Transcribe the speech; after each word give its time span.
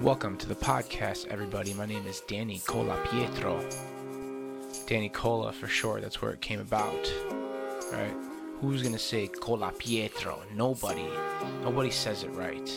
Welcome 0.00 0.36
to 0.38 0.48
the 0.48 0.56
podcast, 0.56 1.28
everybody. 1.28 1.72
My 1.72 1.86
name 1.86 2.04
is 2.06 2.20
Danny 2.26 2.58
Cola 2.66 3.00
Pietro. 3.10 3.64
Danny 4.86 5.08
Cola 5.08 5.52
for 5.52 5.68
short, 5.68 6.02
that's 6.02 6.20
where 6.20 6.32
it 6.32 6.40
came 6.40 6.58
about. 6.60 7.12
Right? 7.92 8.12
Who's 8.60 8.82
gonna 8.82 8.98
say 8.98 9.28
Cola 9.28 9.72
Pietro? 9.78 10.42
Nobody. 10.52 11.06
Nobody 11.62 11.90
says 11.90 12.24
it 12.24 12.30
right 12.30 12.70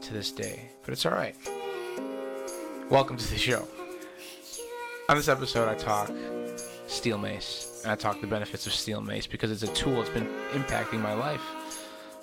to 0.00 0.12
this 0.14 0.32
day, 0.32 0.70
but 0.82 0.92
it's 0.92 1.04
alright. 1.04 1.36
Welcome 2.88 3.18
to 3.18 3.30
the 3.30 3.38
show. 3.38 3.68
On 5.10 5.16
this 5.16 5.28
episode, 5.28 5.68
I 5.68 5.74
talk 5.74 6.10
steel 6.86 7.18
mace, 7.18 7.82
and 7.84 7.92
I 7.92 7.96
talk 7.96 8.20
the 8.20 8.26
benefits 8.26 8.66
of 8.66 8.72
steel 8.72 9.02
mace 9.02 9.26
because 9.26 9.50
it's 9.52 9.62
a 9.62 9.74
tool 9.74 9.96
that's 9.96 10.08
been 10.08 10.28
impacting 10.52 11.00
my 11.00 11.12
life 11.12 11.42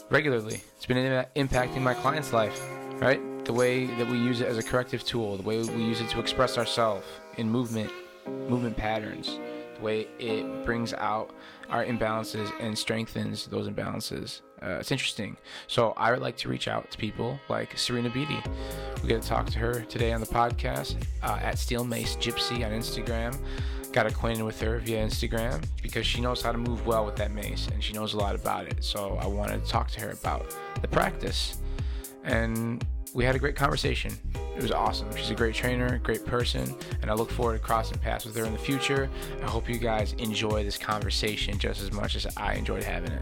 regularly. 0.09 0.61
It's 0.75 0.87
been 0.87 1.25
impacting 1.35 1.81
my 1.81 1.93
client's 1.93 2.33
life, 2.33 2.59
right? 2.95 3.21
The 3.47 3.53
way 3.53 3.85
that 3.85 4.05
we 4.05 4.17
use 4.17 4.41
it 4.41 4.47
as 4.47 4.57
a 4.57 4.61
corrective 4.61 5.05
tool, 5.05 5.37
the 5.37 5.43
way 5.43 5.63
we 5.63 5.81
use 5.81 6.01
it 6.01 6.09
to 6.09 6.19
express 6.19 6.57
ourselves 6.57 7.05
in 7.37 7.49
movement, 7.49 7.89
movement 8.27 8.75
patterns, 8.75 9.39
the 9.77 9.81
way 9.81 10.07
it 10.19 10.65
brings 10.65 10.93
out 10.93 11.31
our 11.69 11.85
imbalances 11.85 12.51
and 12.59 12.77
strengthens 12.77 13.47
those 13.47 13.69
imbalances. 13.69 14.41
Uh, 14.61 14.71
it's 14.81 14.91
interesting. 14.91 15.37
So 15.67 15.93
I 15.95 16.11
would 16.11 16.19
like 16.19 16.35
to 16.37 16.49
reach 16.49 16.67
out 16.67 16.91
to 16.91 16.97
people 16.97 17.39
like 17.47 17.77
Serena 17.77 18.09
Beatty. 18.09 18.37
We 19.01 19.07
get 19.07 19.21
to 19.21 19.27
talk 19.29 19.45
to 19.45 19.59
her 19.59 19.79
today 19.79 20.11
on 20.11 20.19
the 20.19 20.27
podcast 20.27 21.01
uh, 21.23 21.39
at 21.41 21.57
Steel 21.57 21.85
Mace 21.85 22.17
Gypsy 22.17 22.65
on 22.65 22.73
Instagram 22.73 23.33
got 23.93 24.05
acquainted 24.05 24.43
with 24.43 24.59
her 24.59 24.79
via 24.79 25.03
Instagram 25.03 25.63
because 25.81 26.05
she 26.05 26.19
knows 26.19 26.41
how 26.41 26.51
to 26.51 26.57
move 26.57 26.85
well 26.85 27.05
with 27.05 27.15
that 27.15 27.31
mace 27.31 27.67
and 27.73 27.81
she 27.81 27.93
knows 27.93 28.13
a 28.13 28.17
lot 28.17 28.35
about 28.35 28.67
it. 28.67 28.83
So 28.83 29.17
I 29.21 29.25
wanted 29.25 29.63
to 29.63 29.71
talk 29.71 29.89
to 29.91 30.01
her 30.01 30.11
about 30.11 30.53
the 30.81 30.87
practice. 30.89 31.59
And 32.27 32.85
we 33.13 33.23
had 33.25 33.35
a 33.35 33.39
great 33.39 33.55
conversation. 33.55 34.13
It 34.55 34.61
was 34.61 34.71
awesome. 34.71 35.07
She's 35.15 35.31
a 35.31 35.35
great 35.35 35.55
trainer, 35.55 35.97
great 35.99 36.25
person, 36.25 36.75
and 37.01 37.09
I 37.09 37.13
look 37.13 37.31
forward 37.31 37.53
to 37.53 37.59
crossing 37.59 37.97
paths 37.97 38.25
with 38.25 38.35
her 38.35 38.45
in 38.45 38.53
the 38.53 38.59
future. 38.59 39.09
I 39.41 39.45
hope 39.45 39.69
you 39.69 39.77
guys 39.77 40.13
enjoy 40.13 40.63
this 40.63 40.77
conversation 40.77 41.57
just 41.57 41.81
as 41.81 41.91
much 41.91 42.15
as 42.15 42.27
I 42.37 42.53
enjoyed 42.53 42.83
having 42.83 43.11
it. 43.11 43.21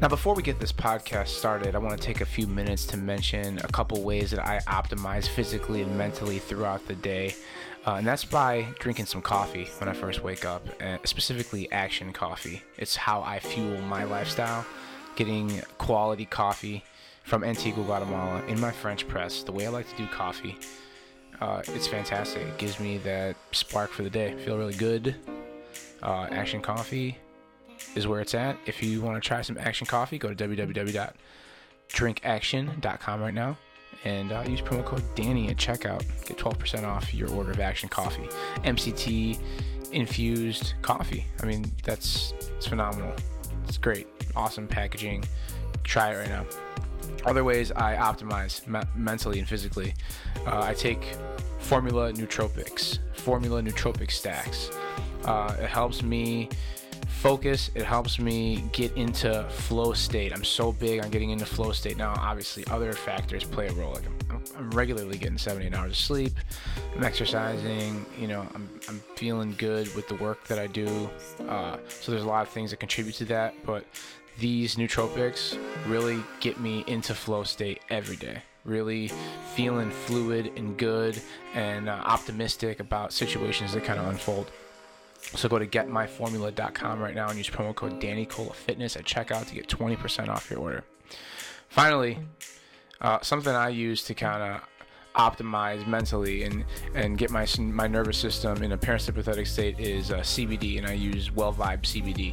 Now, 0.00 0.08
before 0.08 0.34
we 0.34 0.42
get 0.42 0.58
this 0.58 0.72
podcast 0.72 1.28
started, 1.28 1.74
I 1.74 1.78
want 1.78 1.98
to 1.98 2.04
take 2.04 2.20
a 2.20 2.26
few 2.26 2.46
minutes 2.46 2.84
to 2.86 2.96
mention 2.96 3.58
a 3.58 3.68
couple 3.68 4.02
ways 4.02 4.32
that 4.32 4.44
I 4.44 4.58
optimize 4.66 5.28
physically 5.28 5.82
and 5.82 5.96
mentally 5.96 6.38
throughout 6.38 6.86
the 6.88 6.94
day. 6.96 7.34
Uh, 7.86 7.94
and 7.94 8.06
that's 8.06 8.24
by 8.24 8.66
drinking 8.80 9.06
some 9.06 9.22
coffee 9.22 9.68
when 9.78 9.88
I 9.88 9.92
first 9.92 10.22
wake 10.22 10.44
up, 10.44 10.66
and 10.80 10.98
specifically 11.04 11.68
Aktion 11.70 12.12
coffee. 12.12 12.62
It's 12.76 12.96
how 12.96 13.22
I 13.22 13.38
fuel 13.38 13.80
my 13.82 14.04
lifestyle, 14.04 14.66
getting 15.16 15.62
quality 15.78 16.26
coffee 16.26 16.84
from 17.22 17.44
Antigua, 17.44 17.82
Guatemala 17.84 18.44
in 18.46 18.60
my 18.60 18.70
French 18.70 19.08
press, 19.08 19.42
the 19.42 19.52
way 19.52 19.66
I 19.66 19.70
like 19.70 19.88
to 19.88 19.96
do 19.96 20.06
coffee. 20.08 20.58
Uh, 21.40 21.62
it's 21.68 21.86
fantastic. 21.86 22.42
It 22.42 22.58
gives 22.58 22.78
me 22.78 22.98
that 22.98 23.36
spark 23.52 23.90
for 23.90 24.02
the 24.02 24.10
day. 24.10 24.34
Feel 24.44 24.58
really 24.58 24.74
good. 24.74 25.16
Uh, 26.02 26.26
Aktion 26.26 26.62
Coffee 26.62 27.16
is 27.94 28.06
where 28.06 28.20
it's 28.20 28.34
at. 28.34 28.58
If 28.66 28.82
you 28.82 29.00
want 29.00 29.22
to 29.22 29.26
try 29.26 29.40
some 29.42 29.56
Aktion 29.56 29.88
Coffee, 29.88 30.18
go 30.18 30.32
to 30.32 30.48
www.drinkaktion.com 30.48 33.20
right 33.20 33.34
now 33.34 33.56
and 34.04 34.32
uh, 34.32 34.44
use 34.46 34.60
promo 34.60 34.84
code 34.84 35.02
Danny 35.14 35.48
at 35.48 35.56
checkout. 35.56 36.04
Get 36.26 36.36
12% 36.36 36.84
off 36.84 37.14
your 37.14 37.30
order 37.30 37.52
of 37.52 37.56
Aktion 37.56 37.88
Coffee. 37.90 38.28
MCT 38.64 39.38
infused 39.92 40.74
coffee. 40.82 41.24
I 41.42 41.46
mean, 41.46 41.72
that's 41.82 42.34
it's 42.40 42.66
phenomenal. 42.66 43.14
It's 43.68 43.78
great. 43.78 44.06
Awesome 44.36 44.66
packaging. 44.66 45.24
Try 45.82 46.12
it 46.12 46.18
right 46.18 46.28
now. 46.28 46.46
Other 47.24 47.44
ways 47.44 47.72
I 47.72 47.96
optimize 47.96 48.66
me- 48.66 48.80
mentally 48.94 49.38
and 49.38 49.48
physically. 49.48 49.94
Uh, 50.46 50.62
I 50.62 50.74
take 50.74 51.16
Formula 51.58 52.12
Nootropics, 52.12 52.98
Formula 53.14 53.62
Nootropic 53.62 54.10
Stacks. 54.10 54.70
Uh, 55.24 55.56
it 55.58 55.68
helps 55.68 56.02
me 56.02 56.50
focus. 57.08 57.70
It 57.74 57.84
helps 57.84 58.18
me 58.18 58.64
get 58.72 58.94
into 58.96 59.44
flow 59.48 59.94
state. 59.94 60.32
I'm 60.32 60.44
so 60.44 60.72
big 60.72 61.02
on 61.02 61.10
getting 61.10 61.30
into 61.30 61.46
flow 61.46 61.72
state. 61.72 61.96
Now, 61.96 62.14
obviously, 62.18 62.64
other 62.70 62.92
factors 62.92 63.44
play 63.44 63.68
a 63.68 63.72
role. 63.72 63.92
Like 63.94 64.06
I'm, 64.06 64.18
I'm 64.56 64.70
regularly 64.70 65.18
getting 65.18 65.38
78 65.38 65.74
hours 65.74 65.90
of 65.92 65.96
sleep. 65.96 66.32
I'm 66.96 67.04
exercising. 67.04 68.04
You 68.18 68.28
know, 68.28 68.46
I'm, 68.54 68.68
I'm 68.88 69.00
feeling 69.16 69.54
good 69.58 69.94
with 69.94 70.08
the 70.08 70.16
work 70.16 70.44
that 70.48 70.58
I 70.58 70.66
do. 70.66 71.10
Uh, 71.48 71.78
so 71.88 72.12
there's 72.12 72.24
a 72.24 72.28
lot 72.28 72.42
of 72.42 72.48
things 72.48 72.70
that 72.70 72.78
contribute 72.78 73.14
to 73.16 73.24
that. 73.26 73.54
But 73.64 73.84
these 74.38 74.76
nootropics 74.76 75.58
really 75.86 76.22
get 76.40 76.60
me 76.60 76.84
into 76.86 77.14
flow 77.14 77.44
state 77.44 77.80
every 77.90 78.16
day 78.16 78.42
really 78.64 79.08
feeling 79.54 79.90
fluid 79.90 80.52
and 80.56 80.76
good 80.76 81.20
and 81.54 81.88
uh, 81.88 81.92
optimistic 81.92 82.80
about 82.80 83.12
situations 83.12 83.74
that 83.74 83.84
kind 83.84 84.00
of 84.00 84.06
unfold. 84.08 84.50
So 85.20 85.48
go 85.48 85.58
to 85.58 85.66
getmyformula.com 85.66 87.00
right 87.00 87.14
now 87.14 87.28
and 87.28 87.38
use 87.38 87.48
promo 87.48 87.74
code 87.74 88.00
DannyColaFitness 88.00 88.96
at 88.96 89.04
checkout 89.04 89.46
to 89.48 89.54
get 89.54 89.68
20% 89.68 90.28
off 90.28 90.50
your 90.50 90.60
order. 90.60 90.84
Finally, 91.68 92.18
uh, 93.04 93.20
something 93.20 93.54
I 93.54 93.68
use 93.68 94.02
to 94.04 94.14
kind 94.14 94.42
of 94.42 94.62
optimize 95.14 95.86
mentally 95.86 96.42
and 96.42 96.64
and 96.94 97.18
get 97.18 97.30
my 97.30 97.46
my 97.58 97.86
nervous 97.86 98.16
system 98.18 98.62
in 98.62 98.72
a 98.72 98.78
parasympathetic 98.78 99.46
state 99.46 99.78
is 99.78 100.10
uh, 100.10 100.20
CBD, 100.20 100.78
and 100.78 100.86
I 100.86 100.94
use 100.94 101.30
Well 101.30 101.52
Vibe 101.52 101.82
CBD. 101.82 102.32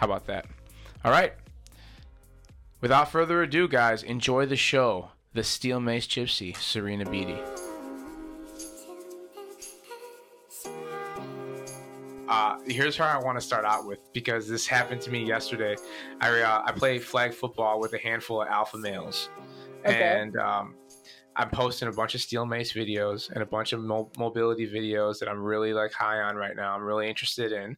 how 0.00 0.06
about 0.06 0.26
that 0.26 0.46
all 1.04 1.12
right 1.12 1.34
without 2.80 3.12
further 3.12 3.42
ado 3.42 3.68
guys 3.68 4.02
enjoy 4.02 4.46
the 4.46 4.56
show 4.56 5.10
the 5.34 5.44
steel 5.44 5.78
mace 5.78 6.06
gypsy 6.06 6.56
serena 6.56 7.04
beatty 7.04 7.36
Uh, 12.28 12.56
here's 12.68 12.96
how 12.96 13.06
I 13.06 13.18
want 13.18 13.36
to 13.40 13.44
start 13.44 13.64
out 13.64 13.86
with 13.86 13.98
because 14.12 14.48
this 14.48 14.64
happened 14.64 15.00
to 15.00 15.10
me 15.10 15.24
yesterday. 15.24 15.74
I 16.20 16.40
uh, 16.40 16.62
I 16.64 16.70
play 16.70 17.00
flag 17.00 17.34
football 17.34 17.80
with 17.80 17.92
a 17.92 17.98
handful 17.98 18.40
of 18.40 18.46
alpha 18.46 18.78
males, 18.78 19.30
okay. 19.84 20.00
and 20.00 20.36
um, 20.36 20.76
I'm 21.34 21.50
posting 21.50 21.88
a 21.88 21.92
bunch 21.92 22.14
of 22.14 22.20
steel 22.20 22.46
mace 22.46 22.72
videos 22.72 23.32
and 23.32 23.42
a 23.42 23.46
bunch 23.46 23.72
of 23.72 23.80
mo- 23.80 24.12
mobility 24.16 24.70
videos 24.70 25.18
that 25.18 25.28
I'm 25.28 25.42
really 25.42 25.72
like 25.72 25.92
high 25.92 26.20
on 26.20 26.36
right 26.36 26.54
now. 26.54 26.72
I'm 26.72 26.84
really 26.84 27.08
interested 27.08 27.50
in, 27.50 27.76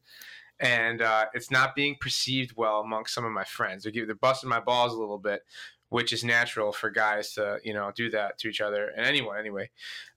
and 0.63 1.03
uh, 1.03 1.27
it's 1.35 1.51
not 1.51 1.75
being 1.75 1.97
perceived 2.01 2.55
well 2.57 2.81
amongst 2.81 3.13
some 3.13 3.25
of 3.25 3.33
my 3.33 3.45
friends. 3.45 3.83
They're, 3.83 4.07
they're 4.07 4.15
busting 4.15 4.49
my 4.49 4.61
balls 4.61 4.95
a 4.95 4.99
little 4.99 5.19
bit, 5.19 5.43
which 5.89 6.13
is 6.13 6.25
natural 6.25 6.73
for 6.73 6.89
guys 6.89 7.35
to 7.35 7.59
you 7.65 7.75
know 7.75 7.93
do 7.95 8.09
that 8.11 8.39
to 8.39 8.49
each 8.49 8.63
other 8.63 8.89
and 8.97 9.05
anyone 9.05 9.39
anyway. 9.39 9.71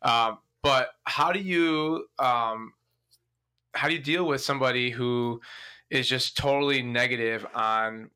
Um, 0.03 0.37
but 0.61 0.89
how 1.03 1.31
do 1.31 1.39
you 1.39 2.05
um, 2.19 2.73
how 3.73 3.87
do 3.89 3.95
you 3.95 4.01
deal 4.01 4.25
with 4.25 4.41
somebody 4.41 4.91
who 4.91 5.41
is 5.89 6.07
just 6.07 6.37
totally 6.37 6.81
negative 6.81 7.45
on 7.53 8.11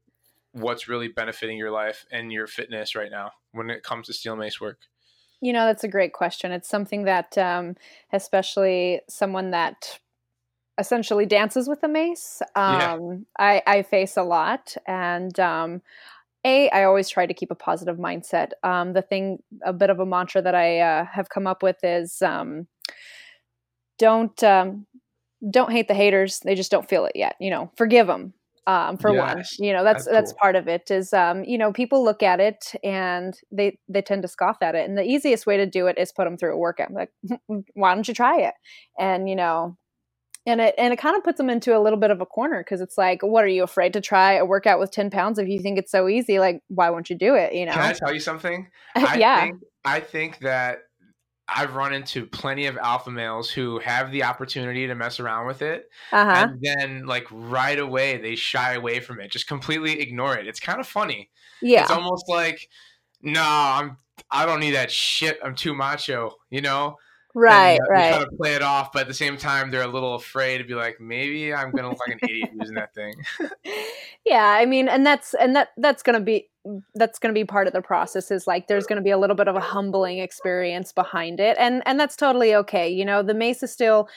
what's 0.53 0.88
really 0.88 1.07
benefiting 1.07 1.57
your 1.57 1.72
life 1.72 2.06
and 2.11 2.31
your 2.31 2.47
fitness 2.47 2.96
right 2.96 3.11
now 3.11 3.31
when 3.51 3.69
it 3.69 3.84
comes 3.84 4.07
to 4.07 4.13
steel 4.13 4.35
mace 4.35 4.61
work? 4.61 4.79
You 5.41 5.53
know, 5.53 5.66
that's 5.66 5.84
a 5.84 5.88
great 5.88 6.11
question. 6.11 6.51
It's 6.51 6.67
something 6.67 7.06
that, 7.06 7.38
um, 7.38 7.75
especially 8.11 9.01
someone 9.07 9.51
that 9.51 10.00
essentially 10.79 11.25
dances 11.25 11.67
with 11.67 11.84
a 11.84 11.88
mace, 11.88 12.41
um, 12.56 12.79
yeah. 12.79 13.17
I, 13.38 13.62
I, 13.67 13.81
face 13.84 14.17
a 14.17 14.23
lot. 14.23 14.76
And 14.87 15.37
um, 15.40 15.81
a, 16.46 16.70
I 16.70 16.85
always 16.85 17.09
try 17.09 17.26
to 17.26 17.34
keep 17.34 17.52
a 17.52 17.55
positive 17.55 17.97
mindset. 17.97 18.52
Um, 18.64 18.93
the 18.93 19.02
thing, 19.02 19.43
a 19.64 19.73
bit 19.73 19.90
of 19.90 19.99
a 19.99 20.05
mantra 20.05 20.41
that 20.41 20.55
I 20.55 20.79
uh, 20.79 21.05
have 21.05 21.29
come 21.29 21.46
up 21.46 21.61
with 21.61 21.78
is 21.84 22.22
um, 22.22 22.67
don't 23.99 24.41
um, 24.43 24.87
don't 25.47 25.72
hate 25.72 25.87
the 25.87 25.93
haters 25.93 26.40
they 26.40 26.55
just 26.55 26.72
don't 26.72 26.90
feel 26.90 27.05
it 27.05 27.16
yet 27.16 27.35
you 27.40 27.49
know 27.49 27.72
forgive 27.78 28.08
them 28.08 28.34
um, 28.67 28.97
for 28.97 29.14
yes, 29.14 29.58
one 29.58 29.66
you 29.66 29.73
know 29.73 29.84
that's 29.84 30.05
that's, 30.05 30.14
that's 30.14 30.32
cool. 30.32 30.40
part 30.41 30.55
of 30.55 30.67
it 30.67 30.90
is 30.91 31.14
um, 31.14 31.43
you 31.43 31.58
know 31.58 31.72
people 31.72 32.03
look 32.03 32.23
at 32.23 32.40
it 32.40 32.73
and 32.84 33.37
they 33.52 33.78
they 33.87 34.02
tend 34.02 34.22
to 34.23 34.28
scoff 34.28 34.58
at 34.61 34.75
it 34.75 34.87
and 34.87 34.97
the 34.97 35.03
easiest 35.03 35.46
way 35.46 35.58
to 35.58 35.66
do 35.66 35.87
it 35.87 35.97
is 35.97 36.11
put 36.11 36.25
them 36.25 36.37
through 36.37 36.53
a 36.53 36.58
workout 36.58 36.91
like 36.91 37.11
why 37.73 37.93
don't 37.93 38.08
you 38.08 38.14
try 38.14 38.40
it 38.40 38.53
and 38.97 39.29
you 39.29 39.35
know 39.35 39.78
and 40.46 40.62
it 40.62 40.76
and 40.78 40.94
it 40.94 40.97
kind 40.97 41.16
of 41.16 41.24
puts 41.24 41.38
them 41.38 41.50
into 41.50 41.78
a 41.78 41.80
little 41.80 42.00
bit 42.00 42.12
of 42.12 42.22
a 42.22 42.26
corner 42.26 42.62
because 42.62 42.82
it's 42.82 42.97
like 42.97 43.22
what 43.22 43.44
are 43.44 43.50
you 43.50 43.64
afraid 43.64 43.94
to 43.94 44.02
try 44.02 44.34
a 44.34 44.46
workout 44.46 44.80
with 44.80 44.91
10 44.91 45.09
pounds 45.09 45.40
if 45.40 45.47
you 45.47 45.59
think 45.59 45.78
it's 45.78 45.91
so 45.91 46.08
easy 46.08 46.40
like 46.40 46.62
why 46.68 46.90
won't 46.90 47.09
you 47.09 47.18
do 47.18 47.36
it 47.36 47.53
you 47.53 47.66
know 47.66 47.74
can 47.74 47.82
i 47.82 47.94
tell 47.94 48.14
you 48.14 48.20
something 48.20 48.68
I 48.96 49.18
yeah 49.18 49.41
think, 49.41 49.62
i 49.86 50.00
think 50.00 50.40
that 50.40 50.80
I've 51.56 51.76
run 51.76 51.94
into 51.94 52.26
plenty 52.26 52.68
of 52.68 52.78
alpha 52.78 53.09
males 53.09 53.50
who 53.50 53.80
have 53.80 54.12
the 54.12 54.24
opportunity 54.24 54.88
to 54.88 54.96
mess 54.96 55.20
around 55.20 55.47
with 55.47 55.62
it, 55.62 55.90
uh-huh. 56.12 56.47
and 56.47 56.59
then 56.62 57.06
like 57.08 57.26
right 57.32 57.80
away 57.80 58.18
they 58.18 58.35
shy 58.35 58.74
away 58.74 59.00
from 59.00 59.20
it, 59.20 59.32
just 59.32 59.47
completely 59.47 60.00
ignore 60.00 60.38
it. 60.38 60.47
It's 60.47 60.59
kind 60.59 60.80
of 60.80 60.88
funny. 60.88 61.30
Yeah, 61.62 61.82
it's 61.82 61.92
almost 61.92 62.26
like, 62.30 62.70
no, 63.22 63.44
I'm 63.44 63.97
I 64.30 64.46
don't 64.46 64.59
need 64.59 64.76
that 64.76 64.92
shit. 64.92 65.40
I'm 65.44 65.56
too 65.56 65.74
macho, 65.74 66.35
you 66.50 66.62
know. 66.62 66.97
Right, 67.35 67.79
and, 67.79 67.81
uh, 67.81 67.91
right. 67.91 68.14
Try 68.14 68.23
to 68.23 68.31
play 68.37 68.55
it 68.55 68.61
off, 68.64 68.91
but 68.91 69.03
at 69.03 69.08
the 69.08 69.14
same 69.14 69.37
time, 69.37 69.70
they're 69.70 69.84
a 69.84 69.87
little 69.87 70.16
afraid 70.16 70.58
to 70.58 70.64
be 70.64 70.73
like, 70.73 70.99
maybe 70.99 71.53
I'm 71.53 71.72
gonna 71.72 71.90
look 71.90 71.99
like 72.08 72.20
an 72.22 72.29
idiot 72.29 72.49
using 72.59 72.76
that 72.76 72.93
thing. 72.96 73.14
yeah, 74.26 74.46
I 74.46 74.66
mean, 74.66 74.90
and 74.90 75.05
that's 75.05 75.35
and 75.35 75.55
that 75.55 75.70
that's 75.78 76.02
gonna 76.02 76.22
be 76.22 76.49
that's 76.96 77.20
gonna 77.20 77.34
be 77.34 77.46
part 77.46 77.67
of 77.67 77.73
the 77.73 77.81
process. 77.81 78.31
Is 78.31 78.47
like 78.47 78.67
there's 78.67 78.87
gonna 78.87 79.02
be 79.02 79.11
a 79.11 79.17
little 79.17 79.35
bit 79.35 79.47
of 79.47 79.55
a 79.55 79.61
humbling 79.61 80.20
experience 80.20 80.91
behind 80.91 81.40
it, 81.40 81.55
and 81.59 81.84
and 81.85 81.99
that's 81.99 82.16
totally 82.16 82.55
okay. 82.55 82.90
You 82.90 83.05
know, 83.05 83.22
the 83.22 83.35
mace 83.35 83.61
is 83.64 83.72
still. 83.72 84.09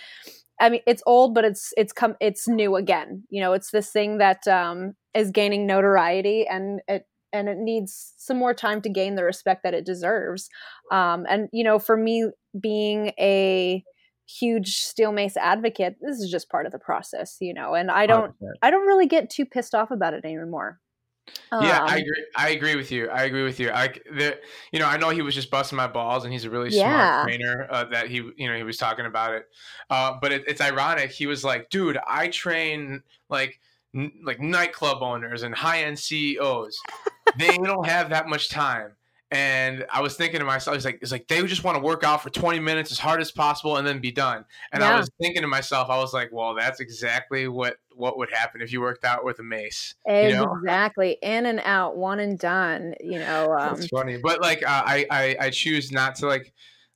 I 0.60 0.68
mean, 0.68 0.80
it's 0.86 1.02
old, 1.06 1.34
but 1.34 1.44
it's 1.44 1.74
it's 1.76 1.92
come 1.92 2.16
it's 2.20 2.48
new 2.48 2.76
again. 2.76 3.24
You 3.30 3.42
know, 3.42 3.52
it's 3.52 3.72
this 3.72 3.90
thing 3.90 4.18
that 4.18 4.46
um, 4.48 4.94
is 5.12 5.30
gaining 5.30 5.66
notoriety, 5.66 6.46
and 6.46 6.80
it 6.88 7.06
and 7.32 7.48
it 7.48 7.58
needs 7.58 8.14
some 8.16 8.38
more 8.38 8.54
time 8.54 8.80
to 8.82 8.88
gain 8.88 9.14
the 9.14 9.24
respect 9.24 9.62
that 9.64 9.74
it 9.74 9.84
deserves. 9.84 10.48
Um, 10.90 11.26
and 11.28 11.48
you 11.52 11.64
know, 11.64 11.78
for 11.78 11.96
me, 11.96 12.30
being 12.58 13.12
a 13.18 13.84
huge 14.26 14.76
steel 14.76 15.12
mace 15.12 15.36
advocate, 15.36 15.96
this 16.00 16.18
is 16.18 16.30
just 16.30 16.50
part 16.50 16.66
of 16.66 16.72
the 16.72 16.78
process, 16.78 17.36
you 17.40 17.54
know. 17.54 17.74
And 17.74 17.90
I 17.90 18.06
don't, 18.06 18.32
100%. 18.40 18.52
I 18.62 18.70
don't 18.70 18.86
really 18.86 19.06
get 19.06 19.30
too 19.30 19.44
pissed 19.44 19.74
off 19.74 19.90
about 19.90 20.14
it 20.14 20.24
anymore. 20.24 20.80
Yeah, 21.52 21.84
I 21.84 21.94
um, 21.94 22.00
agree. 22.00 22.26
I 22.36 22.48
agree 22.50 22.76
with 22.76 22.90
you. 22.90 23.08
I 23.08 23.24
agree 23.24 23.44
with 23.44 23.60
you. 23.60 23.70
I, 23.70 23.88
the, 23.88 24.38
you 24.72 24.80
know, 24.80 24.86
I 24.86 24.96
know 24.96 25.10
he 25.10 25.22
was 25.22 25.34
just 25.34 25.50
busting 25.50 25.76
my 25.76 25.86
balls, 25.86 26.24
and 26.24 26.32
he's 26.32 26.44
a 26.44 26.50
really 26.50 26.70
yeah. 26.70 27.22
smart 27.22 27.28
trainer. 27.28 27.68
Uh, 27.70 27.84
that 27.84 28.08
he, 28.08 28.16
you 28.36 28.48
know, 28.48 28.56
he 28.56 28.64
was 28.64 28.76
talking 28.76 29.06
about 29.06 29.34
it. 29.34 29.46
Uh, 29.88 30.16
but 30.20 30.32
it, 30.32 30.44
it's 30.48 30.60
ironic. 30.60 31.10
He 31.12 31.26
was 31.26 31.44
like, 31.44 31.70
"Dude, 31.70 31.98
I 32.06 32.28
train 32.28 33.02
like." 33.28 33.60
n- 33.94 34.12
like 34.24 34.40
nightclub 34.40 35.02
owners 35.02 35.42
and 35.42 35.54
high 35.54 35.82
end 35.82 35.98
CEOs, 35.98 36.80
they 37.38 37.56
don't 37.56 37.86
have 37.86 38.10
that 38.10 38.28
much 38.28 38.48
time. 38.48 38.92
And 39.32 39.86
I 39.90 40.02
was 40.02 40.14
thinking 40.14 40.40
to 40.40 40.44
myself, 40.44 40.76
it's 40.76 40.84
like 40.84 40.98
it's 41.00 41.10
like 41.10 41.26
they 41.26 41.42
just 41.44 41.64
want 41.64 41.78
to 41.78 41.82
work 41.82 42.04
out 42.04 42.22
for 42.22 42.28
20 42.28 42.60
minutes 42.60 42.92
as 42.92 42.98
hard 42.98 43.18
as 43.18 43.32
possible 43.32 43.78
and 43.78 43.86
then 43.86 43.98
be 43.98 44.12
done. 44.12 44.44
And 44.72 44.82
yeah. 44.82 44.92
I 44.92 44.98
was 44.98 45.10
thinking 45.18 45.40
to 45.40 45.48
myself, 45.48 45.88
I 45.88 45.96
was 45.96 46.12
like, 46.12 46.28
well, 46.32 46.54
that's 46.54 46.80
exactly 46.80 47.48
what 47.48 47.76
what 47.94 48.18
would 48.18 48.30
happen 48.30 48.60
if 48.60 48.72
you 48.72 48.82
worked 48.82 49.06
out 49.06 49.24
with 49.24 49.38
a 49.38 49.42
mace. 49.42 49.94
Exactly, 50.04 51.16
know? 51.22 51.28
in 51.30 51.46
and 51.46 51.62
out, 51.64 51.96
one 51.96 52.20
and 52.20 52.38
done. 52.38 52.94
You 53.00 53.20
know, 53.20 53.54
um, 53.58 53.76
that's 53.76 53.88
funny. 53.88 54.18
But 54.18 54.42
like, 54.42 54.62
uh, 54.64 54.82
I, 54.84 55.06
I 55.10 55.36
I 55.40 55.50
choose 55.50 55.90
not 55.90 56.16
to 56.16 56.26
like 56.26 56.52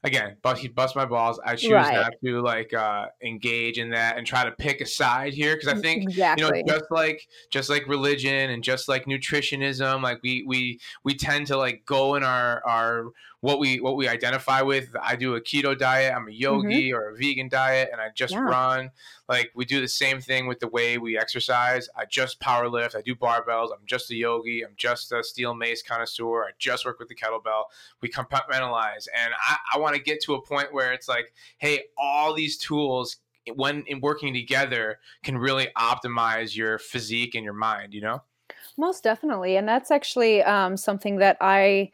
again, 0.06 0.36
but 0.42 0.56
he 0.56 0.68
bust 0.68 0.96
my 0.96 1.04
balls. 1.04 1.38
I 1.44 1.56
choose 1.56 1.72
right. 1.72 1.94
not 1.94 2.12
to 2.24 2.40
like 2.40 2.72
uh, 2.72 3.06
engage 3.22 3.78
in 3.78 3.90
that 3.90 4.16
and 4.16 4.26
try 4.26 4.44
to 4.44 4.52
pick 4.52 4.80
a 4.80 4.86
side 4.86 5.34
here 5.34 5.54
because 5.56 5.68
I 5.68 5.80
think 5.80 6.04
exactly. 6.04 6.58
you 6.58 6.64
know 6.64 6.78
just 6.78 6.90
like 6.90 7.28
just 7.50 7.68
like 7.68 7.86
religion 7.88 8.50
and 8.50 8.62
just 8.62 8.88
like 8.88 9.06
nutritionism, 9.06 10.02
like 10.02 10.20
we 10.22 10.44
we 10.46 10.80
we 11.04 11.14
tend 11.14 11.48
to 11.48 11.56
like 11.56 11.82
go 11.84 12.14
in 12.14 12.22
our 12.22 12.62
our 12.66 13.06
what 13.40 13.58
we 13.58 13.80
what 13.80 13.96
we 13.96 14.08
identify 14.08 14.62
with. 14.62 14.94
I 15.00 15.16
do 15.16 15.34
a 15.34 15.40
keto 15.40 15.76
diet. 15.76 16.14
I'm 16.14 16.28
a 16.28 16.32
yogi 16.32 16.90
mm-hmm. 16.90 16.96
or 16.96 17.10
a 17.10 17.16
vegan 17.16 17.48
diet, 17.48 17.90
and 17.92 18.00
I 18.00 18.08
just 18.14 18.32
yeah. 18.32 18.40
run. 18.40 18.90
Like 19.28 19.50
we 19.54 19.64
do 19.64 19.80
the 19.80 19.88
same 19.88 20.20
thing 20.20 20.46
with 20.46 20.60
the 20.60 20.68
way 20.68 20.98
we 20.98 21.18
exercise. 21.18 21.88
I 21.96 22.04
just 22.06 22.40
power 22.40 22.68
lift. 22.68 22.94
I 22.94 23.02
do 23.02 23.14
barbells. 23.14 23.72
I'm 23.72 23.84
just 23.86 24.10
a 24.10 24.14
yogi. 24.14 24.62
I'm 24.64 24.74
just 24.76 25.12
a 25.12 25.22
steel 25.22 25.54
mace 25.54 25.82
connoisseur. 25.82 26.44
I 26.44 26.50
just 26.58 26.84
work 26.84 26.98
with 26.98 27.08
the 27.08 27.14
kettlebell. 27.14 27.64
We 28.00 28.08
compartmentalize, 28.08 29.06
and 29.14 29.34
I, 29.34 29.56
I 29.74 29.78
want 29.78 29.94
to 29.96 30.02
get 30.02 30.22
to 30.22 30.34
a 30.34 30.42
point 30.42 30.72
where 30.72 30.92
it's 30.92 31.08
like, 31.08 31.32
hey, 31.58 31.84
all 31.96 32.34
these 32.34 32.56
tools 32.56 33.16
when 33.54 33.84
in 33.86 34.00
working 34.00 34.34
together 34.34 34.98
can 35.22 35.38
really 35.38 35.68
optimize 35.76 36.56
your 36.56 36.78
physique 36.78 37.34
and 37.34 37.44
your 37.44 37.54
mind. 37.54 37.92
You 37.92 38.00
know. 38.00 38.22
Most 38.78 39.02
definitely, 39.04 39.56
and 39.56 39.68
that's 39.68 39.90
actually 39.90 40.42
um, 40.42 40.76
something 40.76 41.16
that 41.16 41.38
I 41.40 41.90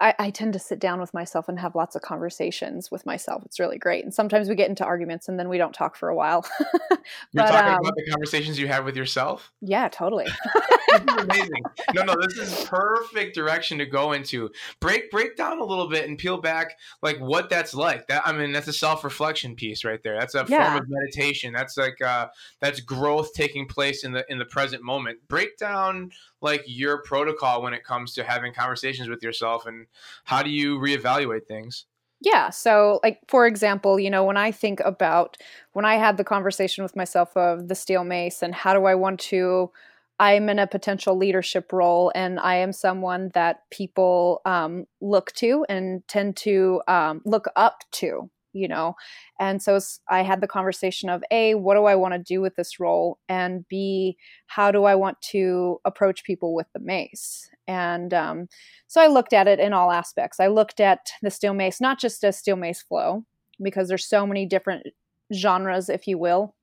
I, 0.00 0.14
I, 0.18 0.30
tend 0.30 0.54
to 0.54 0.58
sit 0.58 0.78
down 0.78 1.00
with 1.00 1.12
myself 1.12 1.48
and 1.48 1.58
have 1.60 1.74
lots 1.74 1.94
of 1.94 2.02
conversations 2.02 2.90
with 2.90 3.04
myself. 3.04 3.44
It's 3.44 3.60
really 3.60 3.78
great. 3.78 4.02
And 4.02 4.14
sometimes 4.14 4.48
we 4.48 4.54
get 4.54 4.70
into 4.70 4.84
arguments 4.84 5.28
and 5.28 5.38
then 5.38 5.48
we 5.48 5.58
don't 5.58 5.74
talk 5.74 5.94
for 5.94 6.08
a 6.08 6.14
while. 6.14 6.46
but, 6.90 7.00
You're 7.32 7.46
talking 7.46 7.74
um, 7.74 7.80
about 7.80 7.94
the 7.96 8.10
conversations 8.10 8.58
you 8.58 8.68
have 8.68 8.84
with 8.84 8.96
yourself? 8.96 9.52
Yeah, 9.60 9.88
totally. 9.88 10.26
amazing. 11.18 11.62
No, 11.94 12.02
no, 12.02 12.14
this 12.20 12.38
is 12.38 12.64
perfect 12.64 13.34
direction 13.34 13.78
to 13.78 13.86
go 13.86 14.12
into. 14.12 14.50
Break 14.80 15.10
break 15.10 15.36
down 15.36 15.58
a 15.58 15.64
little 15.64 15.88
bit 15.88 16.08
and 16.08 16.18
peel 16.18 16.40
back 16.40 16.76
like 17.02 17.18
what 17.18 17.50
that's 17.50 17.74
like. 17.74 18.06
That 18.08 18.22
I 18.26 18.32
mean, 18.32 18.52
that's 18.52 18.68
a 18.68 18.72
self-reflection 18.72 19.54
piece 19.56 19.84
right 19.84 20.02
there. 20.02 20.18
That's 20.18 20.34
a 20.34 20.44
yeah. 20.48 20.72
form 20.72 20.82
of 20.82 20.88
meditation. 20.88 21.52
That's 21.52 21.76
like 21.76 22.00
uh 22.02 22.28
that's 22.60 22.80
growth 22.80 23.32
taking 23.34 23.66
place 23.66 24.04
in 24.04 24.12
the 24.12 24.24
in 24.28 24.38
the 24.38 24.44
present 24.44 24.82
moment. 24.82 25.18
Break 25.28 25.56
down 25.56 26.10
like 26.40 26.62
your 26.66 27.02
protocol 27.02 27.62
when 27.62 27.74
it 27.74 27.84
comes 27.84 28.14
to 28.14 28.24
having 28.24 28.52
conversations 28.52 29.08
with 29.08 29.22
yourself 29.22 29.66
and 29.66 29.86
how 30.24 30.42
do 30.42 30.50
you 30.50 30.78
reevaluate 30.78 31.46
things? 31.46 31.86
Yeah. 32.22 32.50
So, 32.50 33.00
like, 33.02 33.20
for 33.28 33.46
example, 33.46 33.98
you 33.98 34.10
know, 34.10 34.24
when 34.24 34.36
I 34.36 34.50
think 34.50 34.80
about 34.80 35.38
when 35.72 35.84
I 35.86 35.96
had 35.96 36.18
the 36.18 36.24
conversation 36.24 36.84
with 36.84 36.94
myself 36.94 37.34
of 37.36 37.68
the 37.68 37.74
steel 37.74 38.04
mace 38.04 38.42
and 38.42 38.54
how 38.54 38.74
do 38.74 38.84
I 38.84 38.94
want 38.94 39.20
to, 39.20 39.70
I'm 40.18 40.50
in 40.50 40.58
a 40.58 40.66
potential 40.66 41.16
leadership 41.16 41.72
role 41.72 42.12
and 42.14 42.38
I 42.38 42.56
am 42.56 42.74
someone 42.74 43.30
that 43.32 43.62
people 43.70 44.42
um, 44.44 44.84
look 45.00 45.32
to 45.36 45.64
and 45.70 46.06
tend 46.08 46.36
to 46.38 46.82
um, 46.88 47.22
look 47.24 47.46
up 47.56 47.84
to 47.92 48.30
you 48.52 48.68
know? 48.68 48.94
And 49.38 49.62
so 49.62 49.78
i 50.08 50.22
had 50.22 50.40
the 50.40 50.46
conversation 50.46 51.08
of 51.08 51.22
a 51.30 51.54
what 51.54 51.74
do 51.74 51.84
i 51.84 51.94
want 51.94 52.14
to 52.14 52.18
do 52.18 52.40
with 52.40 52.56
this 52.56 52.80
role? 52.80 53.18
And 53.28 53.66
b 53.68 54.16
how 54.46 54.70
do 54.70 54.84
i 54.84 54.94
want 54.94 55.20
to 55.22 55.80
approach 55.84 56.24
people 56.24 56.54
with 56.54 56.66
the 56.72 56.80
mace? 56.80 57.48
And 57.66 58.12
um, 58.14 58.48
so 58.86 59.00
i 59.00 59.06
looked 59.06 59.32
at 59.32 59.48
it 59.48 59.60
in 59.60 59.72
all 59.72 59.90
aspects. 59.90 60.40
I 60.40 60.48
looked 60.48 60.80
at 60.80 61.10
the 61.22 61.30
steel 61.30 61.54
mace 61.54 61.80
not 61.80 61.98
just 62.00 62.24
as 62.24 62.38
steel 62.38 62.56
mace 62.56 62.82
flow 62.82 63.24
because 63.62 63.88
there's 63.88 64.06
so 64.06 64.26
many 64.26 64.46
different 64.46 64.86
genres 65.32 65.88
if 65.88 66.06
you 66.06 66.18
will 66.18 66.54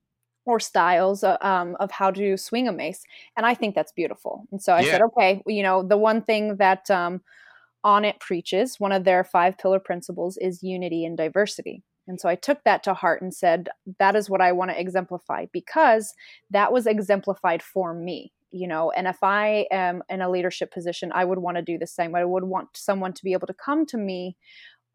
or 0.46 0.60
styles 0.60 1.24
uh, 1.24 1.38
um, 1.42 1.76
of 1.80 1.92
how 1.92 2.10
to 2.10 2.38
swing 2.38 2.68
a 2.68 2.72
mace 2.72 3.04
and 3.36 3.46
i 3.46 3.54
think 3.54 3.76
that's 3.76 3.92
beautiful. 3.92 4.48
And 4.52 4.62
so 4.62 4.74
i 4.74 4.82
yeah. 4.82 4.92
said 4.92 5.02
okay 5.02 5.42
you 5.46 5.64
know 5.64 5.84
the 5.84 5.98
one 5.98 6.22
thing 6.22 6.58
that 6.58 6.90
um, 6.90 7.22
Onnit 7.88 8.20
preaches, 8.20 8.82
one 8.82 8.92
of 8.92 9.06
their 9.06 9.24
five 9.24 9.58
pillar 9.58 9.80
principles 9.80 10.38
is 10.38 10.62
unity 10.62 11.06
and 11.06 11.16
diversity. 11.18 11.84
And 12.06 12.20
so 12.20 12.28
I 12.28 12.36
took 12.36 12.64
that 12.66 12.84
to 12.84 12.94
heart 12.94 13.22
and 13.22 13.34
said, 13.34 13.70
that 13.98 14.16
is 14.16 14.30
what 14.30 14.42
I 14.42 14.52
want 14.52 14.72
to 14.72 14.80
exemplify 14.80 15.46
because 15.54 16.14
that 16.52 16.74
was 16.74 16.86
exemplified 16.86 17.64
for 17.64 17.94
me, 17.94 18.34
you 18.52 18.68
know. 18.68 18.92
And 18.92 19.08
if 19.08 19.24
I 19.24 19.68
am 19.72 20.04
in 20.10 20.22
a 20.22 20.30
leadership 20.30 20.74
position, 20.74 21.14
I 21.16 21.24
would 21.24 21.40
want 21.40 21.56
to 21.56 21.64
do 21.64 21.78
the 21.78 21.88
same. 21.88 22.14
I 22.14 22.26
would 22.26 22.44
want 22.44 22.70
someone 22.76 23.14
to 23.14 23.24
be 23.24 23.32
able 23.32 23.48
to 23.48 23.54
come 23.54 23.86
to 23.88 23.98
me 23.98 24.36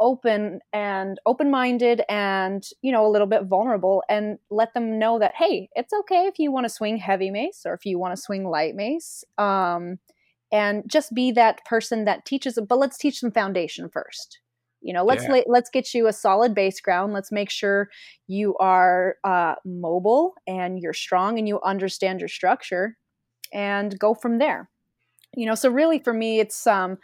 open 0.01 0.61
and 0.73 1.19
open-minded 1.27 2.03
and 2.09 2.65
you 2.81 2.91
know 2.91 3.07
a 3.07 3.13
little 3.13 3.27
bit 3.27 3.45
vulnerable 3.45 4.03
and 4.09 4.39
let 4.51 4.75
them 4.75 4.99
know 4.99 5.19
that 5.19 5.33
hey 5.37 5.69
it's 5.77 5.93
okay 5.93 6.25
if 6.27 6.41
you 6.41 6.51
want 6.51 6.65
to 6.65 6.71
swing 6.71 6.97
heavy 6.97 7.31
mace 7.31 7.63
or 7.65 7.75
if 7.75 7.85
you 7.85 7.99
want 7.99 8.17
to 8.17 8.21
swing 8.21 8.45
light 8.45 8.75
mace 8.75 9.23
um, 9.39 9.99
and 10.53 10.85
just 10.87 11.15
be 11.15 11.33
that 11.33 11.65
person 11.65 12.05
that 12.05 12.25
teaches 12.25 12.59
but 12.69 12.79
let's 12.79 12.99
teach 12.99 13.21
them 13.21 13.33
foundation 13.33 13.89
first. 13.89 14.39
You 14.83 14.93
know 14.93 15.05
let's 15.05 15.25
yeah. 15.25 15.43
let's 15.47 15.71
get 15.71 15.95
you 15.95 16.07
a 16.07 16.13
solid 16.13 16.55
base 16.55 16.81
ground. 16.81 17.13
Let's 17.13 17.33
make 17.33 17.51
sure 17.51 17.89
you 18.27 18.57
are 18.59 19.17
uh, 19.25 19.55
mobile 19.65 20.35
and 20.47 20.79
you're 20.79 20.93
strong 20.93 21.39
and 21.39 21.49
you 21.49 21.61
understand 21.63 22.21
your 22.21 22.29
structure 22.29 22.97
and 23.53 23.99
go 23.99 24.15
from 24.15 24.39
there. 24.39 24.69
You 25.37 25.47
know 25.47 25.55
so 25.55 25.71
really 25.71 25.99
for 25.99 26.13
me 26.13 26.41
it's 26.41 26.67
um 26.67 26.99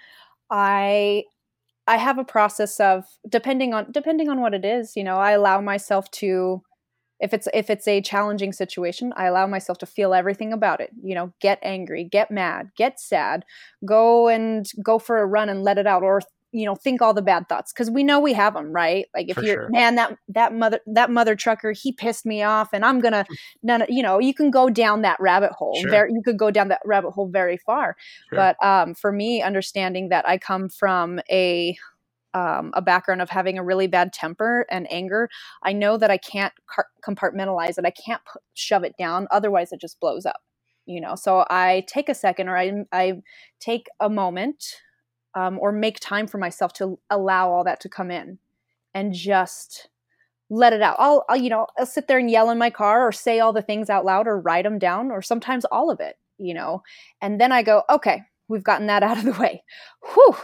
i 0.50 1.24
i 1.86 1.96
have 1.96 2.18
a 2.18 2.24
process 2.24 2.80
of 2.80 3.04
depending 3.28 3.74
on 3.74 3.90
depending 3.92 4.28
on 4.28 4.40
what 4.40 4.54
it 4.54 4.64
is 4.64 4.96
you 4.96 5.04
know 5.04 5.16
i 5.16 5.32
allow 5.32 5.60
myself 5.60 6.10
to 6.10 6.62
if 7.20 7.32
it's 7.34 7.48
if 7.52 7.70
it's 7.70 7.88
a 7.88 8.00
challenging 8.00 8.52
situation 8.52 9.12
i 9.16 9.26
allow 9.26 9.46
myself 9.46 9.78
to 9.78 9.86
feel 9.86 10.14
everything 10.14 10.52
about 10.52 10.80
it 10.80 10.90
you 11.02 11.14
know 11.14 11.32
get 11.40 11.58
angry 11.62 12.04
get 12.04 12.30
mad 12.30 12.70
get 12.76 12.98
sad 13.00 13.44
go 13.84 14.28
and 14.28 14.70
go 14.82 14.98
for 14.98 15.18
a 15.18 15.26
run 15.26 15.48
and 15.48 15.62
let 15.62 15.78
it 15.78 15.86
out 15.86 16.02
or 16.02 16.20
you 16.52 16.64
know 16.64 16.74
think 16.74 17.02
all 17.02 17.12
the 17.12 17.22
bad 17.22 17.48
thoughts 17.48 17.72
because 17.72 17.90
we 17.90 18.02
know 18.02 18.20
we 18.20 18.32
have 18.32 18.54
them 18.54 18.72
right 18.72 19.06
like 19.14 19.28
if 19.28 19.36
for 19.36 19.42
you're 19.42 19.62
sure. 19.62 19.68
man 19.70 19.96
that 19.96 20.16
that 20.28 20.54
mother 20.54 20.80
that 20.86 21.10
mother 21.10 21.36
trucker 21.36 21.72
he 21.72 21.92
pissed 21.92 22.24
me 22.24 22.42
off 22.42 22.70
and 22.72 22.84
i'm 22.84 23.00
gonna 23.00 23.24
none 23.62 23.84
you 23.88 24.02
know 24.02 24.18
you 24.18 24.32
can 24.32 24.50
go 24.50 24.70
down 24.70 25.02
that 25.02 25.18
rabbit 25.20 25.52
hole 25.52 25.78
sure. 25.80 25.90
there 25.90 26.08
you 26.08 26.22
could 26.24 26.38
go 26.38 26.50
down 26.50 26.68
that 26.68 26.80
rabbit 26.84 27.10
hole 27.10 27.28
very 27.28 27.58
far 27.58 27.96
sure. 28.30 28.36
but 28.36 28.64
um, 28.64 28.94
for 28.94 29.12
me 29.12 29.42
understanding 29.42 30.08
that 30.08 30.26
i 30.26 30.38
come 30.38 30.68
from 30.68 31.20
a 31.30 31.76
um, 32.34 32.72
a 32.74 32.82
background 32.82 33.22
of 33.22 33.30
having 33.30 33.58
a 33.58 33.64
really 33.64 33.86
bad 33.86 34.12
temper 34.12 34.66
and 34.70 34.90
anger, 34.92 35.28
I 35.62 35.72
know 35.72 35.96
that 35.96 36.10
I 36.10 36.18
can't 36.18 36.52
compartmentalize 37.04 37.78
it. 37.78 37.84
I 37.84 37.90
can't 37.90 38.22
shove 38.54 38.84
it 38.84 38.94
down. 38.98 39.28
Otherwise, 39.30 39.72
it 39.72 39.80
just 39.80 40.00
blows 40.00 40.26
up. 40.26 40.40
You 40.86 41.02
know, 41.02 41.16
so 41.16 41.44
I 41.50 41.84
take 41.86 42.08
a 42.08 42.14
second 42.14 42.48
or 42.48 42.56
I, 42.56 42.72
I 42.92 43.22
take 43.60 43.88
a 44.00 44.08
moment 44.08 44.64
um, 45.34 45.58
or 45.60 45.70
make 45.70 46.00
time 46.00 46.26
for 46.26 46.38
myself 46.38 46.72
to 46.74 46.98
allow 47.10 47.50
all 47.50 47.64
that 47.64 47.80
to 47.80 47.90
come 47.90 48.10
in 48.10 48.38
and 48.94 49.12
just 49.12 49.88
let 50.50 50.72
it 50.72 50.82
out. 50.82 50.96
I'll, 50.98 51.24
I'll, 51.28 51.36
you 51.36 51.50
know, 51.50 51.66
I'll 51.78 51.86
sit 51.86 52.08
there 52.08 52.18
and 52.18 52.30
yell 52.30 52.50
in 52.50 52.58
my 52.58 52.70
car 52.70 53.06
or 53.06 53.12
say 53.12 53.38
all 53.40 53.52
the 53.52 53.62
things 53.62 53.90
out 53.90 54.04
loud 54.04 54.26
or 54.26 54.40
write 54.40 54.64
them 54.64 54.78
down 54.78 55.10
or 55.10 55.20
sometimes 55.22 55.64
all 55.66 55.90
of 55.90 56.00
it, 56.00 56.16
you 56.38 56.54
know. 56.54 56.82
And 57.20 57.40
then 57.40 57.52
I 57.52 57.62
go, 57.62 57.82
okay, 57.90 58.22
we've 58.48 58.64
gotten 58.64 58.86
that 58.86 59.02
out 59.02 59.18
of 59.18 59.24
the 59.24 59.32
way. 59.40 59.62
Whew. 60.14 60.36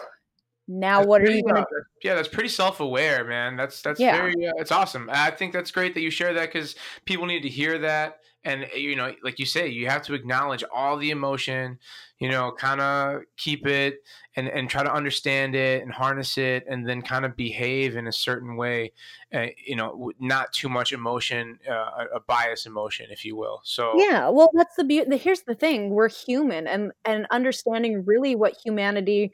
Now 0.66 1.00
that's 1.00 1.08
what 1.08 1.22
are 1.22 1.30
you 1.30 1.42
going 1.42 1.62
uh, 1.62 1.64
yeah 2.02 2.14
that's 2.14 2.28
pretty 2.28 2.48
self-aware 2.48 3.24
man 3.24 3.56
that's 3.56 3.82
that's 3.82 4.00
Yeah. 4.00 4.16
very 4.16 4.32
uh, 4.46 4.52
it's 4.58 4.72
awesome 4.72 5.08
i 5.12 5.30
think 5.30 5.52
that's 5.52 5.70
great 5.70 5.94
that 5.94 6.00
you 6.00 6.10
share 6.10 6.32
that 6.34 6.52
because 6.52 6.76
people 7.04 7.26
need 7.26 7.42
to 7.42 7.48
hear 7.48 7.78
that 7.78 8.20
and 8.44 8.64
uh, 8.64 8.76
you 8.76 8.94
know 8.94 9.14
like 9.22 9.38
you 9.38 9.46
say 9.46 9.66
you 9.68 9.86
have 9.88 10.02
to 10.02 10.14
acknowledge 10.14 10.62
all 10.72 10.96
the 10.96 11.10
emotion 11.10 11.78
you 12.18 12.28
know 12.28 12.52
kind 12.52 12.80
of 12.80 13.22
keep 13.36 13.66
it 13.66 14.02
and 14.36 14.48
and 14.48 14.70
try 14.70 14.82
to 14.82 14.92
understand 14.92 15.54
it 15.54 15.82
and 15.82 15.92
harness 15.92 16.38
it 16.38 16.64
and 16.68 16.88
then 16.88 17.02
kind 17.02 17.24
of 17.24 17.36
behave 17.36 17.96
in 17.96 18.06
a 18.06 18.12
certain 18.12 18.56
way 18.56 18.92
uh, 19.34 19.46
you 19.66 19.76
know 19.76 20.12
not 20.20 20.52
too 20.52 20.68
much 20.68 20.92
emotion 20.92 21.58
uh, 21.68 21.72
a, 22.12 22.16
a 22.16 22.20
bias 22.20 22.66
emotion 22.66 23.06
if 23.10 23.24
you 23.24 23.34
will 23.36 23.60
so 23.64 23.96
Yeah, 23.96 24.28
well, 24.28 24.50
that's 24.54 24.74
the 24.76 24.82
beauty. 24.84 25.16
Here's 25.16 25.42
the 25.42 25.54
thing: 25.54 25.90
we're 25.90 26.08
human, 26.08 26.66
and 26.66 26.92
and 27.04 27.26
understanding 27.30 28.04
really 28.04 28.34
what 28.34 28.56
humanity 28.64 29.32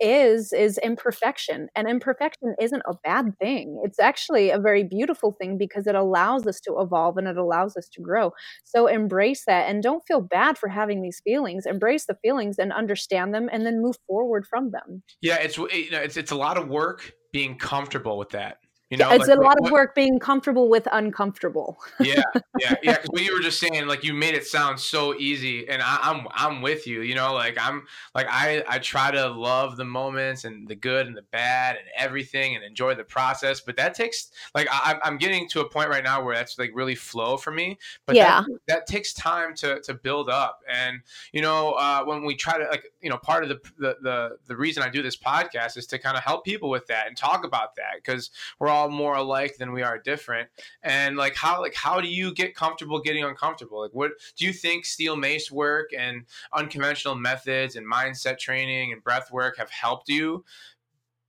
is 0.00 0.52
is 0.52 0.78
imperfection, 0.78 1.68
and 1.74 1.88
imperfection 1.88 2.54
isn't 2.60 2.82
a 2.86 2.94
bad 3.04 3.38
thing. 3.38 3.80
It's 3.84 3.98
actually 3.98 4.50
a 4.50 4.58
very 4.58 4.84
beautiful 4.84 5.32
thing 5.32 5.58
because 5.58 5.86
it 5.86 5.94
allows 5.94 6.46
us 6.46 6.60
to 6.60 6.78
evolve 6.80 7.16
and 7.16 7.28
it 7.28 7.36
allows 7.36 7.76
us 7.76 7.88
to 7.90 8.00
grow. 8.00 8.32
So 8.64 8.86
embrace 8.86 9.44
that, 9.46 9.68
and 9.68 9.82
don't 9.82 10.06
feel 10.06 10.20
bad 10.20 10.58
for 10.58 10.68
having 10.68 11.02
these 11.02 11.20
feelings. 11.24 11.66
Embrace 11.66 12.06
the 12.06 12.16
feelings 12.22 12.58
and 12.58 12.72
understand 12.72 13.34
them, 13.34 13.48
and 13.52 13.66
then 13.66 13.82
move 13.82 13.96
forward 14.06 14.46
from 14.46 14.70
them. 14.70 15.02
yeah 15.20 15.36
it's 15.36 15.56
you 15.58 15.90
know 15.90 16.00
it's 16.00 16.16
it's 16.16 16.30
a 16.30 16.36
lot 16.36 16.56
of 16.56 16.68
work 16.68 17.12
being 17.32 17.56
comfortable 17.56 18.16
with 18.18 18.30
that 18.30 18.58
you 18.90 18.96
know 18.96 19.10
It's 19.10 19.28
like 19.28 19.36
a 19.36 19.40
what- 19.40 19.46
lot 19.46 19.56
of 19.66 19.70
work 19.70 19.94
being 19.94 20.18
comfortable 20.18 20.68
with 20.68 20.86
uncomfortable. 20.90 21.78
yeah, 22.00 22.22
yeah, 22.58 22.74
yeah. 22.82 22.92
Because 22.94 23.08
what 23.10 23.22
you 23.22 23.34
were 23.34 23.40
just 23.40 23.60
saying, 23.60 23.86
like 23.86 24.04
you 24.04 24.14
made 24.14 24.34
it 24.34 24.46
sound 24.46 24.80
so 24.80 25.14
easy, 25.16 25.68
and 25.68 25.82
I, 25.82 25.98
I'm 26.02 26.26
I'm 26.32 26.62
with 26.62 26.86
you. 26.86 27.02
You 27.02 27.14
know, 27.14 27.34
like 27.34 27.56
I'm 27.60 27.86
like 28.14 28.26
I 28.30 28.62
I 28.68 28.78
try 28.78 29.10
to 29.10 29.28
love 29.28 29.76
the 29.76 29.84
moments 29.84 30.44
and 30.44 30.66
the 30.68 30.74
good 30.76 31.06
and 31.06 31.16
the 31.16 31.22
bad 31.32 31.76
and 31.76 31.86
everything, 31.96 32.54
and 32.54 32.64
enjoy 32.64 32.94
the 32.94 33.04
process. 33.04 33.60
But 33.60 33.76
that 33.76 33.94
takes 33.94 34.30
like 34.54 34.68
I, 34.70 34.92
I'm- 34.92 35.00
I'm 35.04 35.18
getting 35.18 35.48
to 35.50 35.60
a 35.60 35.68
point 35.68 35.88
right 35.90 36.04
now 36.04 36.22
where 36.22 36.34
that's 36.34 36.58
like 36.58 36.70
really 36.74 36.94
flow 36.94 37.36
for 37.36 37.50
me. 37.50 37.78
But 38.06 38.16
Yeah. 38.16 38.42
that, 38.46 38.58
that 38.68 38.86
takes 38.86 39.12
time 39.12 39.54
to 39.56 39.80
to 39.82 39.94
build 39.94 40.28
up. 40.30 40.60
And 40.70 41.00
you 41.32 41.42
know, 41.42 41.72
uh, 41.72 42.04
when 42.04 42.24
we 42.24 42.34
try 42.36 42.58
to 42.58 42.64
like 42.68 42.84
you 43.00 43.10
know, 43.10 43.16
part 43.18 43.42
of 43.42 43.48
the 43.48 43.60
the 43.78 43.96
the, 44.02 44.38
the 44.46 44.56
reason 44.56 44.82
I 44.82 44.88
do 44.88 45.02
this 45.02 45.16
podcast 45.16 45.76
is 45.76 45.86
to 45.88 45.98
kind 45.98 46.16
of 46.16 46.22
help 46.22 46.44
people 46.44 46.70
with 46.70 46.86
that 46.86 47.06
and 47.06 47.16
talk 47.16 47.44
about 47.44 47.74
that 47.76 47.96
because 47.96 48.30
we're 48.58 48.68
all 48.68 48.77
more 48.86 49.16
alike 49.16 49.56
than 49.56 49.72
we 49.72 49.82
are 49.82 49.98
different. 49.98 50.48
And 50.82 51.16
like 51.16 51.34
how 51.34 51.60
like 51.60 51.74
how 51.74 52.00
do 52.00 52.08
you 52.08 52.32
get 52.32 52.54
comfortable 52.54 53.00
getting 53.00 53.24
uncomfortable? 53.24 53.80
Like 53.80 53.94
what 53.94 54.12
do 54.36 54.44
you 54.44 54.52
think 54.52 54.84
steel 54.84 55.16
mace 55.16 55.50
work 55.50 55.90
and 55.96 56.26
unconventional 56.52 57.14
methods 57.14 57.74
and 57.74 57.90
mindset 57.90 58.38
training 58.38 58.92
and 58.92 59.02
breath 59.02 59.32
work 59.32 59.56
have 59.56 59.70
helped 59.70 60.08
you 60.08 60.44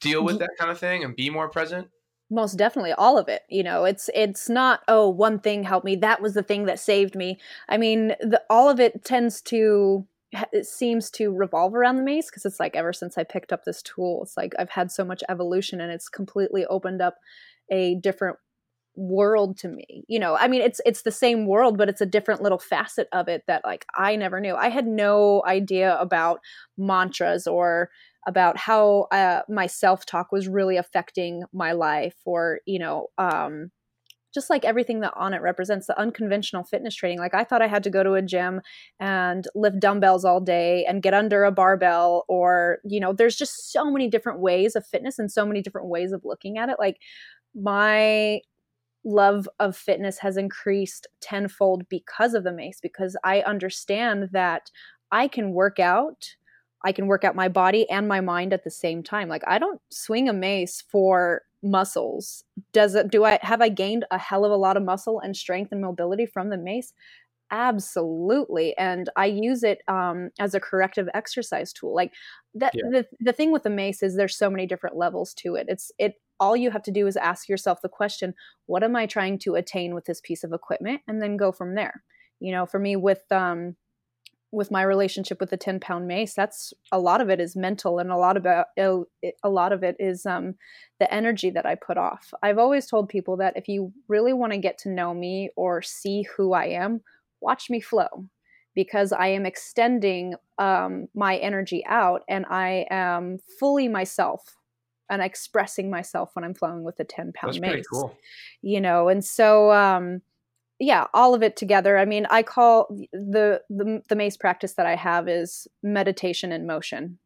deal 0.02 0.24
with 0.24 0.40
that 0.40 0.52
kind 0.58 0.70
of 0.70 0.78
thing 0.78 1.04
and 1.04 1.16
be 1.16 1.30
more 1.30 1.50
present? 1.50 1.88
Most 2.30 2.58
definitely 2.58 2.92
all 2.92 3.18
of 3.18 3.30
it 3.30 3.44
you 3.50 3.64
know? 3.64 3.86
It's 3.86 4.10
it's 4.14 4.50
not 4.50 4.82
oh 4.88 5.10
one 5.10 5.40
thing 5.40 5.64
helped 5.64 5.86
me 5.86 5.96
that 5.96 6.22
was 6.22 6.34
the 6.34 6.44
thing 6.44 6.66
that 6.66 6.80
saved 6.80 7.16
me. 7.16 7.40
I 7.70 7.78
mean 7.78 8.10
the, 8.20 8.44
all 8.50 8.70
of 8.70 8.80
it 8.80 9.06
tends 9.06 9.42
to 9.44 10.06
it 10.52 10.66
seems 10.66 11.10
to 11.10 11.32
revolve 11.32 11.74
around 11.74 11.98
the 11.98 12.04
mace 12.04 12.30
because 12.30 12.46
it's 12.46 12.60
like 12.60 12.76
ever 12.76 12.94
since 12.94 13.18
i 13.18 13.24
picked 13.24 13.52
up 13.52 13.64
this 13.64 13.82
tool 13.82 14.22
it's 14.24 14.38
like 14.38 14.54
i've 14.60 14.70
had 14.70 14.92
so 14.92 15.04
much 15.04 15.24
evolution 15.30 15.82
and 15.82 15.92
it's 15.92 16.10
completely 16.10 16.66
opened 16.68 17.02
up 17.02 17.16
a 17.72 17.96
different 17.96 18.38
world 18.96 19.58
to 19.58 19.70
me 19.70 20.04
you 20.08 20.20
know? 20.20 20.36
I 20.36 20.48
mean 20.48 20.62
it's 20.62 20.82
it's 20.86 21.04
the 21.04 21.12
same 21.12 21.46
world 21.46 21.78
but 21.78 21.88
it's 21.88 22.02
a 22.02 22.06
different 22.06 22.42
little 22.42 22.60
facet 22.60 23.08
of 23.14 23.28
it 23.30 23.44
that 23.48 23.64
like 23.64 23.86
i 23.96 24.16
never 24.16 24.40
knew. 24.40 24.56
I 24.56 24.70
had 24.70 24.86
no 24.86 25.42
idea 25.46 25.98
about 26.00 26.40
mantras 26.78 27.48
or 27.48 27.90
about 28.28 28.58
how 28.58 29.08
uh, 29.12 29.42
my 29.48 29.66
self-talk 29.66 30.32
was 30.32 30.48
really 30.48 30.76
affecting 30.76 31.44
my 31.54 31.72
life 31.72 32.16
or 32.26 32.60
you 32.66 32.80
know 32.80 33.08
um 33.18 33.72
just 34.34 34.50
like 34.50 34.66
everything 34.66 35.00
that 35.02 35.14
Onnit 35.16 35.42
represents 35.42 35.88
the 35.88 36.00
unconventional 36.00 36.64
fitness 36.64 36.96
training 36.96 37.20
like 37.20 37.34
i 37.34 37.44
thought 37.44 37.62
i 37.62 37.68
had 37.68 37.84
to 37.84 37.90
go 37.90 38.04
to 38.04 38.14
a 38.14 38.22
gym 38.22 38.62
and 39.00 39.46
lift 39.56 39.80
dumbbells 39.80 40.26
all 40.26 40.42
day 40.42 40.86
and 40.86 41.02
get 41.02 41.14
under 41.14 41.44
a 41.44 41.52
barbell 41.52 42.26
or 42.28 42.80
you 42.86 43.00
know 43.00 43.14
there's 43.14 43.36
just 43.36 43.72
so 43.72 43.92
many 43.92 44.08
different 44.08 44.40
ways 44.40 44.76
of 44.76 44.86
fitness 44.86 45.20
and 45.20 45.32
so 45.32 45.46
many 45.46 45.62
different 45.62 45.88
ways 45.88 46.12
of 46.12 46.22
looking 46.24 46.58
at 46.58 46.70
it. 46.70 46.78
Like 46.80 46.98
my 47.56 48.42
love 49.06 49.48
of 49.60 49.76
fitness 49.76 50.20
has 50.20 50.38
increased 50.38 51.08
tenfold 51.22 51.88
because 51.90 52.34
of 52.34 52.44
the 52.44 52.52
mace 52.52 52.80
because 52.82 53.16
i 53.24 53.40
understand 53.42 54.28
that 54.34 54.70
i 55.12 55.26
can 55.26 55.54
work 55.54 55.80
out 55.80 56.36
i 56.84 56.92
can 56.92 57.08
work 57.08 57.24
out 57.24 57.36
my 57.36 57.48
body 57.48 57.90
and 57.90 58.08
my 58.10 58.20
mind 58.20 58.54
at 58.54 58.64
the 58.64 58.70
same 58.70 59.02
time. 59.02 59.30
Like 59.30 59.44
i 59.48 59.58
don't 59.58 59.82
swing 59.90 60.28
a 60.28 60.34
mace 60.34 60.84
for 60.92 61.44
muscles. 61.64 62.44
Does 62.74 62.96
it 62.96 63.10
do 63.12 63.24
i 63.26 63.40
have 63.42 63.62
i 63.62 63.70
gained 63.70 64.06
a 64.12 64.18
hell 64.18 64.46
of 64.46 64.52
a 64.52 64.56
lot 64.58 64.78
of 64.78 64.84
muscle 64.84 65.20
and 65.20 65.36
strength 65.36 65.72
and 65.72 65.82
mobility 65.82 66.26
from 66.26 66.50
the 66.50 66.58
mace? 66.58 66.94
Absolutely 67.52 68.78
and 68.78 69.10
i 69.16 69.26
use 69.26 69.64
it 69.64 69.82
um, 69.88 70.30
as 70.40 70.54
a 70.54 70.60
corrective 70.60 71.10
exercise 71.16 71.74
tool. 71.74 71.96
Like 71.96 72.14
that 72.54 72.74
Yeah. 72.74 72.90
the, 72.92 73.08
the 73.20 73.34
thing 73.34 73.52
with 73.52 73.64
the 73.64 73.70
mace 73.72 74.04
is 74.04 74.16
there's 74.16 74.38
so 74.38 74.50
many 74.52 74.68
different 74.68 74.96
levels 74.98 75.34
to 75.36 75.56
it. 75.56 75.66
It's 75.70 75.92
it 75.98 76.16
all 76.40 76.56
you 76.56 76.72
have 76.72 76.84
to 76.84 76.92
do 76.92 77.08
is 77.08 77.18
ask 77.18 77.50
yourself 77.50 77.82
the 77.82 77.90
question 77.90 78.34
what 78.68 78.84
am 78.84 78.96
i 78.96 79.06
trying 79.08 79.40
to 79.40 79.56
attain 79.56 79.96
with 79.96 80.06
this 80.06 80.22
piece 80.22 80.44
of 80.44 80.54
equipment? 80.54 81.02
and 81.08 81.22
then 81.22 81.38
go 81.38 81.52
from 81.52 81.74
there. 81.76 82.04
You 82.40 82.52
know 82.52 82.66
for 82.68 82.80
me 82.80 82.96
with 82.96 83.24
um 83.32 83.76
with 84.52 84.72
my 84.72 84.82
relationship 84.82 85.40
with 85.40 85.50
the 85.52 85.58
10 85.58 85.80
pound 85.80 86.08
mace 86.08 86.34
that's 86.34 86.74
a 86.92 87.00
lot 87.00 87.22
of 87.22 87.30
it 87.30 87.40
is 87.40 87.56
mental 87.56 88.00
and 88.00 88.12
a 88.12 88.18
lot 88.18 88.36
about 88.36 88.68
a 88.78 89.50
lot 89.50 89.72
of 89.72 89.84
it 89.84 89.96
is 90.00 90.26
um 90.26 90.56
the 91.00 91.14
energy 91.14 91.50
that 91.50 91.66
i 91.66 91.76
put 91.76 91.98
off. 91.98 92.34
I've 92.42 92.58
always 92.58 92.88
told 92.88 93.10
people 93.10 93.38
that 93.38 93.56
if 93.56 93.68
you 93.68 93.94
really 94.08 94.34
want 94.34 94.54
to 94.54 94.58
get 94.58 94.78
to 94.80 94.90
know 94.90 95.14
me 95.14 95.50
or 95.56 95.82
see 95.82 96.26
who 96.36 96.54
i 96.54 96.66
am 96.66 97.02
watch 97.42 97.70
me 97.70 97.80
flow 97.80 98.26
because 98.76 99.12
i 99.12 99.28
am 99.28 99.46
extending 99.46 100.36
um, 100.58 101.08
my 101.14 101.38
energy 101.38 101.86
out 101.86 102.24
and 102.28 102.46
i 102.50 102.86
am 102.90 103.38
fully 103.60 103.88
myself 103.88 104.56
and 105.10 105.22
expressing 105.22 105.90
myself 105.90 106.32
when 106.34 106.44
i'm 106.44 106.54
flowing 106.56 106.84
with 106.84 106.98
the 106.98 107.04
10 107.04 107.34
pound 107.34 107.54
that's 107.54 107.62
mace 107.62 107.72
pretty 107.72 107.86
cool. 107.92 108.18
you 108.62 108.82
know 108.82 109.10
and 109.10 109.24
so 109.24 109.72
um 109.72 110.22
yeah 110.80 111.08
all 111.14 111.34
of 111.34 111.44
it 111.44 111.56
together 111.56 111.98
i 111.98 112.06
mean 112.06 112.26
i 112.30 112.42
call 112.44 112.88
the 113.14 113.62
the, 113.70 114.02
the 114.10 114.16
mace 114.16 114.38
practice 114.38 114.74
that 114.74 114.86
i 114.86 114.96
have 114.96 115.28
is 115.28 115.68
meditation 115.84 116.52
in 116.52 116.66
motion 116.68 117.20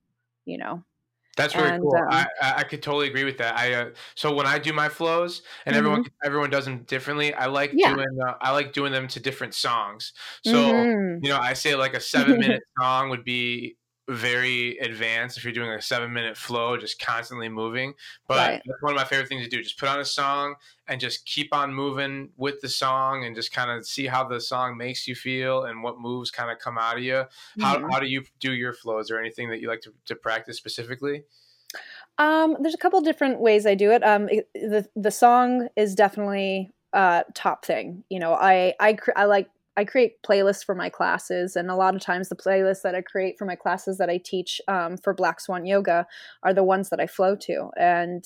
you 0.46 0.58
know 0.58 0.84
That's 1.36 1.58
really 1.58 1.72
And, 1.72 1.82
cool. 1.82 2.04
um, 2.08 2.08
I, 2.08 2.28
I 2.42 2.64
could 2.64 2.84
totally 2.84 3.08
agree 3.08 3.24
with 3.24 3.40
that. 3.40 3.56
I 3.58 3.74
uh, 3.74 3.90
so 4.14 4.36
when 4.36 4.46
I 4.46 4.60
do 4.60 4.72
my 4.72 4.88
flows, 4.88 5.42
and 5.66 5.76
everyone 5.76 6.00
everyone 6.24 6.52
does 6.52 6.66
them 6.66 6.84
differently. 6.84 7.34
I 7.34 7.48
like 7.48 7.72
Mm-hmm. 7.72 7.80
Yeah. 7.80 7.96
doing 7.96 8.06
uh, 8.28 8.36
I 8.40 8.52
like 8.52 8.72
doing 8.72 8.92
them 8.92 9.08
to 9.10 9.20
different 9.20 9.56
songs. 9.56 10.14
So 10.44 10.92
Mhm. 10.92 11.20
you 11.20 11.30
know, 11.30 11.40
I 11.40 11.54
say 11.54 11.74
like 11.76 11.96
a 11.96 12.00
seven 12.00 12.38
minute 12.40 12.62
song 12.80 13.10
would 13.10 13.24
be 13.24 13.78
very 14.10 14.78
advanced 14.80 15.38
if 15.38 15.44
you're 15.44 15.54
doing 15.54 15.70
a 15.70 15.82
seven 15.82 16.12
minute 16.12 16.36
flow, 16.38 16.76
just 16.78 17.00
constantly 17.00 17.48
moving. 17.50 17.94
But 18.28 18.52
Right. 18.52 18.64
that's 18.66 18.82
one 18.82 18.94
of 18.94 18.98
my 18.98 19.06
favorite 19.06 19.30
things 19.30 19.44
to 19.44 19.50
do. 19.50 19.64
Just 19.64 19.80
put 19.80 19.90
on 19.90 20.00
a 20.00 20.06
song 20.06 20.56
and 20.88 21.00
just 21.00 21.26
keep 21.26 21.54
on 21.54 21.74
moving 21.74 22.32
with 22.36 22.60
the 22.62 22.70
song 22.70 23.24
and 23.26 23.36
just 23.36 23.54
kind 23.54 23.72
of 23.72 23.86
see 23.88 24.08
how 24.08 24.28
the 24.28 24.42
song 24.42 24.78
makes 24.78 25.08
you 25.08 25.16
feel 25.16 25.64
and 25.64 25.84
what 25.84 26.00
moves 26.00 26.32
kind 26.32 26.52
of 26.52 26.60
come 26.60 26.78
out 26.78 26.98
of 26.98 27.04
you. 27.04 27.24
How, 27.58 27.78
Mhm. 27.78 27.90
how 27.92 28.00
do 28.00 28.08
you 28.08 28.24
do 28.40 28.54
your 28.54 28.74
flows 28.74 29.10
or 29.10 29.20
anything 29.20 29.50
that 29.50 29.62
you 29.62 29.68
like 29.70 29.82
to, 29.82 29.94
to 30.06 30.16
practice 30.16 30.58
specifically? 30.58 31.24
Um, 32.18 32.58
there's 32.60 32.74
a 32.76 32.78
couple 32.78 33.02
different 33.02 33.40
ways 33.40 33.66
I 33.66 33.76
do 33.76 33.92
it. 33.92 34.04
Um, 34.04 34.28
the 34.54 34.88
the 34.96 35.12
song 35.12 35.70
is 35.76 35.96
definitely 35.96 36.72
uh 36.94 37.24
top 37.34 37.66
thing. 37.66 38.04
You 38.10 38.20
know, 38.20 38.34
I 38.34 38.74
I 38.80 38.98
I 39.16 39.26
like 39.26 39.50
I 39.76 39.86
create 39.86 40.22
playlists 40.22 40.64
for 40.64 40.76
my 40.76 40.90
classes, 40.90 41.56
and 41.56 41.72
a 41.72 41.76
lot 41.76 41.96
of 41.96 42.02
times 42.02 42.30
the 42.30 42.36
playlists 42.36 42.84
that 42.84 42.94
I 42.94 43.02
create 43.02 43.36
for 43.40 43.46
my 43.46 43.56
classes 43.56 43.98
that 43.98 44.10
I 44.10 44.20
teach 44.24 44.62
um, 44.68 44.98
for 44.98 45.14
Black 45.14 45.40
Swan 45.40 45.66
Yoga 45.66 46.06
are 46.44 46.54
the 46.54 46.64
ones 46.64 46.90
that 46.90 47.00
I 47.00 47.08
flow 47.08 47.36
to, 47.42 47.70
and 47.78 48.24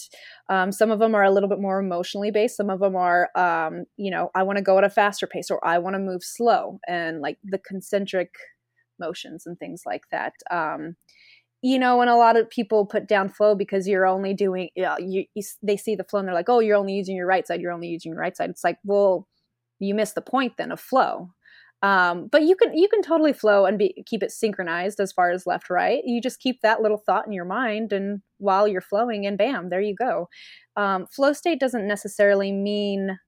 um, 0.50 0.72
some 0.72 0.92
of 0.92 1.00
them 1.00 1.16
are 1.16 1.24
a 1.24 1.32
little 1.32 1.50
bit 1.50 1.62
more 1.62 1.80
emotionally 1.80 2.32
based. 2.32 2.58
Some 2.58 2.70
of 2.70 2.80
them 2.80 2.96
are, 2.96 3.30
um, 3.36 3.86
you 3.96 4.12
know, 4.12 4.30
I 4.36 4.44
want 4.44 4.58
to 4.58 4.64
go 4.64 4.78
at 4.78 4.84
a 4.84 4.90
faster 4.90 5.28
pace, 5.28 5.50
or 5.50 5.66
I 5.66 5.78
want 5.78 5.96
to 5.96 6.00
move 6.00 6.24
slow, 6.24 6.80
and 6.88 7.22
like 7.22 7.38
the 7.44 7.60
concentric 7.60 8.34
motions 9.00 9.46
and 9.46 9.58
things 9.58 9.84
like 9.86 10.04
that. 10.12 10.34
Um, 10.52 10.96
you 11.62 11.80
know, 11.80 12.02
and 12.02 12.10
a 12.10 12.16
lot 12.16 12.38
of 12.38 12.50
people 12.50 12.86
put 12.86 13.08
down 13.08 13.30
flow 13.30 13.56
because 13.56 13.88
you're 13.88 14.06
only 14.06 14.34
doing, 14.34 14.70
you, 14.76 14.84
know, 14.84 14.96
you, 15.00 15.26
you 15.34 15.44
they 15.64 15.78
see 15.78 15.96
the 15.96 16.04
flow 16.04 16.20
and 16.20 16.28
they're 16.28 16.36
like, 16.36 16.50
oh, 16.50 16.60
you're 16.60 16.78
only 16.78 16.94
using 16.94 17.16
your 17.16 17.26
right 17.26 17.48
side, 17.48 17.62
you're 17.62 17.72
only 17.72 17.88
using 17.88 18.12
your 18.12 18.22
right 18.22 18.38
side. 18.38 18.50
It's 18.50 18.64
like, 18.64 18.78
well, 18.84 19.28
you 19.80 19.96
missed 19.96 20.16
the 20.16 20.22
point 20.22 20.54
then 20.58 20.72
of 20.72 20.80
flow. 20.80 21.32
Um, 21.84 22.28
but 22.32 22.42
you 22.42 22.56
can 22.56 22.76
you 22.76 22.88
can 22.88 23.04
totally 23.04 23.34
flow 23.34 23.66
and 23.66 23.78
be 23.78 24.04
keep 24.08 24.24
it 24.24 24.32
synchronized 24.32 25.00
as 25.00 25.12
far 25.12 25.30
as 25.30 25.46
left 25.46 25.70
right. 25.70 26.02
You 26.06 26.20
just 26.22 26.40
keep 26.40 26.62
that 26.62 26.82
little 26.82 26.98
thought 26.98 27.28
in 27.28 27.34
your 27.34 27.46
mind, 27.46 27.94
and 27.94 28.22
while 28.40 28.68
you're 28.68 28.82
flowing, 28.82 29.26
and 29.28 29.38
bam, 29.38 29.70
there 29.70 29.82
you 29.82 29.96
go. 29.96 30.28
Um, 30.76 31.06
flow 31.06 31.34
state 31.34 31.60
doesn't 31.60 31.88
necessarily 31.88 32.52
mean 32.52 33.20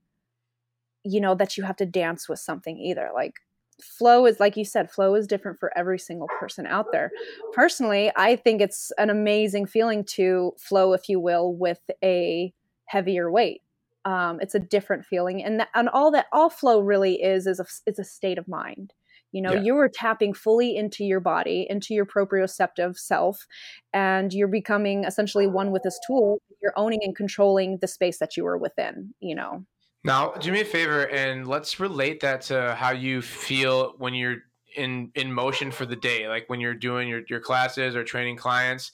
you 1.04 1.20
know 1.20 1.34
that 1.34 1.56
you 1.56 1.64
have 1.64 1.76
to 1.76 1.86
dance 1.86 2.28
with 2.28 2.40
something 2.40 2.78
either. 2.78 3.10
Like 3.14 3.34
flow 3.82 4.26
is 4.26 4.40
like 4.40 4.56
you 4.56 4.64
said 4.64 4.90
flow 4.90 5.14
is 5.14 5.26
different 5.26 5.58
for 5.58 5.76
every 5.76 5.98
single 5.98 6.28
person 6.38 6.66
out 6.66 6.86
there 6.92 7.10
personally 7.52 8.10
i 8.16 8.36
think 8.36 8.60
it's 8.60 8.92
an 8.98 9.10
amazing 9.10 9.66
feeling 9.66 10.04
to 10.04 10.52
flow 10.58 10.92
if 10.92 11.08
you 11.08 11.18
will 11.18 11.54
with 11.54 11.80
a 12.04 12.52
heavier 12.86 13.30
weight 13.30 13.62
um, 14.04 14.38
it's 14.40 14.54
a 14.54 14.60
different 14.60 15.04
feeling 15.04 15.42
and 15.42 15.60
that, 15.60 15.68
and 15.74 15.88
all 15.88 16.10
that 16.10 16.26
all 16.32 16.50
flow 16.50 16.80
really 16.80 17.22
is 17.22 17.46
is 17.46 17.60
a, 17.60 17.66
it's 17.86 17.98
a 17.98 18.04
state 18.04 18.38
of 18.38 18.48
mind 18.48 18.92
you 19.32 19.42
know 19.42 19.52
yeah. 19.52 19.60
you 19.60 19.76
are 19.76 19.88
tapping 19.88 20.32
fully 20.32 20.76
into 20.76 21.04
your 21.04 21.20
body 21.20 21.66
into 21.68 21.94
your 21.94 22.06
proprioceptive 22.06 22.96
self 22.96 23.46
and 23.92 24.32
you're 24.32 24.48
becoming 24.48 25.04
essentially 25.04 25.46
one 25.46 25.70
with 25.70 25.82
this 25.82 25.98
tool 26.06 26.40
you're 26.62 26.72
owning 26.76 27.00
and 27.02 27.16
controlling 27.16 27.78
the 27.80 27.88
space 27.88 28.18
that 28.18 28.36
you 28.36 28.46
are 28.46 28.58
within 28.58 29.14
you 29.20 29.34
know 29.34 29.64
now, 30.02 30.32
do 30.32 30.50
me 30.50 30.62
a 30.62 30.64
favor 30.64 31.02
and 31.08 31.46
let's 31.46 31.78
relate 31.78 32.20
that 32.20 32.42
to 32.42 32.74
how 32.74 32.90
you 32.90 33.20
feel 33.20 33.94
when 33.98 34.14
you're 34.14 34.38
in 34.76 35.10
in 35.14 35.32
motion 35.32 35.70
for 35.70 35.84
the 35.84 35.96
day, 35.96 36.28
like 36.28 36.44
when 36.48 36.60
you're 36.60 36.74
doing 36.74 37.08
your, 37.08 37.22
your 37.28 37.40
classes 37.40 37.94
or 37.94 38.04
training 38.04 38.36
clients. 38.36 38.92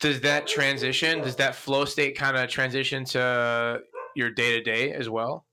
Does 0.00 0.20
that 0.20 0.46
transition, 0.46 1.20
does 1.20 1.36
that 1.36 1.54
flow 1.54 1.84
state 1.84 2.16
kind 2.16 2.36
of 2.36 2.48
transition 2.48 3.04
to 3.06 3.80
your 4.18 4.30
day 4.30 4.58
to 4.58 4.62
day 4.62 4.92
as 4.92 5.08
well? 5.08 5.46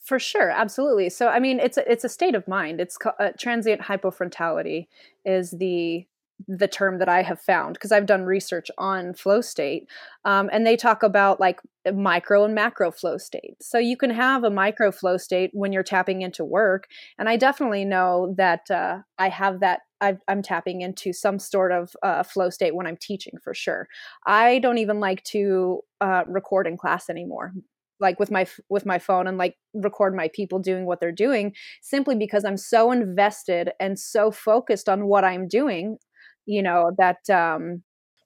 For 0.00 0.18
sure, 0.18 0.50
absolutely. 0.50 1.10
So, 1.10 1.28
I 1.28 1.38
mean, 1.38 1.60
it's 1.60 1.76
a, 1.76 1.90
it's 1.90 2.04
a 2.04 2.08
state 2.08 2.34
of 2.34 2.48
mind. 2.48 2.80
It's 2.80 2.98
uh, 3.04 3.30
transient 3.38 3.82
hypofrontality 3.82 4.86
is 5.24 5.50
the 5.52 6.06
the 6.46 6.68
term 6.68 6.98
that 6.98 7.08
I 7.08 7.22
have 7.22 7.40
found 7.40 7.74
because 7.74 7.90
I've 7.92 8.06
done 8.06 8.24
research 8.24 8.70
on 8.78 9.14
flow 9.14 9.40
state, 9.40 9.88
um, 10.24 10.48
and 10.52 10.66
they 10.66 10.76
talk 10.76 11.02
about 11.02 11.40
like 11.40 11.60
micro 11.92 12.44
and 12.44 12.54
macro 12.54 12.90
flow 12.90 13.18
state. 13.18 13.56
So 13.60 13.78
you 13.78 13.96
can 13.96 14.10
have 14.10 14.44
a 14.44 14.50
micro 14.50 14.92
flow 14.92 15.16
state 15.16 15.50
when 15.52 15.72
you're 15.72 15.82
tapping 15.82 16.22
into 16.22 16.44
work, 16.44 16.86
and 17.18 17.28
I 17.28 17.36
definitely 17.36 17.84
know 17.84 18.34
that 18.36 18.70
uh, 18.70 18.98
I 19.18 19.28
have 19.30 19.60
that. 19.60 19.80
i 20.00 20.16
am 20.28 20.42
tapping 20.42 20.82
into 20.82 21.12
some 21.12 21.38
sort 21.38 21.72
of 21.72 21.96
uh, 22.02 22.22
flow 22.22 22.50
state 22.50 22.74
when 22.74 22.86
I'm 22.86 22.98
teaching 22.98 23.34
for 23.42 23.54
sure. 23.54 23.88
I 24.26 24.60
don't 24.60 24.78
even 24.78 25.00
like 25.00 25.24
to 25.24 25.80
uh, 26.00 26.22
record 26.26 26.66
in 26.66 26.76
class 26.76 27.10
anymore 27.10 27.52
like 28.00 28.18
with 28.18 28.30
my 28.30 28.46
with 28.68 28.86
my 28.86 28.98
phone 28.98 29.26
and 29.26 29.38
like 29.38 29.56
record 29.74 30.14
my 30.14 30.28
people 30.28 30.58
doing 30.58 30.86
what 30.86 31.00
they're 31.00 31.12
doing 31.12 31.54
simply 31.82 32.14
because 32.14 32.44
I'm 32.44 32.56
so 32.56 32.92
invested 32.92 33.70
and 33.80 33.98
so 33.98 34.30
focused 34.30 34.88
on 34.88 35.06
what 35.06 35.24
I'm 35.24 35.48
doing 35.48 35.98
you 36.48 36.62
know 36.62 36.90
that 36.96 37.28
um 37.30 37.82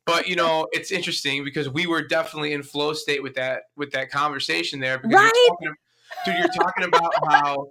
but 0.07 0.29
you 0.29 0.37
know 0.37 0.69
it's 0.73 0.93
interesting 0.93 1.45
because 1.45 1.69
we 1.69 1.87
were 1.87 2.07
definitely 2.07 2.53
in 2.53 2.63
flow 2.63 2.93
state 2.93 3.23
with 3.23 3.35
that 3.35 3.65
with 3.77 3.91
that 3.91 4.11
conversation 4.11 4.79
there 4.79 4.99
because 4.99 5.15
right? 5.15 5.33
you're 5.35 5.49
talking, 5.49 5.75
dude 6.25 6.37
you're 6.39 6.65
talking 6.65 6.85
about 6.85 7.13
how 7.29 7.67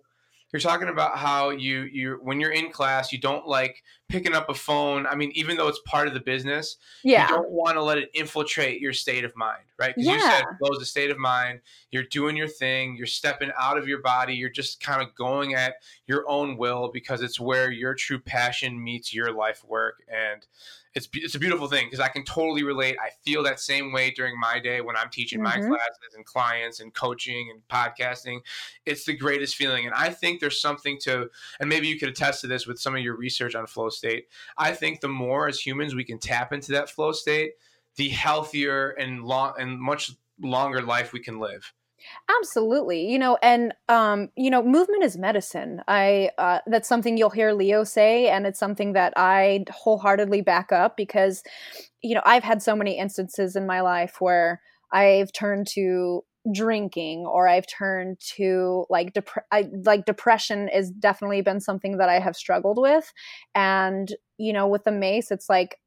you're 0.51 0.59
talking 0.59 0.89
about 0.89 1.17
how 1.17 1.51
you 1.51 1.83
you 1.83 2.19
when 2.21 2.39
you're 2.41 2.51
in 2.51 2.69
class 2.69 3.13
you 3.13 3.17
don't 3.17 3.47
like 3.47 3.81
picking 4.11 4.33
up 4.33 4.49
a 4.49 4.53
phone 4.53 5.05
i 5.07 5.15
mean 5.15 5.31
even 5.33 5.57
though 5.57 5.67
it's 5.67 5.79
part 5.85 6.07
of 6.07 6.13
the 6.13 6.19
business 6.19 6.77
yeah. 7.03 7.27
you 7.27 7.35
don't 7.35 7.49
want 7.49 7.75
to 7.75 7.81
let 7.81 7.97
it 7.97 8.09
infiltrate 8.13 8.81
your 8.81 8.93
state 8.93 9.23
of 9.23 9.35
mind 9.35 9.63
right 9.79 9.95
because 9.95 10.07
yeah. 10.07 10.15
you 10.15 10.21
said 10.21 10.43
flow 10.59 10.69
is 10.75 10.81
a 10.81 10.85
state 10.85 11.09
of 11.09 11.17
mind 11.17 11.59
you're 11.91 12.03
doing 12.03 12.35
your 12.35 12.47
thing 12.47 12.95
you're 12.95 13.07
stepping 13.07 13.51
out 13.59 13.77
of 13.77 13.87
your 13.87 14.01
body 14.01 14.33
you're 14.33 14.49
just 14.49 14.81
kind 14.81 15.01
of 15.01 15.13
going 15.15 15.53
at 15.55 15.75
your 16.07 16.27
own 16.29 16.57
will 16.57 16.89
because 16.93 17.21
it's 17.21 17.39
where 17.39 17.71
your 17.71 17.93
true 17.93 18.19
passion 18.19 18.81
meets 18.81 19.13
your 19.13 19.31
life 19.31 19.63
work 19.65 20.03
and 20.07 20.45
it's 20.93 21.07
it's 21.13 21.35
a 21.35 21.39
beautiful 21.39 21.67
thing 21.67 21.87
because 21.87 21.99
I 21.99 22.09
can 22.09 22.23
totally 22.25 22.63
relate. 22.63 22.97
I 23.01 23.09
feel 23.23 23.43
that 23.43 23.59
same 23.59 23.93
way 23.93 24.11
during 24.11 24.37
my 24.37 24.59
day 24.59 24.81
when 24.81 24.97
I'm 24.97 25.09
teaching 25.09 25.39
mm-hmm. 25.39 25.61
my 25.61 25.67
classes 25.67 26.15
and 26.15 26.25
clients 26.25 26.81
and 26.81 26.93
coaching 26.93 27.49
and 27.49 27.61
podcasting. 27.69 28.39
It's 28.85 29.05
the 29.05 29.15
greatest 29.15 29.55
feeling, 29.55 29.85
and 29.85 29.95
I 29.95 30.09
think 30.09 30.39
there's 30.39 30.59
something 30.59 30.97
to, 31.01 31.29
and 31.59 31.69
maybe 31.69 31.87
you 31.87 31.97
could 31.97 32.09
attest 32.09 32.41
to 32.41 32.47
this 32.47 32.67
with 32.67 32.79
some 32.79 32.95
of 32.95 33.01
your 33.01 33.15
research 33.15 33.55
on 33.55 33.67
flow 33.67 33.89
state. 34.01 34.25
I 34.57 34.71
think 34.71 34.99
the 34.99 35.07
more 35.07 35.47
as 35.47 35.59
humans 35.59 35.93
we 35.93 36.03
can 36.03 36.17
tap 36.17 36.51
into 36.51 36.71
that 36.71 36.89
flow 36.89 37.11
state, 37.11 37.51
the 37.97 38.09
healthier 38.09 38.89
and 38.89 39.23
long 39.23 39.53
and 39.59 39.79
much 39.79 40.11
longer 40.41 40.81
life 40.81 41.13
we 41.13 41.19
can 41.19 41.39
live. 41.39 41.71
Absolutely. 42.39 43.11
You 43.11 43.19
know, 43.19 43.37
and 43.43 43.73
um, 43.87 44.29
you 44.35 44.49
know, 44.49 44.63
movement 44.63 45.03
is 45.03 45.17
medicine. 45.17 45.83
I 45.87 46.31
uh, 46.39 46.59
that's 46.65 46.89
something 46.89 47.15
you'll 47.15 47.29
hear 47.29 47.53
Leo 47.53 47.83
say 47.83 48.27
and 48.27 48.47
it's 48.47 48.57
something 48.59 48.93
that 48.93 49.13
I 49.15 49.65
wholeheartedly 49.69 50.41
back 50.41 50.71
up 50.71 50.97
because 50.97 51.43
you 52.01 52.15
know, 52.15 52.23
I've 52.25 52.43
had 52.43 52.63
so 52.63 52.75
many 52.75 52.97
instances 52.97 53.55
in 53.55 53.67
my 53.67 53.81
life 53.81 54.15
where 54.19 54.61
I've 54.91 55.31
turned 55.31 55.67
to 55.75 56.23
drinking 56.51 57.25
or 57.25 57.47
I've 57.47 57.67
turned 57.67 58.19
to 58.35 58.85
like 58.89 59.13
dep- 59.13 59.45
I, 59.51 59.69
like 59.85 60.05
depression 60.05 60.69
is 60.69 60.89
definitely 60.89 61.41
been 61.41 61.59
something 61.59 61.97
that 61.97 62.09
I 62.09 62.19
have 62.19 62.35
struggled 62.35 62.79
with 62.79 63.13
and 63.53 64.11
you 64.39 64.51
know 64.51 64.67
with 64.67 64.83
the 64.83 64.91
mace 64.91 65.29
it's 65.29 65.49
like 65.49 65.77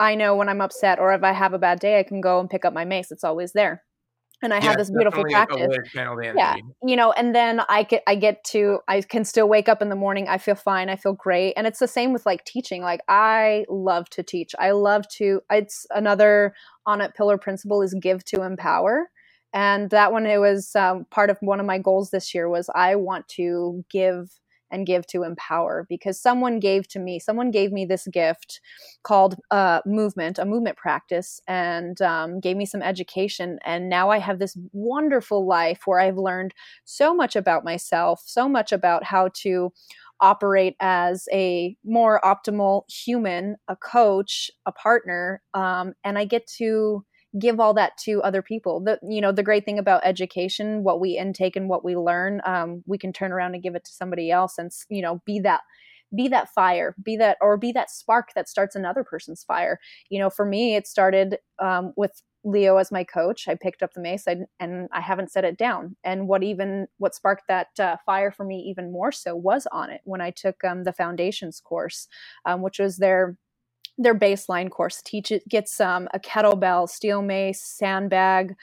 I 0.00 0.14
know 0.14 0.36
when 0.36 0.48
I'm 0.48 0.62
upset 0.62 0.98
or 0.98 1.12
if 1.12 1.22
I 1.22 1.32
have 1.32 1.52
a 1.52 1.58
bad 1.58 1.80
day 1.80 1.98
I 1.98 2.02
can 2.02 2.22
go 2.22 2.40
and 2.40 2.48
pick 2.48 2.64
up 2.64 2.72
my 2.72 2.86
mace 2.86 3.10
it's 3.10 3.24
always 3.24 3.52
there 3.52 3.82
and 4.42 4.52
I 4.52 4.56
yeah, 4.56 4.64
have 4.64 4.76
this 4.76 4.90
beautiful 4.90 5.24
practice. 5.30 5.68
Yeah, 5.94 6.56
you 6.84 6.96
know, 6.96 7.12
and 7.12 7.34
then 7.34 7.60
I 7.68 7.84
get 7.84 8.02
I 8.06 8.16
get 8.16 8.42
to 8.46 8.80
I 8.88 9.00
can 9.02 9.24
still 9.24 9.48
wake 9.48 9.68
up 9.68 9.80
in 9.80 9.88
the 9.88 9.96
morning. 9.96 10.26
I 10.28 10.38
feel 10.38 10.56
fine. 10.56 10.88
I 10.88 10.96
feel 10.96 11.12
great, 11.12 11.54
and 11.56 11.66
it's 11.66 11.78
the 11.78 11.86
same 11.86 12.12
with 12.12 12.26
like 12.26 12.44
teaching. 12.44 12.82
Like 12.82 13.02
I 13.08 13.64
love 13.68 14.10
to 14.10 14.22
teach. 14.22 14.52
I 14.58 14.72
love 14.72 15.08
to. 15.16 15.40
It's 15.50 15.86
another 15.90 16.54
Onnit 16.86 17.14
pillar 17.14 17.38
principle 17.38 17.82
is 17.82 17.94
give 17.94 18.24
to 18.26 18.42
empower, 18.42 19.10
and 19.52 19.90
that 19.90 20.12
one 20.12 20.26
it 20.26 20.38
was 20.40 20.74
um, 20.76 21.06
part 21.10 21.30
of 21.30 21.38
one 21.40 21.60
of 21.60 21.66
my 21.66 21.78
goals 21.78 22.10
this 22.10 22.34
year 22.34 22.48
was 22.48 22.68
I 22.74 22.96
want 22.96 23.28
to 23.30 23.84
give 23.90 24.30
and 24.70 24.86
give 24.86 25.06
to 25.06 25.22
empower 25.22 25.84
because 25.90 26.18
someone 26.18 26.58
gave 26.58 26.88
to 26.88 26.98
me 26.98 27.18
someone 27.18 27.50
gave 27.50 27.72
me 27.72 27.84
this 27.84 28.06
gift 28.08 28.60
called 29.02 29.36
uh, 29.50 29.80
movement 29.84 30.38
a 30.38 30.46
movement 30.46 30.78
practice 30.78 31.40
and 31.46 32.00
um, 32.00 32.40
gave 32.40 32.56
me 32.56 32.64
some 32.64 32.82
education. 32.82 33.58
And 33.64 33.88
now 33.88 34.10
i 34.10 34.18
have 34.18 34.38
this 34.38 34.56
wonderful 34.72 35.46
life 35.46 35.80
where 35.84 36.00
i've 36.00 36.16
learned 36.18 36.54
so 36.84 37.14
much 37.14 37.36
about 37.36 37.64
myself 37.64 38.22
so 38.24 38.48
much 38.48 38.72
about 38.72 39.04
how 39.04 39.28
to 39.34 39.72
operate 40.20 40.76
as 40.80 41.26
a 41.32 41.76
more 41.84 42.20
optimal 42.24 42.82
human 42.90 43.56
a 43.68 43.76
coach 43.76 44.50
a 44.66 44.72
partner 44.72 45.42
um, 45.54 45.92
and 46.04 46.18
i 46.18 46.24
get 46.24 46.46
to 46.46 47.04
give 47.38 47.60
all 47.60 47.74
that 47.74 47.96
to 47.98 48.22
other 48.22 48.42
people. 48.42 48.80
The 48.80 48.98
you 49.02 49.20
know 49.20 49.32
the 49.32 49.42
great 49.42 49.64
thing 49.64 49.78
about 49.78 50.02
education, 50.04 50.84
what 50.84 51.00
we 51.00 51.16
intake 51.16 51.56
and 51.56 51.68
what 51.68 51.84
we 51.84 51.96
learn, 51.96 52.40
um, 52.44 52.82
we 52.86 52.98
can 52.98 53.12
turn 53.12 53.32
around 53.32 53.54
and 53.54 53.62
give 53.62 53.74
it 53.74 53.84
to 53.84 53.92
somebody 53.92 54.30
else, 54.30 54.58
and 54.58 54.70
you 54.88 55.02
know 55.02 55.20
be 55.26 55.40
that 55.40 55.62
be 56.14 56.28
that 56.28 56.48
fire, 56.50 56.94
be 57.02 57.16
that 57.16 57.38
or 57.40 57.56
be 57.56 57.72
that 57.72 57.90
spark 57.90 58.30
that 58.34 58.48
starts 58.48 58.76
another 58.76 59.04
person's 59.04 59.44
fire. 59.44 59.80
You 60.10 60.18
know, 60.18 60.30
for 60.30 60.44
me, 60.44 60.76
it 60.76 60.86
started 60.86 61.38
um, 61.58 61.92
with 61.96 62.22
Leo 62.44 62.76
as 62.76 62.90
my 62.90 63.04
coach. 63.04 63.46
I 63.48 63.54
picked 63.54 63.82
up 63.82 63.94
the 63.94 64.00
mace 64.00 64.24
I, 64.26 64.38
and 64.58 64.88
I 64.92 65.00
haven't 65.00 65.30
set 65.30 65.44
it 65.44 65.56
down. 65.56 65.96
And 66.04 66.28
what 66.28 66.42
even 66.42 66.88
what 66.98 67.14
sparked 67.14 67.44
that 67.48 67.68
uh, 67.78 67.96
fire 68.04 68.30
for 68.30 68.44
me 68.44 68.58
even 68.68 68.92
more 68.92 69.12
so 69.12 69.34
was 69.36 69.66
Onnit 69.72 70.00
when 70.04 70.20
I 70.20 70.30
took 70.30 70.62
um, 70.64 70.84
the 70.84 70.92
foundations 70.92 71.60
course, 71.60 72.08
um, 72.44 72.62
which 72.62 72.78
was 72.78 72.98
their 72.98 73.36
their 74.02 74.14
baseline 74.14 74.70
course 74.70 75.02
teach 75.04 75.30
it 75.30 75.46
gets 75.48 75.80
um, 75.80 76.08
a 76.14 76.18
kettlebell 76.18 76.88
steel 76.88 77.22
mace 77.22 77.62
sandbag 77.62 78.54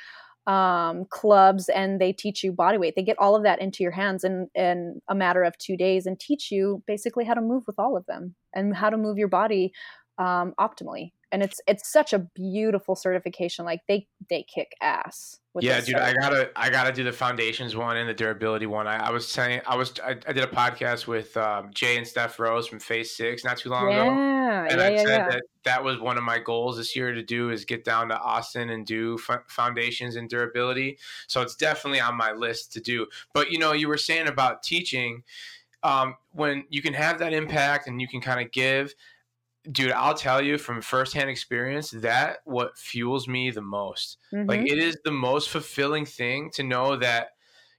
um, 0.47 1.05
clubs 1.09 1.69
and 1.69 2.01
they 2.01 2.11
teach 2.11 2.43
you 2.43 2.51
body 2.51 2.77
weight. 2.79 2.95
They 2.95 3.03
get 3.03 3.19
all 3.19 3.35
of 3.35 3.43
that 3.43 3.61
into 3.61 3.83
your 3.83 3.91
hands 3.91 4.23
in, 4.23 4.49
in 4.55 4.99
a 5.07 5.13
matter 5.13 5.43
of 5.43 5.55
two 5.59 5.77
days 5.77 6.07
and 6.07 6.19
teach 6.19 6.51
you 6.51 6.81
basically 6.87 7.23
how 7.23 7.35
to 7.35 7.41
move 7.41 7.63
with 7.67 7.77
all 7.77 7.95
of 7.95 8.05
them 8.07 8.35
and 8.53 8.75
how 8.75 8.89
to 8.89 8.97
move 8.97 9.19
your 9.19 9.27
body 9.27 9.71
um, 10.17 10.53
optimally 10.59 11.11
and 11.31 11.43
it's 11.43 11.61
it's 11.67 11.91
such 11.91 12.13
a 12.13 12.19
beautiful 12.19 12.95
certification 12.95 13.65
like 13.65 13.81
they 13.87 14.07
they 14.29 14.43
kick 14.43 14.71
ass 14.81 15.39
yeah 15.61 15.81
dude 15.81 15.95
i 15.95 16.13
gotta 16.13 16.49
i 16.55 16.69
gotta 16.69 16.91
do 16.91 17.03
the 17.03 17.11
foundations 17.11 17.75
one 17.75 17.97
and 17.97 18.07
the 18.07 18.13
durability 18.13 18.65
one. 18.65 18.87
I, 18.87 19.07
I 19.07 19.11
was 19.11 19.27
saying 19.27 19.61
i 19.67 19.75
was 19.75 19.93
I, 20.03 20.11
I, 20.27 20.33
did 20.33 20.43
a 20.43 20.47
podcast 20.47 21.07
with 21.07 21.35
um, 21.37 21.71
jay 21.73 21.97
and 21.97 22.07
steph 22.07 22.39
rose 22.39 22.67
from 22.67 22.79
phase 22.79 23.15
six 23.15 23.43
not 23.43 23.57
too 23.57 23.69
long 23.69 23.89
yeah, 23.89 24.01
ago 24.01 24.11
and 24.11 24.79
yeah, 24.79 24.85
i 24.85 24.89
yeah, 24.89 24.97
said 24.97 25.07
yeah. 25.07 25.29
that 25.29 25.41
that 25.63 25.83
was 25.83 25.99
one 25.99 26.17
of 26.17 26.23
my 26.23 26.39
goals 26.39 26.77
this 26.77 26.95
year 26.95 27.13
to 27.13 27.21
do 27.21 27.49
is 27.49 27.65
get 27.65 27.83
down 27.83 28.09
to 28.09 28.17
austin 28.19 28.69
and 28.69 28.85
do 28.85 29.17
f- 29.29 29.43
foundations 29.47 30.15
and 30.15 30.29
durability. 30.29 30.97
So 31.27 31.41
it's 31.41 31.55
definitely 31.55 31.99
on 31.99 32.15
my 32.15 32.31
list 32.31 32.73
to 32.73 32.79
do. 32.79 33.07
But 33.33 33.51
you 33.51 33.59
know 33.59 33.73
you 33.73 33.87
were 33.87 33.97
saying 33.97 34.27
about 34.27 34.63
teaching 34.63 35.23
um, 35.83 36.15
when 36.31 36.65
you 36.69 36.81
can 36.81 36.93
have 36.93 37.19
that 37.19 37.33
impact 37.33 37.87
and 37.87 38.01
you 38.01 38.07
can 38.07 38.21
kind 38.21 38.45
of 38.45 38.51
give 38.51 38.93
dude 39.71 39.91
i'll 39.91 40.13
tell 40.13 40.41
you 40.41 40.57
from 40.57 40.81
firsthand 40.81 41.29
experience 41.29 41.91
that 41.91 42.37
what 42.45 42.77
fuels 42.77 43.27
me 43.27 43.51
the 43.51 43.61
most 43.61 44.17
mm-hmm. 44.33 44.47
like 44.47 44.61
it 44.61 44.77
is 44.77 44.97
the 45.03 45.11
most 45.11 45.49
fulfilling 45.49 46.05
thing 46.05 46.49
to 46.49 46.63
know 46.63 46.95
that 46.95 47.31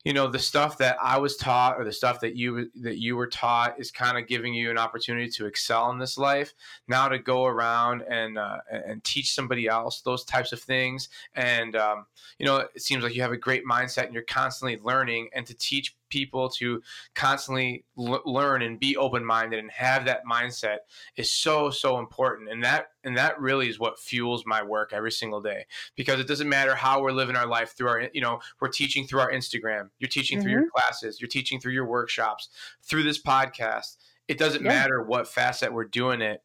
you 0.05 0.13
know 0.13 0.27
the 0.27 0.39
stuff 0.39 0.79
that 0.79 0.97
i 1.03 1.19
was 1.19 1.37
taught 1.37 1.77
or 1.79 1.85
the 1.85 1.93
stuff 1.93 2.21
that 2.21 2.37
you 2.37 2.71
that 2.75 2.99
you 2.99 3.17
were 3.17 3.27
taught 3.27 3.79
is 3.79 3.91
kind 3.91 4.19
of 4.19 4.27
giving 4.27 4.55
you 4.55 4.71
an 4.71 4.79
opportunity 4.79 5.29
to 5.29 5.47
excel 5.47 5.91
in 5.91 5.99
this 5.99 6.17
life 6.17 6.55
now 6.89 7.09
to 7.09 7.19
go 7.19 7.45
around 7.45 8.03
and 8.03 8.39
uh, 8.39 8.59
and 8.71 9.03
teach 9.05 9.35
somebody 9.35 9.67
else 9.67 10.01
those 10.03 10.25
types 10.25 10.53
of 10.53 10.61
things 10.61 11.09
and 11.35 11.77
um, 11.77 12.07
you 12.39 12.47
know 12.47 12.57
it 12.59 12.81
seems 12.81 13.03
like 13.03 13.15
you 13.15 13.23
have 13.23 13.33
a 13.33 13.37
great 13.37 13.65
mindset 13.65 14.05
and 14.05 14.15
you're 14.15 14.23
constantly 14.23 14.79
learning 14.83 15.29
and 15.35 15.47
to 15.47 15.55
teach 15.55 15.97
people 16.11 16.49
to 16.49 16.83
constantly 17.15 17.85
l- 17.99 18.23
learn 18.27 18.63
and 18.63 18.79
be 18.79 18.97
open-minded 18.97 19.59
and 19.59 19.71
have 19.71 20.05
that 20.05 20.21
mindset 20.31 20.79
is 21.17 21.33
so 21.33 21.71
so 21.71 21.99
important 21.99 22.51
and 22.51 22.63
that 22.63 22.89
and 23.05 23.17
that 23.17 23.41
really 23.41 23.69
is 23.69 23.79
what 23.79 23.99
fuels 23.99 24.45
my 24.45 24.63
work 24.63 24.93
every 24.93 25.13
single 25.13 25.41
day 25.41 25.65
because 25.97 26.21
it 26.21 26.29
doesn't 26.29 26.49
matter 26.49 26.75
how 26.75 27.01
we're 27.01 27.13
living 27.13 27.37
our 27.37 27.47
life 27.47 27.75
through 27.77 27.89
our 27.89 28.09
you 28.13 28.21
know 28.21 28.41
we're 28.61 28.69
teaching 28.69 29.07
through 29.07 29.21
our 29.21 29.33
instagram 29.33 29.89
you're 29.99 30.09
teaching 30.09 30.39
mm-hmm. 30.39 30.43
through 30.43 30.53
your 30.53 30.63
mm-hmm. 30.63 30.79
classes 30.79 31.21
you're 31.21 31.29
teaching 31.29 31.61
through 31.61 31.73
your 31.73 31.87
workshops 31.87 32.51
through 32.83 33.03
this 33.03 33.23
podcast 33.23 33.97
it 34.29 34.39
doesn't 34.39 34.63
yeah. 34.63 34.69
matter 34.69 35.03
what 35.03 35.27
facet 35.27 35.73
we're 35.73 35.85
doing 35.85 36.21
it 36.21 36.43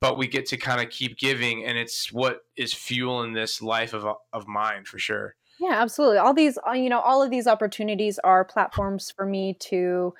but 0.00 0.18
we 0.18 0.26
get 0.26 0.44
to 0.44 0.56
kind 0.56 0.82
of 0.82 0.90
keep 0.90 1.16
giving 1.16 1.64
and 1.64 1.78
it's 1.78 2.12
what 2.12 2.40
is 2.56 2.74
fueling 2.74 3.32
this 3.32 3.62
life 3.62 3.94
of, 3.94 4.04
of 4.32 4.46
mine 4.46 4.84
for 4.84 4.98
sure 4.98 5.34
yeah, 5.60 5.80
absolutely. 5.82 6.18
All 6.18 6.34
these, 6.34 6.58
uh, 6.66 6.72
you 6.72 6.88
know, 6.88 7.00
all 7.00 7.22
of 7.22 7.30
these 7.30 7.46
opportunities 7.46 8.18
are 8.20 8.44
platforms 8.44 9.12
for 9.14 9.24
me 9.24 9.56
to 9.60 10.14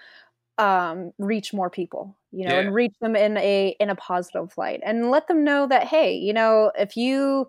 um, 0.58 1.12
reach 1.18 1.52
more 1.52 1.70
people, 1.70 2.16
you 2.30 2.46
know, 2.46 2.54
yeah. 2.54 2.60
and 2.60 2.74
reach 2.74 2.94
them 3.00 3.16
in 3.16 3.36
a 3.38 3.76
in 3.80 3.90
a 3.90 3.96
positive 3.96 4.52
light, 4.56 4.80
and 4.84 5.10
let 5.10 5.26
them 5.26 5.44
know 5.44 5.66
that 5.66 5.84
hey, 5.84 6.14
you 6.14 6.32
know, 6.32 6.70
if 6.78 6.96
you 6.96 7.48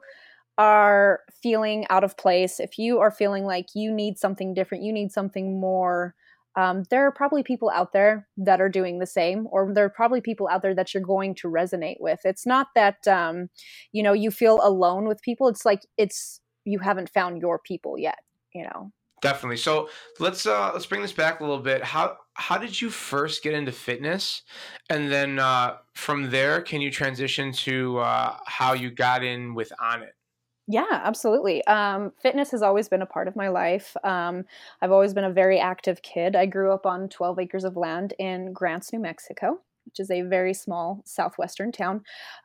are 0.58 1.22
feeling 1.42 1.86
out 1.90 2.04
of 2.04 2.18
place, 2.18 2.60
if 2.60 2.80
you 2.80 3.00
are 3.00 3.12
feeling 3.12 3.46
like 3.46 3.68
you 3.76 3.94
need 3.94 4.18
something 4.18 4.54
different, 4.54 4.84
you 4.84 4.94
need 4.94 5.12
something 5.12 5.60
more. 5.60 6.16
Um, 6.58 6.84
there 6.90 7.06
are 7.06 7.12
probably 7.12 7.44
people 7.44 7.70
out 7.70 7.92
there 7.92 8.28
that 8.38 8.62
are 8.62 8.70
doing 8.70 9.00
the 9.00 9.06
same, 9.06 9.46
or 9.52 9.72
there 9.74 9.86
are 9.86 9.90
probably 9.90 10.22
people 10.22 10.48
out 10.48 10.62
there 10.62 10.74
that 10.74 10.94
you're 10.94 11.04
going 11.04 11.36
to 11.36 11.50
resonate 11.50 12.00
with. 12.00 12.22
It's 12.24 12.46
not 12.46 12.68
that 12.76 13.08
um, 13.08 13.50
you 13.92 14.02
know 14.02 14.14
you 14.14 14.32
feel 14.32 14.60
alone 14.64 15.08
with 15.08 15.22
people. 15.22 15.48
It's 15.50 15.66
like 15.66 15.82
it's 15.98 16.42
you 16.66 16.80
haven't 16.80 17.10
found 17.10 17.42
your 17.42 17.60
people 17.60 17.98
yet 17.98 18.20
you 18.54 18.64
know 18.64 18.92
definitely 19.22 19.58
so 19.58 19.90
let's 20.20 20.46
uh 20.46 20.72
let's 20.74 20.86
bring 20.86 21.02
this 21.02 21.14
back 21.14 21.40
a 21.40 21.44
little 21.44 21.60
bit 21.60 21.84
how 21.84 22.18
how 22.34 22.58
did 22.58 22.80
you 22.80 22.90
first 22.90 23.42
get 23.44 23.54
into 23.54 23.72
fitness 23.72 24.42
and 24.90 25.12
then 25.12 25.40
uh 25.40 25.78
from 25.94 26.30
there 26.30 26.62
can 26.62 26.82
you 26.82 26.92
transition 26.92 27.52
to 27.52 27.98
uh 28.00 28.36
how 28.46 28.74
you 28.74 28.92
got 28.92 29.24
in 29.24 29.54
with 29.54 29.72
Onnit 29.82 30.12
yeah, 30.68 31.00
absolutely. 31.04 31.64
Um, 31.68 32.12
fitness 32.20 32.50
has 32.50 32.64
always 32.64 32.90
been 32.90 33.04
a 33.04 33.06
part 33.06 33.28
of 33.28 33.36
my 33.36 33.50
life. 33.50 33.96
Um, 34.04 34.46
I've 34.82 34.92
always 34.92 35.14
been 35.14 35.24
a 35.24 35.32
very 35.32 35.60
active 35.60 36.02
kid. 36.02 36.36
I 36.36 36.48
grew 36.48 36.74
up 36.74 36.88
on 36.88 37.08
12 37.08 37.38
acres 37.38 37.64
of 37.64 37.78
land 37.78 38.16
in 38.18 38.52
Grants, 38.52 38.92
New 38.92 38.98
Mexico 38.98 39.60
which 39.86 40.00
is 40.00 40.12
a 40.12 40.22
very 40.24 40.54
small 40.54 41.02
southwestern 41.06 41.72
town. 41.72 42.02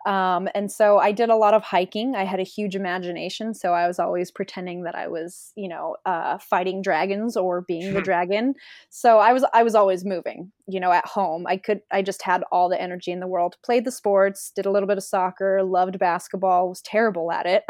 Um, 0.06 0.48
and 0.54 0.70
so 0.70 0.98
I 0.98 1.12
did 1.12 1.30
a 1.30 1.36
lot 1.36 1.54
of 1.54 1.62
hiking. 1.62 2.14
I 2.14 2.24
had 2.24 2.40
a 2.40 2.44
huge 2.44 2.76
imagination, 2.76 3.54
so 3.54 3.72
I 3.72 3.86
was 3.86 3.98
always 3.98 4.30
pretending 4.30 4.84
that 4.84 4.94
I 4.94 5.08
was, 5.08 5.52
you 5.56 5.68
know, 5.68 5.96
uh, 6.06 6.38
fighting 6.38 6.82
dragons 6.82 7.36
or 7.36 7.62
being 7.62 7.94
the 7.94 8.02
dragon. 8.10 8.54
So 8.88 9.18
I 9.18 9.32
was 9.32 9.44
I 9.52 9.62
was 9.62 9.74
always 9.74 10.04
moving. 10.04 10.52
You 10.66 10.78
know, 10.78 10.92
at 10.92 11.04
home, 11.04 11.46
I 11.48 11.56
could 11.56 11.80
I 11.90 12.02
just 12.02 12.22
had 12.22 12.44
all 12.52 12.68
the 12.68 12.80
energy 12.80 13.10
in 13.10 13.20
the 13.20 13.26
world. 13.26 13.56
Played 13.64 13.84
the 13.84 13.90
sports, 13.90 14.52
did 14.54 14.66
a 14.66 14.70
little 14.70 14.86
bit 14.86 14.98
of 14.98 15.02
soccer, 15.02 15.64
loved 15.64 15.98
basketball, 15.98 16.68
was 16.68 16.80
terrible 16.82 17.32
at 17.32 17.46
it. 17.46 17.64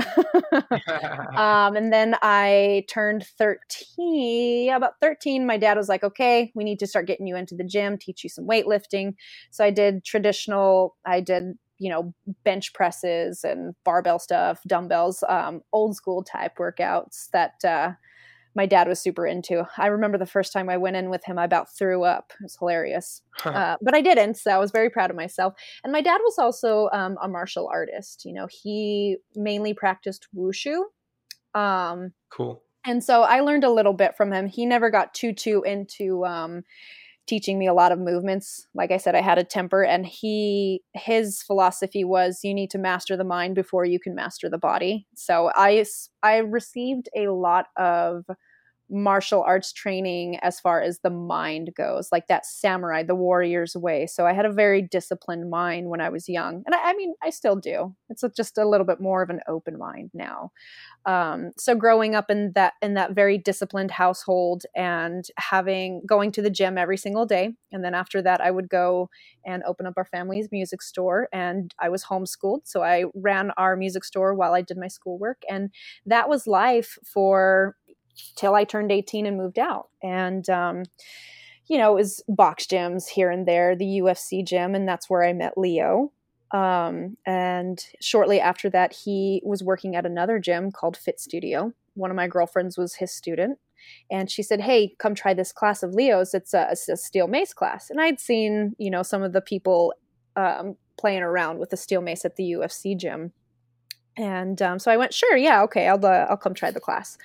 um, 1.37 1.77
and 1.77 1.93
then 1.93 2.17
I 2.21 2.85
turned 2.89 3.25
thirteen. 3.39 4.71
About 4.73 5.01
thirteen, 5.01 5.47
my 5.47 5.57
dad 5.57 5.79
was 5.79 5.89
like, 5.89 6.05
"Okay, 6.05 6.53
we 6.55 6.65
need 6.65 6.79
to 6.81 6.87
start 6.87 7.07
getting 7.07 7.27
you 7.27 7.37
into 7.37 7.55
the 7.55 7.65
gym, 7.65 7.97
teach 7.97 8.23
you 8.23 8.29
some 8.29 8.47
weightlifting." 8.47 9.15
So 9.51 9.60
I 9.61 9.71
did 9.71 10.05
traditional, 10.05 10.97
I 11.05 11.21
did, 11.21 11.55
you 11.79 11.91
know, 11.91 12.15
bench 12.45 12.73
presses 12.73 13.45
and 13.45 13.75
barbell 13.85 14.19
stuff, 14.19 14.61
dumbbells, 14.67 15.25
um, 15.29 15.63
old 15.73 15.97
school 15.97 16.23
type 16.23 16.59
workouts 16.59 17.29
that 17.33 17.65
uh, 17.65 17.93
my 18.55 18.67
dad 18.67 18.89
was 18.89 19.01
super 19.01 19.27
into. 19.27 19.67
I 19.79 19.87
remember 19.87 20.19
the 20.19 20.27
first 20.27 20.53
time 20.53 20.69
I 20.69 20.77
went 20.77 20.97
in 20.97 21.09
with 21.09 21.25
him, 21.25 21.39
I 21.39 21.45
about 21.45 21.75
threw 21.77 22.05
up. 22.05 22.33
It 22.41 22.43
was 22.43 22.57
hilarious. 22.57 23.23
uh, 23.45 23.77
but 23.81 23.95
I 23.95 24.01
didn't, 24.01 24.37
so 24.37 24.51
I 24.51 24.59
was 24.59 24.71
very 24.71 24.91
proud 24.91 25.11
of 25.11 25.17
myself. 25.17 25.55
And 25.85 25.93
my 25.93 26.03
dad 26.03 26.19
was 26.23 26.39
also 26.39 26.89
um, 26.93 27.17
a 27.23 27.29
martial 27.29 27.69
artist. 27.69 28.25
You 28.25 28.35
know, 28.35 28.49
he 28.51 29.19
mainly 29.35 29.73
practiced 29.73 30.27
wushu. 30.37 30.83
Um, 31.55 32.13
cool. 32.31 32.63
And 32.85 33.05
so 33.05 33.23
I 33.23 33.41
learned 33.41 33.65
a 33.65 33.71
little 33.71 33.93
bit 33.93 34.17
from 34.17 34.33
him. 34.33 34.47
He 34.47 34.67
never 34.67 34.91
got 34.91 35.15
too 35.15 35.33
too 35.33 35.63
into 35.63 36.25
um, 36.25 36.65
teaching 37.31 37.61
me 37.61 37.69
a 37.69 37.73
lot 37.73 37.93
of 37.93 38.01
movements. 38.01 38.67
Like 38.75 38.91
I 38.91 38.97
said, 38.97 39.15
I 39.15 39.21
had 39.21 39.39
a 39.39 39.45
temper 39.45 39.85
and 39.85 40.05
he 40.05 40.83
his 40.95 41.43
philosophy 41.43 42.03
was 42.03 42.41
you 42.43 42.53
need 42.53 42.71
to 42.71 42.79
master 42.79 43.17
the 43.17 43.25
mind 43.25 43.55
before 43.55 43.85
you 43.85 44.01
can 44.01 44.17
master 44.17 44.51
the 44.51 44.59
body. 44.59 45.07
So 45.15 45.53
I 45.55 45.85
I 46.25 46.39
received 46.39 47.09
a 47.17 47.29
lot 47.29 47.67
of 47.77 48.25
martial 48.91 49.43
arts 49.43 49.73
training 49.73 50.39
as 50.41 50.61
far 50.61 50.81
as 50.81 51.01
the 51.01 51.11
mind 51.11 51.73
goes, 51.77 52.09
like 52.11 52.27
that 52.27 52.45
samurai, 52.47 53.03
the 53.03 53.15
warrior's 53.15 53.77
way. 53.77 54.07
So 54.07 54.27
I 54.27 54.33
had 54.33 54.47
a 54.47 54.53
very 54.53 54.83
disciplined 54.83 55.51
mind 55.51 55.89
when 55.89 56.01
I 56.01 56.09
was 56.09 56.29
young. 56.29 56.63
And 56.67 56.75
I, 56.75 56.91
I 56.91 56.93
mean, 56.95 57.15
I 57.23 57.31
still 57.31 57.57
do. 57.57 57.95
It's 58.09 58.25
just 58.37 58.59
a 58.59 58.69
little 58.69 58.87
bit 58.87 59.01
more 59.01 59.23
of 59.23 59.31
an 59.31 59.41
open 59.49 59.79
mind 59.79 60.11
now. 60.13 60.51
Um, 61.07 61.53
so 61.57 61.75
growing 61.75 62.15
up 62.15 62.31
in 62.31 62.53
that 62.55 62.75
in 62.83 62.95
that 62.95 63.13
very 63.13 63.39
disciplined 63.39 63.91
household 63.91 64.65
and 64.77 65.25
having 65.39 66.03
going 66.05 66.31
to 66.33 66.43
the 66.43 66.51
gym 66.51 66.77
every 66.77 66.99
single 66.99 67.25
day, 67.25 67.55
and 67.73 67.83
then 67.83 67.95
after 67.95 68.21
that 68.23 68.41
I 68.43 68.51
would 68.51 68.69
go 68.69 69.09
and 69.47 69.63
open 69.63 69.87
up 69.87 69.95
our 69.97 70.05
family's 70.05 70.49
music 70.53 70.83
store. 70.83 71.29
And 71.33 71.75
I 71.79 71.89
was 71.89 72.05
homeschooled, 72.05 72.61
so 72.65 72.83
I 72.83 73.05
ran 73.15 73.51
our 73.57 73.77
music 73.77 74.05
store 74.05 74.35
while 74.35 74.53
I 74.53 74.61
did 74.61 74.77
my 74.77 74.89
schoolwork, 74.89 75.43
and 75.49 75.71
that 76.05 76.29
was 76.29 76.47
life 76.47 76.99
for 77.05 77.77
till 78.37 78.55
I 78.55 78.65
turned 78.65 78.93
18 78.93 79.27
and 79.27 79.37
moved 79.37 79.59
out. 79.59 79.89
And, 80.03 80.49
um, 80.49 80.83
you 81.69 81.79
know, 81.79 81.93
it 81.93 81.97
was 81.97 82.23
box 82.29 82.67
gyms 82.67 83.09
here 83.09 83.31
and 83.31 83.47
there, 83.47 83.77
the 83.77 84.01
UFC 84.03 84.45
gym, 84.45 84.75
and 84.75 84.89
that's 84.89 85.09
where 85.09 85.25
I 85.25 85.33
met 85.33 85.57
Leo. 85.57 86.13
Um, 86.53 87.17
and 87.27 87.85
shortly 88.01 88.41
after 88.41 88.69
that, 88.71 88.93
he 88.93 89.41
was 89.45 89.63
working 89.63 89.95
at 89.95 90.05
another 90.05 90.39
gym 90.39 90.73
called 90.73 90.97
Fit 90.97 91.21
Studio. 91.21 91.73
One 91.95 92.11
of 92.11 92.17
my 92.17 92.27
girlfriends 92.27 92.77
was 92.77 92.97
his 92.97 93.13
student. 93.13 93.59
And 94.11 94.31
she 94.31 94.43
said, 94.43 94.61
Hey, 94.61 94.95
come 94.99 95.15
try 95.15 95.33
this 95.33 95.53
class 95.53 95.83
of 95.83 95.95
Leo's. 95.95 96.35
It's 96.35 96.53
a, 96.53 96.69
a 96.73 96.97
steel 96.97 97.29
mace 97.29 97.55
class. 97.55 97.89
And 97.89 98.01
I'd 98.01 98.21
seen, 98.21 98.75
you 98.79 98.91
know, 98.91 99.03
some 99.03 99.23
of 99.23 99.33
the 99.33 99.41
people 99.41 99.95
um, 100.37 100.77
playing 100.99 101.23
around 101.23 101.59
with 101.59 101.71
the 101.71 101.77
steel 101.77 102.03
mace 102.03 102.25
at 102.25 102.37
the 102.37 102.45
UFC 102.45 102.97
gym. 102.97 103.33
And 104.17 104.61
um, 104.61 104.79
so 104.79 104.91
I 104.91 104.97
went, 104.97 105.15
Sure, 105.15 105.37
yeah, 105.37 105.63
okay, 105.63 105.89
I'll, 105.89 106.05
uh, 106.05 106.27
I'll 106.29 106.37
come 106.37 106.55
try 106.55 106.71
the 106.71 106.81
class 106.81 107.17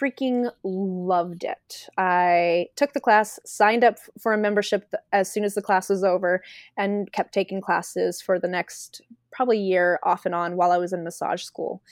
freaking 0.00 0.50
loved 0.62 1.44
it. 1.44 1.88
I 1.96 2.66
took 2.76 2.92
the 2.92 3.00
class, 3.00 3.38
signed 3.44 3.84
up 3.84 3.98
for 4.20 4.32
a 4.32 4.38
membership 4.38 4.92
as 5.12 5.30
soon 5.30 5.44
as 5.44 5.54
the 5.54 5.62
class 5.62 5.88
was 5.88 6.04
over, 6.04 6.42
and 6.76 7.10
kept 7.12 7.32
taking 7.32 7.60
classes 7.60 8.20
for 8.20 8.38
the 8.38 8.48
next 8.48 9.00
probably 9.32 9.58
year 9.58 9.98
off 10.02 10.26
and 10.26 10.34
on 10.34 10.56
while 10.56 10.72
I 10.72 10.78
was 10.78 10.92
in 10.92 11.04
massage 11.04 11.42
school. 11.42 11.82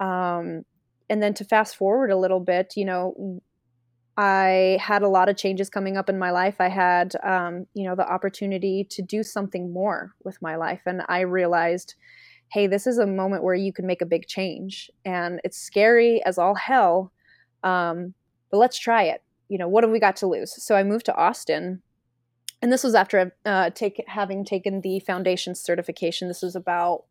Um, 0.00 0.64
and 1.10 1.22
then 1.22 1.34
to 1.34 1.44
fast 1.44 1.76
forward 1.76 2.10
a 2.10 2.16
little 2.16 2.40
bit, 2.40 2.74
you 2.76 2.84
know, 2.84 3.40
I 4.16 4.78
had 4.80 5.02
a 5.02 5.08
lot 5.08 5.28
of 5.28 5.36
changes 5.36 5.68
coming 5.68 5.96
up 5.96 6.08
in 6.08 6.18
my 6.18 6.30
life. 6.30 6.56
I 6.60 6.68
had, 6.68 7.14
um, 7.24 7.66
you 7.74 7.84
know, 7.84 7.96
the 7.96 8.08
opportunity 8.08 8.86
to 8.90 9.02
do 9.02 9.22
something 9.22 9.72
more 9.72 10.12
with 10.24 10.40
my 10.40 10.56
life. 10.56 10.82
And 10.86 11.02
I 11.08 11.20
realized, 11.20 11.96
hey, 12.52 12.68
this 12.68 12.86
is 12.86 12.98
a 12.98 13.06
moment 13.06 13.42
where 13.42 13.56
you 13.56 13.72
can 13.72 13.86
make 13.86 14.02
a 14.02 14.06
big 14.06 14.26
change. 14.28 14.90
And 15.04 15.40
it's 15.42 15.58
scary 15.58 16.24
as 16.24 16.38
all 16.38 16.54
hell, 16.54 17.12
um, 17.64 18.14
but 18.50 18.58
let's 18.58 18.78
try 18.78 19.04
it. 19.04 19.22
You 19.48 19.58
know, 19.58 19.68
what 19.68 19.82
have 19.84 19.90
we 19.90 19.98
got 19.98 20.16
to 20.16 20.26
lose? 20.26 20.62
So 20.62 20.76
I 20.76 20.84
moved 20.84 21.06
to 21.06 21.16
Austin, 21.16 21.82
and 22.62 22.72
this 22.72 22.84
was 22.84 22.94
after 22.94 23.34
uh, 23.44 23.70
take, 23.70 24.02
having 24.06 24.44
taken 24.44 24.80
the 24.80 25.00
foundation 25.00 25.54
certification. 25.54 26.28
This 26.28 26.42
was 26.42 26.54
about 26.54 27.04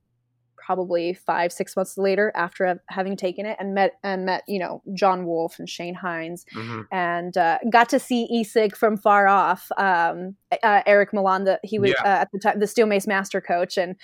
probably 0.56 1.14
five 1.14 1.52
six 1.52 1.76
months 1.76 1.98
later 1.98 2.32
after 2.36 2.82
having 2.88 3.18
taken 3.18 3.46
it 3.46 3.58
and 3.60 3.74
met 3.74 3.94
and 4.02 4.26
met 4.26 4.44
you 4.48 4.58
know 4.58 4.82
John 4.94 5.26
Wolf 5.26 5.60
and 5.60 5.68
Shane 5.68 5.96
Heins 5.96 6.46
mm-hmm. 6.56 6.82
and 6.92 7.36
uh, 7.38 7.60
got 7.70 7.90
to 7.90 8.00
see 8.00 8.28
Isik 8.34 8.76
from 8.76 8.98
far 8.98 9.28
off. 9.28 9.70
Um, 9.78 10.36
uh, 10.64 10.82
Eric 10.86 11.14
Milan, 11.14 11.44
the, 11.44 11.60
he 11.64 11.80
was 11.80 11.92
yeah. 11.92 12.02
uh, 12.04 12.22
at 12.22 12.30
the 12.32 12.40
time 12.40 12.60
the 12.60 12.68
steel 12.68 12.86
mace 12.86 13.08
master 13.08 13.42
coach, 13.42 13.78
and 13.78 13.96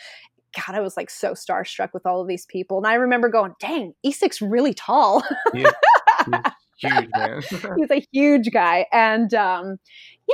God, 0.56 0.76
I 0.76 0.80
was 0.82 0.98
like 0.98 1.10
so 1.10 1.34
starstruck 1.34 1.90
with 1.94 2.06
all 2.06 2.22
of 2.22 2.28
these 2.28 2.46
people. 2.46 2.78
And 2.78 2.88
I 2.88 2.96
remember 2.96 3.30
going, 3.30 3.54
dang, 3.60 3.94
Isik's 4.06 4.42
really 4.42 4.74
tall. 4.74 5.24
Yeah. 5.54 5.72
He's 6.26 6.92
huge, 6.92 7.10
man. 7.16 7.42
He's 7.78 7.92
a 7.92 8.06
huge 8.12 8.52
guy. 8.52 8.86
And 8.92 9.34
um, 9.34 9.78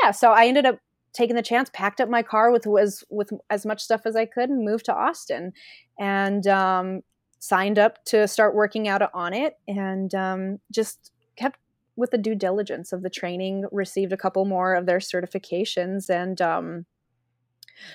yeah, 0.02 0.12
so 0.12 0.32
I 0.32 0.48
ended 0.48 0.65
up 0.65 0.80
taking 1.13 1.36
the 1.36 1.41
chance, 1.41 1.69
packed 1.74 2.02
up 2.02 2.10
my 2.10 2.21
car 2.21 2.52
with 2.52 2.67
was 2.67 3.04
with 3.10 3.32
as 3.50 3.65
much 3.65 3.82
stuff 3.82 4.02
as 4.06 4.15
I 4.15 4.26
could 4.26 4.50
and 4.50 4.65
moved 4.65 4.86
to 4.86 4.93
Austin 4.93 5.54
and 5.98 6.45
um, 6.48 7.02
signed 7.39 7.80
up 7.80 8.04
to 8.06 8.28
start 8.28 8.56
working 8.56 8.88
out 8.88 9.10
on 9.13 9.34
it 9.34 9.58
and 9.67 10.13
um, 10.13 10.60
just 10.71 11.12
kept 11.38 11.60
with 11.95 12.12
the 12.12 12.17
due 12.17 12.36
diligence 12.36 12.91
of 12.91 13.04
the 13.04 13.10
training, 13.10 13.65
received 13.71 14.12
a 14.12 14.17
couple 14.17 14.43
more 14.45 14.76
of 14.76 14.86
their 14.86 15.00
certifications, 15.00 16.10
and 16.10 16.41
um, 16.41 16.86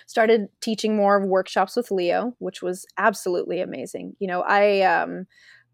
started 0.07 0.49
teaching 0.61 0.97
more 0.97 1.17
of 1.17 1.29
workshops 1.29 1.77
with 1.77 1.91
Leo, 1.91 2.35
which 2.39 2.63
was 2.63 2.87
absolutely 2.97 3.61
amazing. 3.61 4.17
You 4.19 4.29
know, 4.29 4.43
I 4.43 4.83
um, 4.83 5.27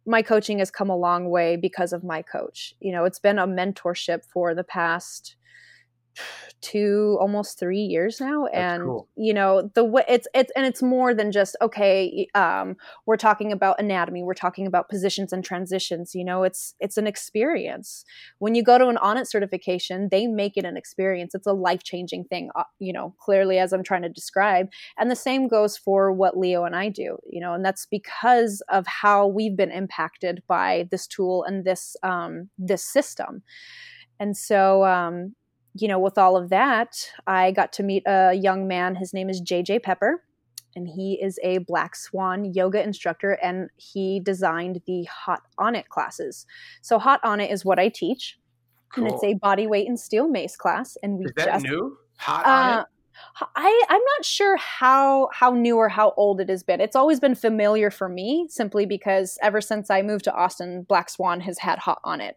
my 0.06 0.22
coaching 0.22 0.60
has 0.60 0.70
come 0.70 0.88
a 0.88 0.96
long 0.96 1.28
way 1.28 1.56
because 1.56 1.92
of 1.92 2.04
my 2.04 2.22
coach. 2.22 2.74
You 2.80 2.92
know, 2.92 3.04
it's 3.04 3.18
been 3.18 3.38
a 3.38 3.46
mentorship 3.46 4.24
for 4.24 4.54
the 4.54 4.64
past 4.64 5.36
two 6.60 7.16
almost 7.20 7.58
three 7.58 7.80
years 7.80 8.20
now 8.20 8.46
and 8.46 8.82
cool. 8.82 9.08
you 9.16 9.34
know 9.34 9.70
the 9.74 9.84
way 9.84 10.02
it's 10.08 10.26
it's 10.34 10.50
and 10.56 10.64
it's 10.64 10.82
more 10.82 11.14
than 11.14 11.30
just 11.30 11.56
okay 11.60 12.26
um 12.34 12.76
we're 13.04 13.16
talking 13.16 13.52
about 13.52 13.78
anatomy 13.78 14.22
we're 14.22 14.34
talking 14.34 14.66
about 14.66 14.88
positions 14.88 15.32
and 15.32 15.44
transitions 15.44 16.14
you 16.14 16.24
know 16.24 16.42
it's 16.42 16.74
it's 16.80 16.96
an 16.96 17.06
experience. 17.06 18.04
When 18.38 18.54
you 18.54 18.62
go 18.62 18.78
to 18.78 18.88
an 18.88 18.96
Onnit 18.96 19.26
certification 19.26 20.08
they 20.10 20.26
make 20.26 20.56
it 20.56 20.64
an 20.64 20.76
experience. 20.76 21.34
It's 21.34 21.46
a 21.46 21.52
life-changing 21.52 22.24
thing 22.24 22.50
uh, 22.56 22.64
you 22.78 22.92
know 22.92 23.14
clearly 23.18 23.58
as 23.58 23.72
i'm 23.72 23.82
trying 23.82 24.02
to 24.02 24.08
describe 24.08 24.68
and 24.98 25.10
the 25.10 25.16
same 25.16 25.48
goes 25.48 25.76
for 25.76 26.12
what 26.12 26.38
leo 26.38 26.64
and 26.64 26.74
i 26.74 26.88
do 26.88 27.18
you 27.28 27.40
know 27.40 27.54
and 27.54 27.64
that's 27.64 27.86
because 27.86 28.62
of 28.68 28.86
how 28.86 29.26
we've 29.26 29.56
been 29.56 29.70
impacted 29.70 30.42
by 30.46 30.88
this 30.90 31.06
tool 31.06 31.44
and 31.44 31.64
this 31.64 31.96
um 32.02 32.48
this 32.58 32.82
system. 32.82 33.42
And 34.18 34.36
so 34.36 34.84
um 34.84 35.34
you 35.78 35.88
know, 35.88 35.98
with 35.98 36.18
all 36.18 36.36
of 36.36 36.50
that, 36.50 37.10
I 37.26 37.52
got 37.52 37.72
to 37.74 37.82
meet 37.82 38.02
a 38.06 38.34
young 38.34 38.68
man. 38.68 38.94
His 38.94 39.12
name 39.12 39.28
is 39.28 39.40
JJ 39.40 39.82
Pepper, 39.82 40.22
and 40.74 40.88
he 40.88 41.18
is 41.22 41.38
a 41.42 41.58
Black 41.58 41.96
Swan 41.96 42.52
yoga 42.52 42.82
instructor, 42.82 43.32
and 43.42 43.70
he 43.76 44.20
designed 44.20 44.82
the 44.86 45.04
Hot 45.04 45.42
Onnit 45.58 45.88
classes. 45.88 46.46
So, 46.82 46.98
Hot 46.98 47.22
Onnit 47.22 47.52
is 47.52 47.64
what 47.64 47.78
I 47.78 47.88
teach, 47.88 48.38
cool. 48.94 49.04
and 49.04 49.14
it's 49.14 49.24
a 49.24 49.34
body 49.34 49.66
weight 49.66 49.88
and 49.88 49.98
steel 49.98 50.28
mace 50.28 50.56
class. 50.56 50.96
And 51.02 51.18
we 51.18 51.26
is 51.26 51.32
that 51.36 51.46
just, 51.46 51.64
new? 51.64 51.96
Hot 52.18 52.46
uh, 52.46 52.78
Onnit? 52.80 52.84
I, 53.54 53.84
I'm 53.88 54.02
not 54.16 54.24
sure 54.24 54.56
how 54.56 55.28
how 55.32 55.50
new 55.50 55.76
or 55.76 55.88
how 55.88 56.14
old 56.16 56.40
it 56.40 56.48
has 56.48 56.62
been. 56.62 56.80
It's 56.80 56.96
always 56.96 57.20
been 57.20 57.34
familiar 57.34 57.90
for 57.90 58.08
me, 58.08 58.46
simply 58.48 58.86
because 58.86 59.38
ever 59.42 59.60
since 59.60 59.90
I 59.90 60.02
moved 60.02 60.24
to 60.24 60.32
Austin, 60.32 60.82
Black 60.82 61.10
Swan 61.10 61.40
has 61.40 61.58
had 61.58 61.78
Hot 61.80 62.00
Onnit. 62.04 62.32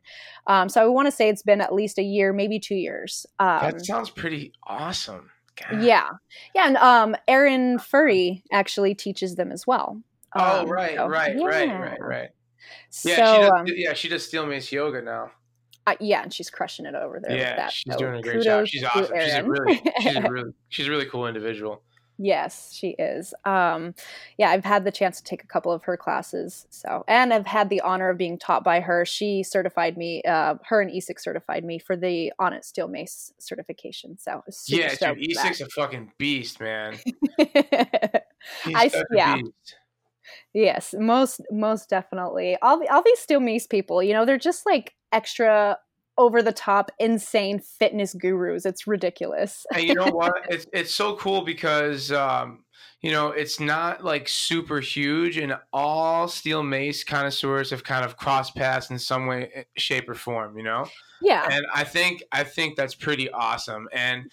Um, 0.47 0.69
so 0.69 0.83
I 0.83 0.87
want 0.87 1.07
to 1.07 1.11
say 1.11 1.29
it's 1.29 1.43
been 1.43 1.61
at 1.61 1.73
least 1.73 1.97
a 1.97 2.03
year, 2.03 2.33
maybe 2.33 2.59
two 2.59 2.75
years. 2.75 3.25
Um, 3.39 3.61
that 3.61 3.85
sounds 3.85 4.09
pretty 4.09 4.53
awesome. 4.63 5.29
God. 5.55 5.83
Yeah, 5.83 6.09
yeah, 6.55 6.67
and 6.67 6.77
um, 6.77 7.15
Erin 7.27 7.79
Furry 7.79 8.43
actually 8.51 8.95
teaches 8.95 9.35
them 9.35 9.51
as 9.51 9.67
well. 9.67 10.01
Oh, 10.35 10.61
um, 10.61 10.69
right, 10.69 10.95
so, 10.95 11.07
right, 11.07 11.35
yeah. 11.35 11.45
right, 11.45 11.79
right, 11.79 12.01
right. 12.01 12.29
Yeah, 13.03 13.15
so, 13.15 13.33
she 13.35 13.41
does, 13.41 13.51
um, 13.51 13.65
yeah, 13.67 13.93
she 13.93 14.09
does 14.09 14.25
steel 14.25 14.45
mace 14.45 14.71
yoga 14.71 15.01
now. 15.01 15.31
Uh, 15.89 15.95
yeah, 15.99 16.21
and 16.21 16.33
she's 16.33 16.49
crushing 16.49 16.85
it 16.85 16.95
over 16.95 17.19
there. 17.19 17.37
Yeah, 17.37 17.55
that, 17.55 17.71
she's 17.71 17.93
so 17.93 17.99
doing 17.99 18.15
a 18.15 18.21
great 18.21 18.43
job. 18.43 18.67
She's 18.67 18.83
awesome. 18.83 19.19
She's 19.19 19.33
a 19.33 19.43
really, 19.43 19.81
she's 20.01 20.15
a 20.15 20.21
really, 20.29 20.51
she's 20.69 20.87
a 20.87 20.89
really 20.89 21.05
cool 21.05 21.27
individual. 21.27 21.81
Yes, 22.21 22.73
she 22.73 22.89
is. 22.99 23.33
Um, 23.45 23.95
yeah, 24.37 24.49
I've 24.49 24.65
had 24.65 24.83
the 24.83 24.91
chance 24.91 25.19
to 25.19 25.23
take 25.23 25.41
a 25.41 25.47
couple 25.47 25.71
of 25.71 25.83
her 25.83 25.95
classes. 25.95 26.67
So, 26.69 27.05
and 27.07 27.33
I've 27.33 27.45
had 27.45 27.69
the 27.69 27.79
honor 27.79 28.09
of 28.09 28.17
being 28.17 28.37
taught 28.37 28.61
by 28.61 28.81
her. 28.81 29.05
She 29.05 29.41
certified 29.41 29.97
me. 29.97 30.21
Uh, 30.23 30.55
her 30.67 30.81
and 30.81 30.91
ESIC 30.91 31.17
certified 31.17 31.63
me 31.63 31.79
for 31.79 31.95
the 31.95 32.33
Onnit 32.39 32.65
Steel 32.65 32.89
Mace 32.89 33.33
certification. 33.39 34.17
So, 34.19 34.43
yeah, 34.67 34.89
dude, 34.89 35.17
ESIC's 35.17 35.61
a 35.61 35.69
fucking 35.69 36.11
beast, 36.17 36.59
man. 36.59 36.97
I 37.39 38.91
yeah. 39.11 39.37
Beast. 39.37 39.75
Yes, 40.53 40.95
most 40.97 41.41
most 41.51 41.89
definitely. 41.89 42.57
All 42.61 42.83
all 42.91 43.03
these 43.03 43.19
steel 43.19 43.39
mace 43.39 43.67
people, 43.67 44.03
you 44.03 44.13
know, 44.13 44.25
they're 44.25 44.37
just 44.37 44.65
like 44.65 44.93
extra 45.11 45.77
over 46.17 46.43
the 46.43 46.51
top 46.51 46.91
insane 46.99 47.59
fitness 47.59 48.13
gurus. 48.13 48.65
It's 48.65 48.85
ridiculous. 48.85 49.65
And 49.73 49.83
you 49.83 49.93
know 49.93 50.07
what? 50.07 50.33
It's, 50.49 50.67
it's 50.73 50.93
so 50.93 51.15
cool 51.15 51.41
because 51.41 52.11
um, 52.11 52.65
you 53.01 53.11
know 53.11 53.29
it's 53.29 53.59
not 53.59 54.03
like 54.03 54.27
super 54.27 54.79
huge 54.79 55.37
and 55.37 55.55
all 55.71 56.27
steel 56.27 56.63
mace 56.63 57.03
connoisseurs 57.03 57.69
have 57.69 57.83
kind 57.83 58.03
of 58.03 58.17
crossed 58.17 58.55
paths 58.55 58.89
in 58.89 58.99
some 58.99 59.27
way 59.27 59.49
eh, 59.53 59.63
shape 59.77 60.09
or 60.09 60.15
form 60.15 60.57
you 60.57 60.63
know? 60.63 60.85
Yeah. 61.21 61.47
And 61.49 61.65
i 61.73 61.83
think 61.83 62.23
i 62.31 62.43
think 62.43 62.75
that's 62.75 62.95
pretty 62.95 63.29
awesome. 63.31 63.87
And 63.93 64.29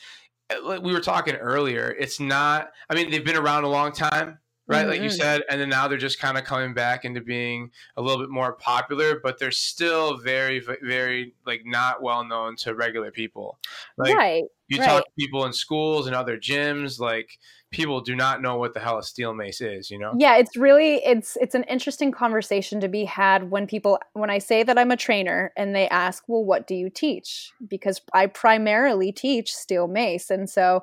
eh, 0.51 0.79
we 0.79 0.93
were 0.93 1.01
talking 1.01 1.35
earlier 1.35 1.95
it's 1.99 2.19
not 2.21 2.71
i 2.91 2.95
mean 2.95 3.11
they've 3.11 3.25
been 3.25 3.37
around 3.37 3.65
a 3.65 3.69
long 3.69 3.93
time 3.93 4.39
right? 4.67 4.81
Mm-hmm. 4.81 4.91
Like 4.91 5.01
you 5.01 5.09
mm-hmm. 5.09 5.17
said, 5.17 5.43
and 5.49 5.61
then 5.61 5.69
now 5.69 5.89
they're 5.89 5.99
just 5.99 6.19
kind 6.19 6.37
of 6.37 6.45
coming 6.45 6.75
back 6.75 7.05
into 7.05 7.21
being 7.21 7.71
a 7.97 8.03
little 8.03 8.19
bit 8.19 8.31
more 8.31 8.55
popular, 8.55 9.21
but 9.23 9.39
they're 9.39 9.51
still 9.51 10.19
very, 10.19 10.61
very 10.83 11.35
like 11.47 11.63
not 11.65 12.03
well 12.03 12.25
known 12.25 12.57
to 12.57 12.75
regular 12.75 13.11
people. 13.11 13.59
Like, 13.97 14.15
right. 14.15 14.45
You 14.69 14.81
right. 14.81 14.87
talk 14.87 15.05
to 15.05 15.11
people 15.17 15.45
in 15.45 15.53
schools 15.53 16.09
and 16.09 16.17
other 16.17 16.37
gyms, 16.37 16.99
like 16.99 17.39
people 17.71 18.01
do 18.01 18.17
not 18.17 18.43
know 18.43 18.57
what 18.57 18.75
the 18.75 18.81
hell 18.81 18.99
a 18.99 19.03
steel 19.03 19.33
mace 19.33 19.61
is. 19.61 19.91
You 19.93 19.99
know? 20.01 20.13
Yeah, 20.19 20.39
it's 20.39 20.57
really 20.57 20.97
it's 21.05 21.37
it's 21.41 21.55
an 21.55 21.63
interesting 21.65 22.11
conversation 22.11 22.81
to 22.81 22.89
be 22.89 23.05
had 23.05 23.51
when 23.51 23.69
people 23.69 24.01
when 24.15 24.31
I 24.31 24.39
say 24.39 24.65
that 24.65 24.77
I'm 24.77 24.91
a 24.91 24.97
trainer 24.97 25.53
and 25.57 25.77
they 25.77 25.89
ask, 25.89 26.25
well, 26.27 26.45
what 26.45 26.67
do 26.67 26.75
you 26.75 26.91
teach? 26.91 27.53
Because 27.69 28.01
I 28.13 28.27
primarily 28.27 29.13
teach 29.13 29.55
steel 29.55 29.87
mace, 29.87 30.31
and 30.31 30.51
so 30.51 30.83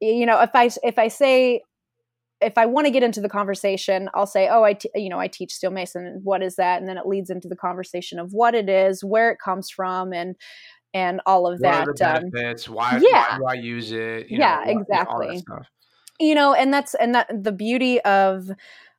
you 0.00 0.26
know 0.26 0.40
if 0.42 0.50
i 0.54 0.68
if 0.82 0.98
i 0.98 1.08
say 1.08 1.62
if 2.40 2.58
I 2.58 2.66
want 2.66 2.86
to 2.86 2.90
get 2.90 3.02
into 3.02 3.20
the 3.20 3.28
conversation, 3.28 4.10
I'll 4.14 4.26
say, 4.26 4.48
"Oh, 4.48 4.62
I, 4.62 4.74
t- 4.74 4.90
you 4.94 5.08
know, 5.08 5.18
I 5.18 5.28
teach 5.28 5.52
steel 5.52 5.70
mason. 5.70 6.20
What 6.22 6.42
is 6.42 6.56
that?" 6.56 6.80
And 6.80 6.88
then 6.88 6.98
it 6.98 7.06
leads 7.06 7.30
into 7.30 7.48
the 7.48 7.56
conversation 7.56 8.18
of 8.18 8.32
what 8.32 8.54
it 8.54 8.68
is, 8.68 9.02
where 9.02 9.30
it 9.30 9.38
comes 9.42 9.70
from, 9.70 10.12
and 10.12 10.36
and 10.92 11.20
all 11.26 11.46
of 11.46 11.60
what 11.60 11.96
that. 11.98 12.22
Um, 12.22 12.30
benefits? 12.30 12.68
Um, 12.68 12.74
why, 12.74 13.00
yeah. 13.02 13.38
why 13.38 13.54
do 13.54 13.60
I 13.60 13.62
use 13.62 13.92
it? 13.92 14.30
You 14.30 14.38
yeah, 14.38 14.62
know, 14.66 14.80
exactly. 14.80 15.42
You 16.18 16.34
know, 16.34 16.54
and 16.54 16.72
that's 16.72 16.94
and 16.94 17.14
that 17.14 17.28
the 17.30 17.52
beauty 17.52 18.00
of 18.02 18.50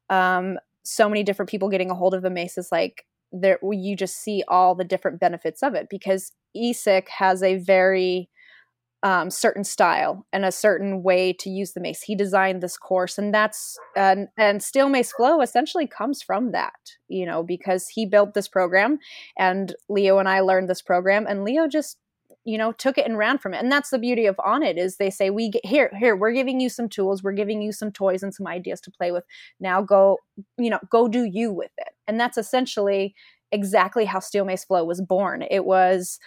um, 0.09 0.57
so 0.83 1.09
many 1.09 1.23
different 1.23 1.49
people 1.49 1.69
getting 1.69 1.89
a 1.89 1.95
hold 1.95 2.13
of 2.13 2.21
the 2.21 2.29
mace 2.29 2.57
is 2.57 2.69
like 2.71 3.05
there 3.31 3.59
you 3.71 3.95
just 3.95 4.17
see 4.17 4.43
all 4.47 4.73
the 4.73 4.83
different 4.83 5.19
benefits 5.19 5.61
of 5.61 5.73
it 5.73 5.87
because 5.89 6.31
ESIC 6.55 7.07
has 7.09 7.43
a 7.43 7.57
very 7.57 8.29
um, 9.03 9.29
certain 9.29 9.63
style 9.63 10.25
and 10.33 10.43
a 10.43 10.51
certain 10.51 11.03
way 11.03 11.31
to 11.33 11.49
use 11.49 11.73
the 11.73 11.79
mace. 11.79 12.01
He 12.01 12.15
designed 12.15 12.61
this 12.61 12.77
course, 12.77 13.17
and 13.17 13.33
that's 13.33 13.77
and 13.95 14.27
and 14.37 14.61
Steel 14.61 14.89
Mace 14.89 15.11
Flow 15.11 15.41
essentially 15.41 15.87
comes 15.87 16.21
from 16.21 16.51
that, 16.51 16.73
you 17.07 17.25
know, 17.25 17.43
because 17.43 17.87
he 17.87 18.05
built 18.05 18.33
this 18.33 18.47
program, 18.47 18.97
and 19.37 19.75
Leo 19.89 20.17
and 20.17 20.27
I 20.27 20.39
learned 20.39 20.69
this 20.69 20.81
program, 20.81 21.25
and 21.27 21.43
Leo 21.43 21.67
just 21.67 21.97
you 22.43 22.57
know 22.57 22.71
took 22.71 22.97
it 22.97 23.05
and 23.05 23.17
ran 23.17 23.37
from 23.37 23.53
it. 23.53 23.61
And 23.61 23.71
that's 23.71 23.89
the 23.91 23.99
beauty 23.99 24.25
of 24.25 24.37
Onnit 24.37 24.77
is 24.77 24.97
they 24.97 25.09
say 25.09 25.29
we 25.29 25.49
get 25.49 25.65
here 25.65 25.91
here 25.99 26.15
we're 26.15 26.31
giving 26.31 26.59
you 26.59 26.69
some 26.69 26.87
tools 26.87 27.21
we're 27.21 27.33
giving 27.33 27.61
you 27.61 27.73
some 27.73 27.91
toys 27.91 28.23
and 28.23 28.33
some 28.33 28.47
ideas 28.47 28.79
to 28.81 28.91
play 28.91 29.11
with. 29.11 29.25
Now 29.59 29.81
go 29.81 30.17
you 30.57 30.69
know 30.69 30.79
go 30.89 31.07
do 31.07 31.25
you 31.25 31.51
with 31.53 31.71
it. 31.77 31.89
And 32.07 32.19
that's 32.19 32.37
essentially 32.37 33.13
exactly 33.51 34.05
how 34.05 34.19
steel 34.19 34.45
mace 34.45 34.65
flow 34.65 34.83
was 34.83 35.01
born. 35.01 35.43
It 35.49 35.65
was 35.65 36.19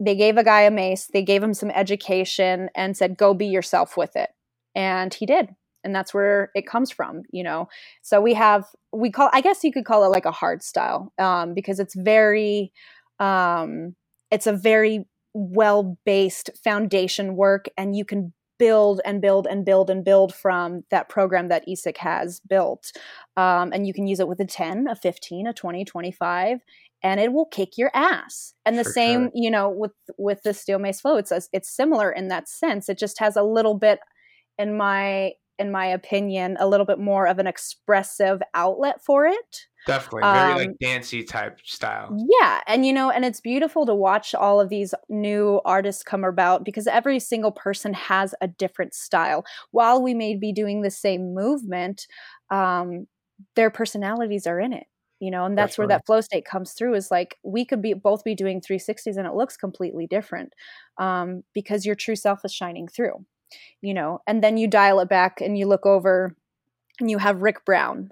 they 0.00 0.14
gave 0.14 0.36
a 0.36 0.44
guy 0.44 0.62
a 0.62 0.70
mace, 0.70 1.08
they 1.12 1.22
gave 1.22 1.42
him 1.42 1.54
some 1.54 1.70
education 1.70 2.70
and 2.74 2.96
said, 2.96 3.16
go 3.16 3.34
be 3.34 3.46
yourself 3.46 3.96
with 3.96 4.14
it. 4.16 4.30
And 4.74 5.12
he 5.12 5.26
did. 5.26 5.48
And 5.84 5.94
that's 5.94 6.12
where 6.12 6.50
it 6.54 6.66
comes 6.66 6.90
from, 6.90 7.22
you 7.30 7.42
know. 7.42 7.68
So 8.02 8.20
we 8.20 8.34
have, 8.34 8.64
we 8.92 9.10
call, 9.10 9.30
I 9.32 9.40
guess 9.40 9.64
you 9.64 9.72
could 9.72 9.84
call 9.84 10.04
it 10.04 10.08
like 10.08 10.26
a 10.26 10.32
hard 10.32 10.62
style 10.62 11.12
um, 11.18 11.54
because 11.54 11.80
it's 11.80 11.94
very, 11.94 12.72
um, 13.18 13.94
it's 14.30 14.46
a 14.46 14.52
very 14.52 15.06
well 15.34 15.98
based 16.04 16.50
foundation 16.62 17.36
work 17.36 17.66
and 17.76 17.96
you 17.96 18.04
can 18.04 18.32
build 18.58 19.00
and 19.04 19.20
build 19.22 19.46
and 19.48 19.64
build 19.64 19.88
and 19.88 20.04
build 20.04 20.34
from 20.34 20.82
that 20.90 21.08
program 21.08 21.48
that 21.48 21.66
ESIC 21.68 21.96
has 21.98 22.40
built. 22.40 22.92
Um, 23.36 23.72
and 23.72 23.86
you 23.86 23.94
can 23.94 24.06
use 24.06 24.20
it 24.20 24.28
with 24.28 24.40
a 24.40 24.44
10, 24.44 24.88
a 24.88 24.96
15, 24.96 25.46
a 25.46 25.52
20, 25.52 25.84
25 25.84 26.58
and 27.02 27.20
it 27.20 27.32
will 27.32 27.46
kick 27.46 27.78
your 27.78 27.90
ass. 27.94 28.54
And 28.66 28.78
the 28.78 28.84
For 28.84 28.90
same, 28.90 29.24
sure. 29.24 29.30
you 29.34 29.50
know, 29.50 29.68
with 29.70 29.92
with 30.16 30.42
the 30.42 30.54
steel 30.54 30.78
mace 30.78 31.00
flow, 31.00 31.16
it's 31.16 31.32
it's 31.52 31.70
similar 31.70 32.10
in 32.10 32.28
that 32.28 32.48
sense. 32.48 32.88
It 32.88 32.98
just 32.98 33.18
has 33.18 33.36
a 33.36 33.42
little 33.42 33.74
bit, 33.74 34.00
in 34.58 34.76
my 34.76 35.32
in 35.58 35.72
my 35.72 35.86
opinion, 35.86 36.56
a 36.60 36.68
little 36.68 36.86
bit 36.86 37.00
more 37.00 37.26
of 37.26 37.38
an 37.38 37.46
expressive 37.46 38.40
outlet 38.54 39.02
for 39.04 39.26
it. 39.26 39.66
Definitely, 39.86 40.22
very 40.22 40.52
um, 40.52 40.58
like 40.58 40.70
dancey 40.80 41.24
type 41.24 41.60
style. 41.64 42.16
Yeah, 42.28 42.60
and 42.66 42.84
you 42.84 42.92
know, 42.92 43.10
and 43.10 43.24
it's 43.24 43.40
beautiful 43.40 43.86
to 43.86 43.94
watch 43.94 44.34
all 44.34 44.60
of 44.60 44.68
these 44.68 44.92
new 45.08 45.60
artists 45.64 46.02
come 46.02 46.24
about 46.24 46.64
because 46.64 46.86
every 46.86 47.18
single 47.20 47.52
person 47.52 47.94
has 47.94 48.34
a 48.40 48.48
different 48.48 48.92
style. 48.92 49.44
While 49.70 50.02
we 50.02 50.14
may 50.14 50.36
be 50.36 50.52
doing 50.52 50.82
the 50.82 50.90
same 50.90 51.34
movement, 51.34 52.06
um, 52.50 53.06
their 53.56 53.70
personalities 53.70 54.46
are 54.46 54.60
in 54.60 54.72
it 54.72 54.86
you 55.20 55.30
know 55.30 55.44
and 55.44 55.56
that's, 55.56 55.70
that's 55.70 55.78
where 55.78 55.86
right. 55.86 55.96
that 55.96 56.06
flow 56.06 56.20
state 56.20 56.44
comes 56.44 56.72
through 56.72 56.94
is 56.94 57.10
like 57.10 57.38
we 57.42 57.64
could 57.64 57.82
be 57.82 57.94
both 57.94 58.24
be 58.24 58.34
doing 58.34 58.60
360s 58.60 59.16
and 59.16 59.26
it 59.26 59.34
looks 59.34 59.56
completely 59.56 60.06
different 60.06 60.52
um, 60.98 61.42
because 61.54 61.86
your 61.86 61.94
true 61.94 62.16
self 62.16 62.44
is 62.44 62.52
shining 62.52 62.88
through 62.88 63.24
you 63.80 63.94
know 63.94 64.20
and 64.26 64.42
then 64.42 64.56
you 64.56 64.68
dial 64.68 65.00
it 65.00 65.08
back 65.08 65.40
and 65.40 65.58
you 65.58 65.66
look 65.66 65.86
over 65.86 66.36
and 67.00 67.10
you 67.10 67.18
have 67.18 67.42
rick 67.42 67.64
brown 67.64 68.10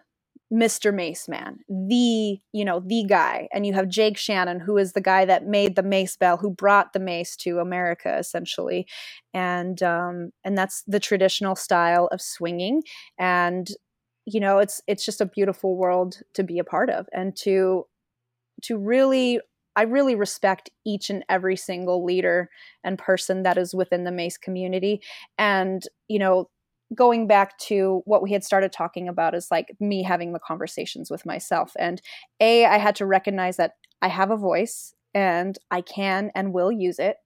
Mr. 0.52 0.94
Mace 0.94 1.28
Man, 1.28 1.58
the, 1.68 2.38
you 2.52 2.64
know, 2.64 2.80
the 2.80 3.04
guy. 3.04 3.48
And 3.52 3.66
you 3.66 3.72
have 3.74 3.88
Jake 3.88 4.16
Shannon, 4.16 4.60
who 4.60 4.76
is 4.78 4.92
the 4.92 5.00
guy 5.00 5.24
that 5.24 5.46
made 5.46 5.74
the 5.74 5.82
mace 5.82 6.16
bell, 6.16 6.36
who 6.36 6.50
brought 6.50 6.92
the 6.92 7.00
mace 7.00 7.34
to 7.38 7.58
America 7.58 8.16
essentially. 8.16 8.86
And 9.34 9.82
um 9.82 10.30
and 10.44 10.56
that's 10.56 10.84
the 10.86 11.00
traditional 11.00 11.56
style 11.56 12.08
of 12.12 12.20
swinging 12.20 12.82
and 13.18 13.68
you 14.26 14.40
know, 14.40 14.58
it's 14.58 14.82
it's 14.86 15.04
just 15.04 15.20
a 15.20 15.26
beautiful 15.26 15.76
world 15.76 16.20
to 16.34 16.42
be 16.42 16.58
a 16.58 16.64
part 16.64 16.90
of 16.90 17.08
and 17.12 17.34
to 17.36 17.86
to 18.62 18.76
really 18.76 19.40
I 19.76 19.82
really 19.82 20.14
respect 20.14 20.70
each 20.86 21.10
and 21.10 21.24
every 21.28 21.56
single 21.56 22.04
leader 22.04 22.48
and 22.82 22.98
person 22.98 23.42
that 23.42 23.58
is 23.58 23.74
within 23.74 24.04
the 24.04 24.12
mace 24.12 24.36
community. 24.36 25.00
And 25.38 25.82
you 26.08 26.18
know 26.18 26.50
going 26.94 27.26
back 27.26 27.58
to 27.58 28.00
what 28.04 28.22
we 28.22 28.30
had 28.32 28.44
started 28.44 28.72
talking 28.72 29.08
about 29.08 29.34
is 29.34 29.48
like 29.50 29.74
me 29.80 30.04
having 30.04 30.32
the 30.32 30.38
conversations 30.38 31.10
with 31.10 31.26
myself. 31.26 31.72
And 31.78 32.00
a 32.40 32.64
i 32.66 32.78
had 32.78 32.96
to 32.96 33.06
recognize 33.06 33.56
that 33.56 33.72
i 34.02 34.08
have 34.08 34.30
a 34.30 34.36
voice 34.36 34.94
and 35.14 35.58
i 35.70 35.80
can 35.80 36.30
and 36.34 36.52
will 36.52 36.72
use 36.72 36.98
it. 36.98 37.16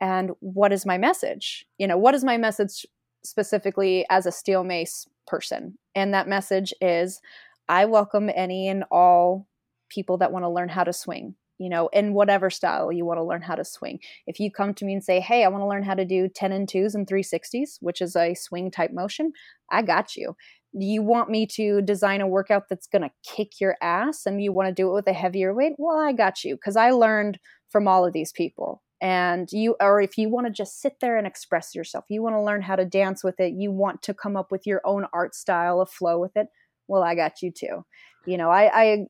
And 0.00 0.32
what 0.40 0.72
is 0.72 0.86
my 0.86 0.98
message? 0.98 1.66
You 1.78 1.88
know 1.88 1.98
what 1.98 2.14
is 2.14 2.24
my 2.24 2.36
message 2.36 2.86
specifically 3.24 4.06
as 4.10 4.26
a 4.26 4.32
steel 4.32 4.62
mace 4.62 5.06
person 5.26 5.76
and 5.94 6.14
that 6.14 6.28
message 6.28 6.72
is 6.80 7.20
i 7.68 7.84
welcome 7.84 8.30
any 8.34 8.68
and 8.68 8.84
all 8.90 9.46
people 9.88 10.18
that 10.18 10.32
want 10.32 10.44
to 10.44 10.48
learn 10.48 10.68
how 10.68 10.84
to 10.84 10.92
swing 10.92 11.34
you 11.58 11.68
know, 11.68 11.88
in 11.88 12.12
whatever 12.12 12.50
style 12.50 12.92
you 12.92 13.04
want 13.04 13.18
to 13.18 13.24
learn 13.24 13.42
how 13.42 13.54
to 13.54 13.64
swing. 13.64 14.00
If 14.26 14.38
you 14.40 14.50
come 14.50 14.74
to 14.74 14.84
me 14.84 14.92
and 14.92 15.04
say, 15.04 15.20
Hey, 15.20 15.44
I 15.44 15.48
want 15.48 15.62
to 15.62 15.68
learn 15.68 15.82
how 15.82 15.94
to 15.94 16.04
do 16.04 16.28
10 16.28 16.52
and 16.52 16.68
2s 16.68 16.94
and 16.94 17.06
360s, 17.06 17.78
which 17.80 18.00
is 18.00 18.16
a 18.16 18.34
swing 18.34 18.70
type 18.70 18.92
motion, 18.92 19.32
I 19.70 19.82
got 19.82 20.16
you. 20.16 20.36
You 20.72 21.02
want 21.02 21.30
me 21.30 21.46
to 21.46 21.80
design 21.80 22.20
a 22.20 22.28
workout 22.28 22.64
that's 22.68 22.86
going 22.86 23.02
to 23.02 23.10
kick 23.24 23.60
your 23.60 23.76
ass 23.80 24.26
and 24.26 24.42
you 24.42 24.52
want 24.52 24.68
to 24.68 24.74
do 24.74 24.90
it 24.90 24.94
with 24.94 25.06
a 25.08 25.12
heavier 25.14 25.54
weight? 25.54 25.72
Well, 25.78 25.98
I 25.98 26.12
got 26.12 26.44
you 26.44 26.56
because 26.56 26.76
I 26.76 26.90
learned 26.90 27.38
from 27.70 27.88
all 27.88 28.04
of 28.04 28.12
these 28.12 28.32
people. 28.32 28.82
And 29.00 29.50
you, 29.52 29.76
or 29.80 30.00
if 30.00 30.16
you 30.16 30.30
want 30.30 30.46
to 30.46 30.52
just 30.52 30.80
sit 30.80 30.94
there 31.00 31.18
and 31.18 31.26
express 31.26 31.74
yourself, 31.74 32.06
you 32.08 32.22
want 32.22 32.34
to 32.34 32.42
learn 32.42 32.62
how 32.62 32.76
to 32.76 32.84
dance 32.84 33.22
with 33.22 33.38
it, 33.40 33.52
you 33.52 33.70
want 33.70 34.02
to 34.02 34.14
come 34.14 34.36
up 34.36 34.50
with 34.50 34.66
your 34.66 34.80
own 34.84 35.06
art 35.12 35.34
style 35.34 35.80
of 35.80 35.90
flow 35.90 36.18
with 36.18 36.36
it, 36.36 36.48
well, 36.88 37.02
I 37.02 37.14
got 37.14 37.42
you 37.42 37.50
too. 37.50 37.84
You 38.24 38.38
know, 38.38 38.50
I, 38.50 38.82
I 38.82 39.06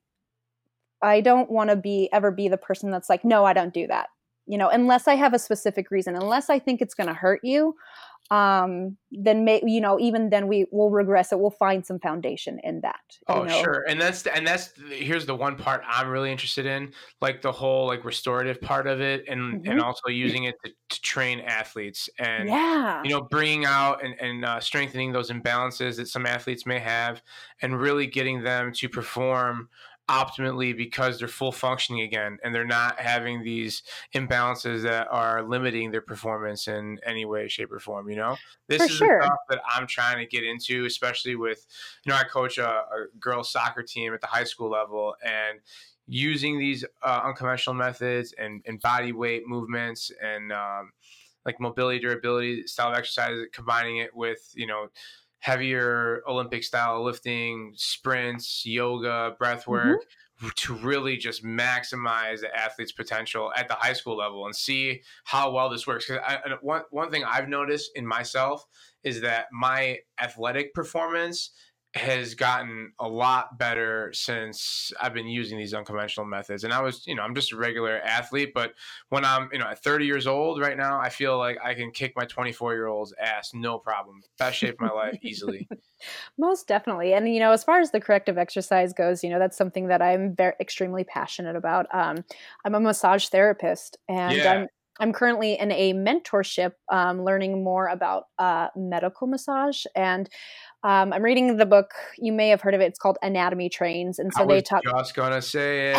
I 1.01 1.21
don't 1.21 1.49
want 1.49 1.69
to 1.69 1.75
be 1.75 2.09
ever 2.11 2.31
be 2.31 2.47
the 2.47 2.57
person 2.57 2.91
that's 2.91 3.09
like, 3.09 3.23
no, 3.23 3.45
I 3.45 3.53
don't 3.53 3.73
do 3.73 3.87
that. 3.87 4.07
You 4.47 4.57
know, 4.57 4.69
unless 4.69 5.07
I 5.07 5.15
have 5.15 5.33
a 5.33 5.39
specific 5.39 5.91
reason, 5.91 6.15
unless 6.15 6.49
I 6.49 6.57
think 6.59 6.81
it's 6.81 6.93
going 6.93 7.07
to 7.07 7.13
hurt 7.13 7.41
you, 7.43 7.75
um, 8.29 8.97
then 9.11 9.45
may, 9.45 9.61
you 9.65 9.79
know, 9.79 9.99
even 9.99 10.29
then 10.29 10.47
we 10.47 10.65
will 10.71 10.89
regress 10.89 11.31
it. 11.31 11.39
We'll 11.39 11.49
find 11.51 11.85
some 11.85 11.99
foundation 11.99 12.59
in 12.63 12.81
that. 12.81 12.99
Oh, 13.27 13.43
know? 13.43 13.61
sure. 13.61 13.85
And 13.87 13.99
that's, 13.99 14.23
the, 14.23 14.35
and 14.35 14.45
that's, 14.45 14.73
here's 14.89 15.25
the 15.25 15.35
one 15.35 15.55
part 15.55 15.81
I'm 15.87 16.09
really 16.09 16.31
interested 16.31 16.65
in, 16.65 16.91
like 17.21 17.41
the 17.41 17.51
whole 17.51 17.87
like 17.87 18.03
restorative 18.03 18.59
part 18.59 18.87
of 18.87 18.99
it 19.01 19.25
and, 19.27 19.61
mm-hmm. 19.61 19.71
and 19.71 19.81
also 19.81 20.09
using 20.09 20.45
it 20.45 20.55
to, 20.65 20.71
to, 20.89 21.01
train 21.01 21.39
athletes 21.39 22.09
and, 22.19 22.49
yeah. 22.49 23.01
you 23.03 23.09
know, 23.09 23.21
bringing 23.21 23.65
out 23.65 24.03
and, 24.03 24.19
and 24.19 24.43
uh, 24.43 24.59
strengthening 24.59 25.11
those 25.11 25.29
imbalances 25.29 25.95
that 25.95 26.07
some 26.07 26.25
athletes 26.25 26.65
may 26.65 26.79
have 26.79 27.21
and 27.61 27.79
really 27.79 28.07
getting 28.07 28.43
them 28.43 28.73
to 28.73 28.89
perform 28.89 29.69
optimally 30.09 30.75
because 30.75 31.19
they're 31.19 31.27
full 31.27 31.51
functioning 31.51 32.01
again 32.01 32.37
and 32.43 32.55
they're 32.55 32.65
not 32.65 32.97
having 32.99 33.43
these 33.43 33.83
imbalances 34.15 34.81
that 34.83 35.07
are 35.11 35.43
limiting 35.43 35.91
their 35.91 36.01
performance 36.01 36.67
in 36.67 36.97
any 37.05 37.25
way 37.25 37.47
shape 37.47 37.71
or 37.71 37.79
form 37.79 38.09
you 38.09 38.15
know 38.15 38.37
this 38.67 38.77
For 38.77 38.85
is 38.85 38.91
sure. 38.91 39.19
the 39.19 39.25
stuff 39.25 39.39
that 39.49 39.61
i'm 39.69 39.85
trying 39.85 40.17
to 40.19 40.25
get 40.25 40.45
into 40.45 40.85
especially 40.85 41.35
with 41.35 41.65
you 42.05 42.11
know 42.11 42.17
i 42.17 42.23
coach 42.23 42.57
a, 42.57 42.67
a 42.69 43.05
girls 43.19 43.51
soccer 43.51 43.83
team 43.83 44.13
at 44.13 44.21
the 44.21 44.27
high 44.27 44.45
school 44.45 44.69
level 44.69 45.15
and 45.23 45.59
using 46.07 46.57
these 46.57 46.85
uh, 47.03 47.21
unconventional 47.25 47.73
methods 47.73 48.33
and, 48.37 48.61
and 48.65 48.79
body 48.79 49.11
weight 49.11 49.43
movements 49.45 50.09
and 50.23 50.53
um, 50.53 50.91
like 51.45 51.59
mobility 51.59 51.99
durability 51.99 52.65
style 52.65 52.91
of 52.91 52.97
exercise 52.97 53.37
combining 53.51 53.97
it 53.97 54.15
with 54.15 54.51
you 54.55 54.67
know 54.67 54.87
heavier 55.39 56.21
Olympic 56.27 56.63
style 56.63 57.03
lifting, 57.03 57.73
sprints, 57.75 58.63
yoga, 58.65 59.35
breath 59.37 59.61
mm-hmm. 59.61 59.71
work 59.71 60.01
mm-hmm. 60.01 60.49
to 60.55 60.73
really 60.75 61.17
just 61.17 61.43
maximize 61.43 62.41
the 62.41 62.55
athlete's 62.55 62.91
potential 62.91 63.51
at 63.55 63.67
the 63.67 63.75
high 63.75 63.93
school 63.93 64.17
level 64.17 64.45
and 64.45 64.55
see 64.55 65.01
how 65.25 65.51
well 65.51 65.69
this 65.69 65.87
works. 65.87 66.07
Because 66.07 66.21
one 66.61 66.83
one 66.89 67.11
thing 67.11 67.23
I've 67.23 67.49
noticed 67.49 67.91
in 67.95 68.05
myself 68.05 68.65
is 69.03 69.21
that 69.21 69.45
my 69.51 69.99
athletic 70.21 70.73
performance 70.73 71.51
has 71.97 72.35
gotten 72.35 72.91
a 72.99 73.07
lot 73.07 73.57
better 73.57 74.11
since 74.13 74.91
I've 75.01 75.13
been 75.13 75.27
using 75.27 75.57
these 75.57 75.73
unconventional 75.73 76.25
methods. 76.25 76.63
And 76.63 76.73
I 76.73 76.81
was, 76.81 77.05
you 77.05 77.15
know, 77.15 77.23
I'm 77.23 77.35
just 77.35 77.51
a 77.51 77.57
regular 77.57 77.99
athlete, 77.99 78.51
but 78.53 78.73
when 79.09 79.25
I'm, 79.25 79.49
you 79.51 79.59
know, 79.59 79.65
at 79.65 79.83
30 79.83 80.05
years 80.05 80.27
old 80.27 80.59
right 80.61 80.77
now, 80.77 80.99
I 80.99 81.09
feel 81.09 81.37
like 81.37 81.57
I 81.63 81.73
can 81.73 81.91
kick 81.91 82.13
my 82.15 82.25
24 82.25 82.73
year 82.73 82.87
old's 82.87 83.13
ass, 83.19 83.51
no 83.53 83.77
problem. 83.77 84.21
Best 84.37 84.57
shape 84.57 84.75
of 84.75 84.81
my 84.81 84.91
life 84.91 85.17
easily. 85.21 85.67
Most 86.37 86.67
definitely. 86.67 87.13
And, 87.13 87.33
you 87.33 87.39
know, 87.39 87.51
as 87.51 87.63
far 87.63 87.79
as 87.79 87.91
the 87.91 87.99
corrective 87.99 88.37
exercise 88.37 88.93
goes, 88.93 89.23
you 89.23 89.29
know, 89.29 89.39
that's 89.39 89.57
something 89.57 89.87
that 89.87 90.01
I'm 90.01 90.35
very 90.35 90.53
extremely 90.59 91.03
passionate 91.03 91.55
about. 91.55 91.87
Um, 91.93 92.23
I'm 92.65 92.75
a 92.75 92.79
massage 92.79 93.27
therapist 93.27 93.97
and 94.07 94.35
yeah. 94.35 94.53
I'm, 94.53 94.67
I'm 94.99 95.13
currently 95.13 95.59
in 95.59 95.71
a 95.71 95.93
mentorship, 95.93 96.73
um, 96.91 97.23
learning 97.23 97.63
more 97.63 97.87
about 97.87 98.25
uh, 98.39 98.69
medical 98.75 99.27
massage, 99.27 99.85
and 99.95 100.29
um, 100.87 101.11
I'm 101.11 101.21
reading 101.21 101.57
the 101.57 101.65
book. 101.65 101.91
You 102.17 102.31
may 102.31 102.47
have 102.47 102.61
heard 102.61 102.73
of 102.73 102.79
it. 102.79 102.85
It's 102.85 102.97
called 102.97 103.17
Anatomy 103.21 103.67
Trains, 103.67 104.19
and 104.19 104.31
so 104.33 104.45
they 104.45 104.61
talk. 104.61 104.83
Just 104.85 105.15
gonna 105.15 105.41
say 105.41 105.91
it. 105.91 105.97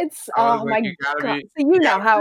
it's 0.00 0.28
oh 0.36 0.62
like, 0.66 0.66
my 0.66 0.78
you 0.82 0.94
god! 1.02 1.16
Be, 1.22 1.48
so 1.58 1.66
you, 1.66 1.72
you 1.72 1.80
know 1.80 1.98
how. 1.98 2.20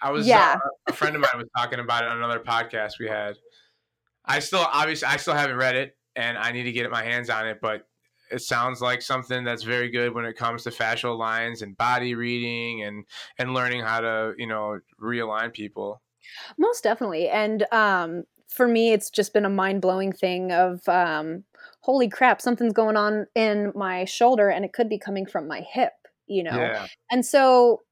I 0.00 0.10
was. 0.10 0.26
Yeah. 0.26 0.58
Uh, 0.64 0.68
a 0.88 0.92
friend 0.94 1.14
of 1.14 1.20
mine 1.20 1.30
was 1.36 1.48
talking 1.54 1.78
about 1.78 2.04
it 2.04 2.10
on 2.10 2.16
another 2.16 2.40
podcast 2.40 2.92
we 2.98 3.06
had. 3.06 3.36
I 4.24 4.38
still 4.38 4.66
obviously 4.72 5.08
I 5.08 5.18
still 5.18 5.34
haven't 5.34 5.56
read 5.56 5.76
it, 5.76 5.94
and 6.16 6.38
I 6.38 6.52
need 6.52 6.62
to 6.62 6.72
get 6.72 6.90
my 6.90 7.04
hands 7.04 7.28
on 7.28 7.46
it. 7.46 7.58
But 7.60 7.86
it 8.30 8.40
sounds 8.40 8.80
like 8.80 9.02
something 9.02 9.44
that's 9.44 9.62
very 9.62 9.90
good 9.90 10.14
when 10.14 10.24
it 10.24 10.38
comes 10.38 10.62
to 10.62 10.70
fascial 10.70 11.18
lines 11.18 11.60
and 11.60 11.76
body 11.76 12.14
reading 12.14 12.82
and 12.84 13.04
and 13.38 13.52
learning 13.52 13.82
how 13.82 14.00
to 14.00 14.32
you 14.38 14.46
know 14.46 14.80
realign 14.98 15.52
people 15.52 16.00
most 16.56 16.82
definitely 16.82 17.28
and 17.28 17.66
um 17.72 18.24
for 18.50 18.66
me, 18.66 18.92
it's 18.92 19.10
just 19.10 19.32
been 19.32 19.44
a 19.44 19.50
mind 19.50 19.80
blowing 19.80 20.12
thing 20.12 20.52
of, 20.52 20.86
um, 20.88 21.44
holy 21.82 22.08
crap, 22.08 22.40
something's 22.40 22.72
going 22.72 22.96
on 22.96 23.26
in 23.34 23.72
my 23.74 24.04
shoulder 24.04 24.48
and 24.48 24.64
it 24.64 24.72
could 24.72 24.88
be 24.88 24.98
coming 24.98 25.24
from 25.26 25.48
my 25.48 25.60
hip, 25.72 25.92
you 26.26 26.42
know? 26.42 26.56
Yeah. 26.56 26.86
And 27.10 27.24
so, 27.24 27.82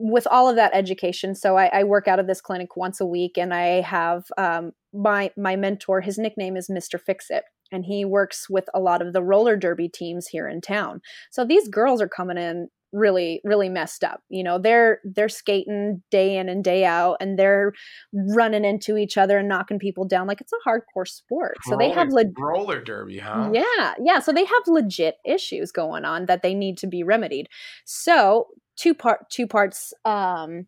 with 0.00 0.28
all 0.30 0.48
of 0.48 0.54
that 0.54 0.70
education, 0.74 1.34
so 1.34 1.58
I, 1.58 1.66
I, 1.80 1.82
work 1.82 2.06
out 2.06 2.20
of 2.20 2.28
this 2.28 2.40
clinic 2.40 2.76
once 2.76 3.00
a 3.00 3.06
week, 3.06 3.36
and 3.36 3.52
I 3.52 3.80
have 3.80 4.26
um, 4.38 4.70
my 4.92 5.32
my 5.36 5.56
mentor. 5.56 6.00
His 6.00 6.18
nickname 6.18 6.56
is 6.56 6.70
Mister 6.70 6.98
Fix 6.98 7.26
It, 7.30 7.42
and 7.72 7.84
he 7.84 8.04
works 8.04 8.48
with 8.48 8.66
a 8.72 8.78
lot 8.78 9.02
of 9.02 9.12
the 9.12 9.24
roller 9.24 9.56
derby 9.56 9.88
teams 9.88 10.28
here 10.28 10.48
in 10.48 10.60
town. 10.60 11.00
So 11.32 11.44
these 11.44 11.66
girls 11.68 12.00
are 12.00 12.08
coming 12.08 12.38
in 12.38 12.68
really 12.92 13.40
really 13.44 13.68
messed 13.68 14.02
up 14.02 14.22
you 14.30 14.42
know 14.42 14.58
they're 14.58 15.00
they're 15.04 15.28
skating 15.28 16.02
day 16.10 16.36
in 16.38 16.48
and 16.48 16.64
day 16.64 16.84
out 16.84 17.16
and 17.20 17.38
they're 17.38 17.72
running 18.34 18.64
into 18.64 18.96
each 18.96 19.16
other 19.16 19.38
and 19.38 19.48
knocking 19.48 19.78
people 19.78 20.04
down 20.06 20.26
like 20.26 20.40
it's 20.40 20.52
a 20.52 20.68
hardcore 20.68 21.06
sport. 21.06 21.56
So 21.64 21.72
roller, 21.72 21.82
they 21.82 21.90
have 21.94 22.08
le- 22.10 22.24
roller 22.36 22.80
derby 22.80 23.18
huh? 23.18 23.50
Yeah 23.52 23.94
yeah 24.02 24.18
so 24.20 24.32
they 24.32 24.44
have 24.44 24.62
legit 24.66 25.16
issues 25.24 25.72
going 25.72 26.04
on 26.04 26.26
that 26.26 26.42
they 26.42 26.54
need 26.54 26.78
to 26.78 26.86
be 26.86 27.02
remedied. 27.02 27.48
So 27.84 28.48
two 28.76 28.94
part 28.94 29.28
two 29.30 29.46
parts 29.46 29.92
um 30.04 30.66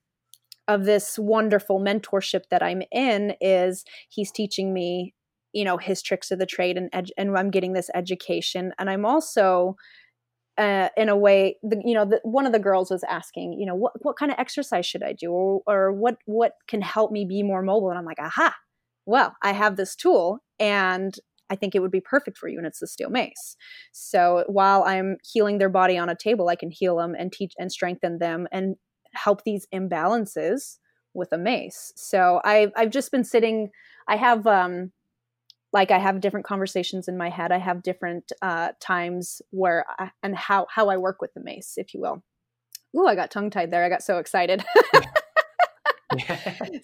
of 0.68 0.84
this 0.84 1.18
wonderful 1.18 1.80
mentorship 1.80 2.42
that 2.50 2.62
I'm 2.62 2.82
in 2.92 3.34
is 3.40 3.84
he's 4.08 4.30
teaching 4.30 4.72
me 4.72 5.14
you 5.52 5.64
know 5.64 5.78
his 5.78 6.02
tricks 6.02 6.30
of 6.30 6.38
the 6.38 6.46
trade 6.46 6.76
and 6.76 6.90
ed- 6.92 7.10
and 7.16 7.36
I'm 7.36 7.50
getting 7.50 7.72
this 7.72 7.90
education 7.94 8.72
and 8.78 8.90
I'm 8.90 9.04
also 9.04 9.76
uh, 10.60 10.90
in 10.96 11.08
a 11.08 11.16
way, 11.16 11.56
the, 11.62 11.80
you 11.84 11.94
know, 11.94 12.04
the, 12.04 12.20
one 12.22 12.46
of 12.46 12.52
the 12.52 12.58
girls 12.58 12.90
was 12.90 13.02
asking, 13.08 13.54
you 13.58 13.66
know, 13.66 13.74
what 13.74 13.92
what 14.04 14.18
kind 14.18 14.30
of 14.30 14.38
exercise 14.38 14.86
should 14.86 15.02
I 15.02 15.14
do, 15.14 15.32
or, 15.32 15.62
or 15.66 15.92
what 15.92 16.16
what 16.26 16.52
can 16.68 16.82
help 16.82 17.10
me 17.10 17.24
be 17.24 17.42
more 17.42 17.62
mobile? 17.62 17.90
And 17.90 17.98
I'm 17.98 18.04
like, 18.04 18.20
aha, 18.20 18.54
well, 19.06 19.34
I 19.42 19.52
have 19.52 19.76
this 19.76 19.96
tool, 19.96 20.38
and 20.58 21.14
I 21.48 21.56
think 21.56 21.74
it 21.74 21.80
would 21.80 21.90
be 21.90 22.00
perfect 22.02 22.38
for 22.38 22.48
you, 22.48 22.58
and 22.58 22.66
it's 22.66 22.80
the 22.80 22.86
steel 22.86 23.10
mace. 23.10 23.56
So 23.92 24.44
while 24.46 24.84
I'm 24.84 25.16
healing 25.32 25.58
their 25.58 25.70
body 25.70 25.96
on 25.98 26.10
a 26.10 26.14
table, 26.14 26.48
I 26.48 26.56
can 26.56 26.70
heal 26.70 26.96
them 26.96 27.14
and 27.18 27.32
teach 27.32 27.54
and 27.58 27.72
strengthen 27.72 28.18
them 28.18 28.46
and 28.52 28.76
help 29.14 29.42
these 29.44 29.66
imbalances 29.74 30.78
with 31.14 31.32
a 31.32 31.38
mace. 31.38 31.92
So 31.96 32.40
I've 32.44 32.70
I've 32.76 32.90
just 32.90 33.10
been 33.10 33.24
sitting. 33.24 33.70
I 34.08 34.16
have 34.16 34.46
um, 34.46 34.92
like 35.72 35.90
I 35.90 35.98
have 35.98 36.20
different 36.20 36.46
conversations 36.46 37.08
in 37.08 37.16
my 37.16 37.30
head. 37.30 37.52
I 37.52 37.58
have 37.58 37.82
different 37.82 38.32
uh, 38.42 38.70
times 38.80 39.40
where 39.50 39.84
I, 39.98 40.10
and 40.22 40.36
how 40.36 40.66
how 40.70 40.88
I 40.88 40.96
work 40.96 41.20
with 41.20 41.32
the 41.34 41.40
mace, 41.40 41.74
if 41.76 41.94
you 41.94 42.00
will. 42.00 42.22
Ooh, 42.96 43.06
I 43.06 43.14
got 43.14 43.30
tongue 43.30 43.50
tied 43.50 43.70
there. 43.70 43.84
I 43.84 43.88
got 43.88 44.02
so 44.02 44.18
excited. 44.18 44.64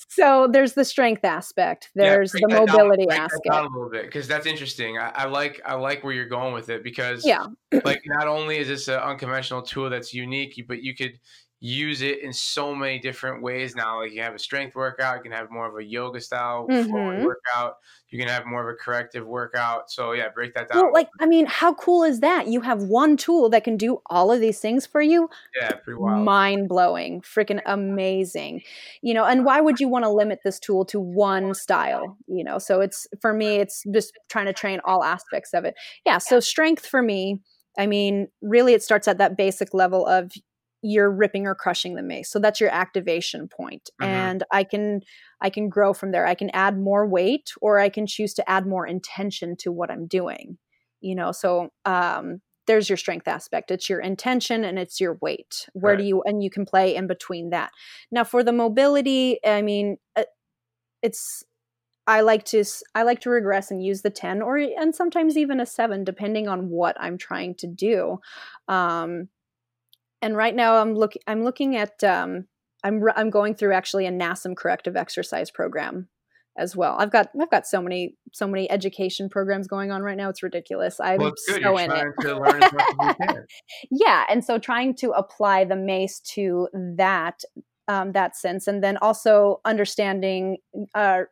so 0.09 0.49
there's 0.51 0.74
the 0.74 0.84
strength 0.84 1.24
aspect. 1.24 1.91
There's 1.95 2.32
yeah, 2.34 2.47
the 2.47 2.66
mobility 2.66 3.07
down, 3.07 3.22
aspect. 3.22 3.49
a 3.51 3.62
little 3.62 3.91
bit 3.91 4.05
because 4.05 4.28
that's 4.28 4.47
interesting. 4.47 4.99
I, 4.99 5.11
I, 5.14 5.26
like 5.26 5.61
I 5.64 5.74
like 5.74 6.05
where 6.05 6.12
you're 6.12 6.28
going 6.28 6.55
with 6.55 6.68
it 6.68 6.84
because 6.84 7.26
yeah, 7.26 7.47
like 7.84 8.03
not 8.07 8.28
only 8.28 8.59
is 8.59 8.68
this 8.68 8.89
an 8.89 9.01
unconventional 9.01 9.62
tool 9.62 9.91
that's 9.91 10.14
unique, 10.14 10.64
but 10.68 10.82
you 10.82 10.95
could 10.95 11.18
use 11.61 12.02
it 12.02 12.22
in 12.22 12.32
so 12.32 12.74
many 12.74 12.98
different 12.98 13.42
ways 13.42 13.74
now. 13.74 14.00
Like 14.02 14.12
you 14.12 14.20
have 14.20 14.34
a 14.34 14.38
strength 14.38 14.74
workout, 14.74 15.16
you 15.16 15.22
can 15.22 15.32
have 15.32 15.50
more 15.50 15.66
of 15.66 15.76
a 15.76 15.84
yoga 15.84 16.20
style 16.20 16.66
mm-hmm. 16.68 17.24
workout, 17.24 17.76
you 18.11 18.18
can 18.18 18.28
have 18.28 18.44
more 18.44 18.68
of 18.68 18.74
a 18.74 18.76
corrective 18.76 19.26
workout. 19.26 19.90
So 19.90 20.12
yeah, 20.12 20.28
break 20.28 20.54
that 20.54 20.68
down. 20.68 20.82
Well, 20.84 20.92
like 20.92 21.09
I 21.18 21.26
mean, 21.26 21.46
how 21.46 21.72
cool 21.74 22.04
is 22.04 22.20
that? 22.20 22.46
You 22.48 22.61
have 22.61 22.82
one 22.82 23.16
tool 23.16 23.48
that 23.50 23.64
can 23.64 23.78
do 23.78 24.02
all 24.11 24.30
of 24.30 24.40
these 24.40 24.61
things 24.61 24.84
for 24.84 25.00
you. 25.00 25.30
Yeah, 25.59 25.72
pretty 25.72 25.98
wild. 25.98 26.24
Mind 26.24 26.68
blowing, 26.68 27.22
freaking 27.22 27.62
amazing. 27.64 28.61
You 29.00 29.14
know, 29.14 29.24
and 29.24 29.44
why 29.44 29.61
would 29.61 29.80
you 29.80 29.88
want 29.88 30.04
to 30.04 30.11
limit 30.11 30.40
this 30.44 30.61
tool 30.61 30.84
to 30.86 31.00
one 31.00 31.54
style? 31.54 32.18
You 32.26 32.44
know, 32.44 32.59
so 32.59 32.82
it's 32.82 33.07
for 33.22 33.32
me, 33.32 33.57
it's 33.57 33.82
just 33.94 34.12
trying 34.28 34.46
to 34.46 34.52
train 34.52 34.80
all 34.84 35.02
aspects 35.02 35.54
of 35.54 35.64
it. 35.64 35.74
Yeah. 36.04 36.18
So 36.18 36.38
strength 36.38 36.86
for 36.86 37.00
me. 37.00 37.40
I 37.78 37.86
mean, 37.86 38.28
really, 38.40 38.72
it 38.72 38.82
starts 38.82 39.07
at 39.07 39.18
that 39.18 39.36
basic 39.36 39.74
level 39.74 40.07
of 40.07 40.32
you're 40.83 41.11
ripping 41.11 41.47
or 41.47 41.55
crushing 41.55 41.95
the 41.95 42.03
mace 42.03 42.31
so 42.31 42.39
that's 42.39 42.61
your 42.61 42.70
activation 42.70 43.49
point 43.49 43.91
mm-hmm. 44.01 44.11
and 44.11 44.45
i 44.53 44.62
can 44.62 45.01
i 45.41 45.51
can 45.51 45.68
grow 45.68 45.93
from 45.93 46.12
there. 46.12 46.27
I 46.27 46.35
can 46.35 46.51
add 46.51 46.79
more 46.79 47.07
weight 47.07 47.51
or 47.61 47.79
i 47.79 47.89
can 47.89 48.07
choose 48.07 48.35
to 48.35 48.49
add 48.49 48.66
more 48.66 48.87
intention 48.87 49.57
to 49.59 49.72
what 49.72 49.91
i'm 49.91 50.07
doing 50.07 50.59
you 51.01 51.14
know 51.14 51.33
so 51.33 51.70
um 51.85 52.41
there's 52.66 52.89
your 52.89 52.97
strength 52.97 53.29
aspect. 53.29 53.70
It's 53.70 53.89
your 53.89 54.01
intention 54.01 54.64
and 54.64 54.79
it's 54.79 55.01
your 55.01 55.18
weight. 55.20 55.68
Where 55.72 55.93
right. 55.93 55.99
do 55.99 56.05
you 56.05 56.22
and 56.22 56.43
you 56.43 56.51
can 56.51 56.66
play 56.66 56.95
in 56.95 57.07
between 57.07 57.51
that. 57.51 57.70
Now 58.11 58.24
for 58.24 58.43
the 58.43 58.53
mobility 58.53 59.39
i 59.45 59.62
mean 59.62 59.97
uh, 60.16 60.24
it's 61.03 61.45
i 62.07 62.20
like 62.20 62.45
to 62.45 62.64
i 62.95 63.03
like 63.03 63.20
to 63.20 63.31
regress 63.31 63.70
and 63.70 63.85
use 63.85 64.03
the 64.03 64.11
10 64.11 64.43
or 64.43 64.57
and 64.57 64.95
sometimes 64.95 65.37
even 65.37 65.61
a 65.61 65.66
7 65.66 66.05
depending 66.05 66.49
on 66.49 66.68
what 66.68 66.97
i'm 67.01 67.18
trying 67.18 67.55
to 67.57 67.66
do. 67.66 68.18
Um 68.68 69.29
and 70.27 70.37
right 70.37 70.55
now 70.55 70.77
I'm 70.77 70.95
looking 70.95 71.22
I'm 71.29 71.45
looking 71.45 71.77
at 71.77 72.03
um, 72.03 72.47
I'm 72.83 73.01
I'm 73.14 73.31
going 73.31 73.55
through 73.55 73.72
actually 73.72 74.07
a 74.07 74.11
NASM 74.11 74.57
corrective 74.57 74.97
exercise 74.97 75.53
program 75.53 76.09
as 76.59 76.74
well. 76.74 76.97
I've 76.99 77.12
got 77.12 77.29
I've 77.41 77.51
got 77.51 77.64
so 77.64 77.81
many 77.81 78.16
so 78.33 78.49
many 78.49 78.68
education 78.68 79.29
programs 79.29 79.68
going 79.68 79.93
on 79.93 80.03
right 80.03 80.16
now. 80.16 80.29
It's 80.29 80.43
ridiculous. 80.43 80.99
I'm 80.99 81.20
well, 81.20 81.33
so 81.37 81.57
You're 81.57 81.79
in 81.79 81.93
it. 81.93 83.47
yeah, 83.93 84.24
and 84.29 84.45
so 84.45 84.59
trying 84.59 84.97
to 84.97 85.11
apply 85.12 85.64
the 85.64 85.77
mace 85.77 86.18
to 86.35 86.68
that 86.97 87.43
um, 87.87 88.11
that 88.12 88.35
sense, 88.37 88.66
and 88.66 88.83
then 88.83 88.97
also 88.97 89.61
understanding. 89.64 90.57
Uh, 90.93 91.22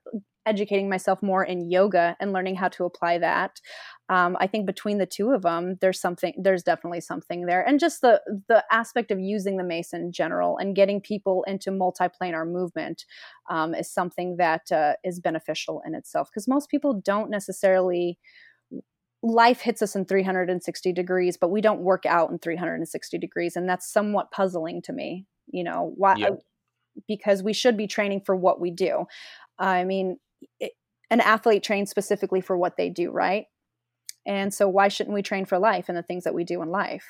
educating 0.47 0.89
myself 0.89 1.23
more 1.23 1.45
in 1.45 1.71
yoga 1.71 2.17
and 2.21 2.33
learning 2.33 2.57
how 2.57 2.69
to 2.69 2.85
apply 2.85 3.19
that 3.19 3.61
um, 4.11 4.37
I 4.39 4.47
think 4.47 4.67
between 4.67 4.99
the 4.99 5.07
two 5.07 5.31
of 5.31 5.43
them, 5.43 5.77
there's 5.81 5.99
something, 5.99 6.35
there's 6.37 6.63
definitely 6.63 7.01
something 7.01 7.47
there, 7.47 7.67
and 7.67 7.81
just 7.81 8.03
the 8.03 8.21
the 8.49 8.63
aspect 8.71 9.11
of 9.11 9.19
using 9.19 9.57
the 9.57 9.65
mace 9.65 9.95
in 9.95 10.13
general 10.13 10.59
and 10.59 10.77
getting 10.77 11.01
people 11.01 11.43
into 11.47 11.71
multiplanar 11.71 12.47
movement 12.47 13.07
um, 13.49 13.75
is 13.75 13.91
something 13.91 14.37
that 14.37 14.71
uh, 14.71 14.95
is 15.05 15.21
beneficial 15.21 15.81
in 15.87 15.95
itself 15.95 16.29
because 16.31 16.47
most 16.47 16.69
people 16.69 17.01
don't 17.05 17.31
necessarily. 17.31 18.19
Life 19.27 19.61
hits 19.61 19.81
us 19.81 19.97
in 19.97 20.05
360 20.05 20.93
degrees, 20.93 21.39
but 21.39 21.51
we 21.51 21.63
don't 21.63 21.81
work 21.81 22.05
out 22.05 22.31
in 22.31 22.39
360 22.39 23.17
degrees, 23.17 23.57
and 23.57 23.67
that's 23.67 23.91
somewhat 23.91 24.31
puzzling 24.31 24.83
to 24.83 24.93
me. 24.93 25.25
You 25.47 25.65
know 25.65 25.95
why? 25.97 26.17
Yep. 26.17 26.43
Because 27.09 27.43
we 27.43 27.55
should 27.55 27.79
be 27.79 27.87
training 27.87 28.21
for 28.27 28.37
what 28.37 28.61
we 28.61 28.71
do. 28.71 29.07
I 29.59 29.85
mean, 29.85 30.19
it, 30.61 30.73
an 31.11 31.21
athlete 31.21 31.63
trains 31.63 31.91
specifically 31.91 32.41
for 32.41 32.57
what 32.57 32.77
they 32.77 32.91
do, 32.91 33.11
right? 33.11 33.47
And 34.27 34.53
so 34.53 34.69
why 34.69 34.89
shouldn't 34.89 35.15
we 35.15 35.23
train 35.23 35.45
for 35.45 35.59
life 35.59 35.89
and 35.89 35.97
the 35.97 36.03
things 36.03 36.25
that 36.25 36.35
we 36.35 36.45
do 36.45 36.63
in 36.63 36.71
life? 36.71 37.05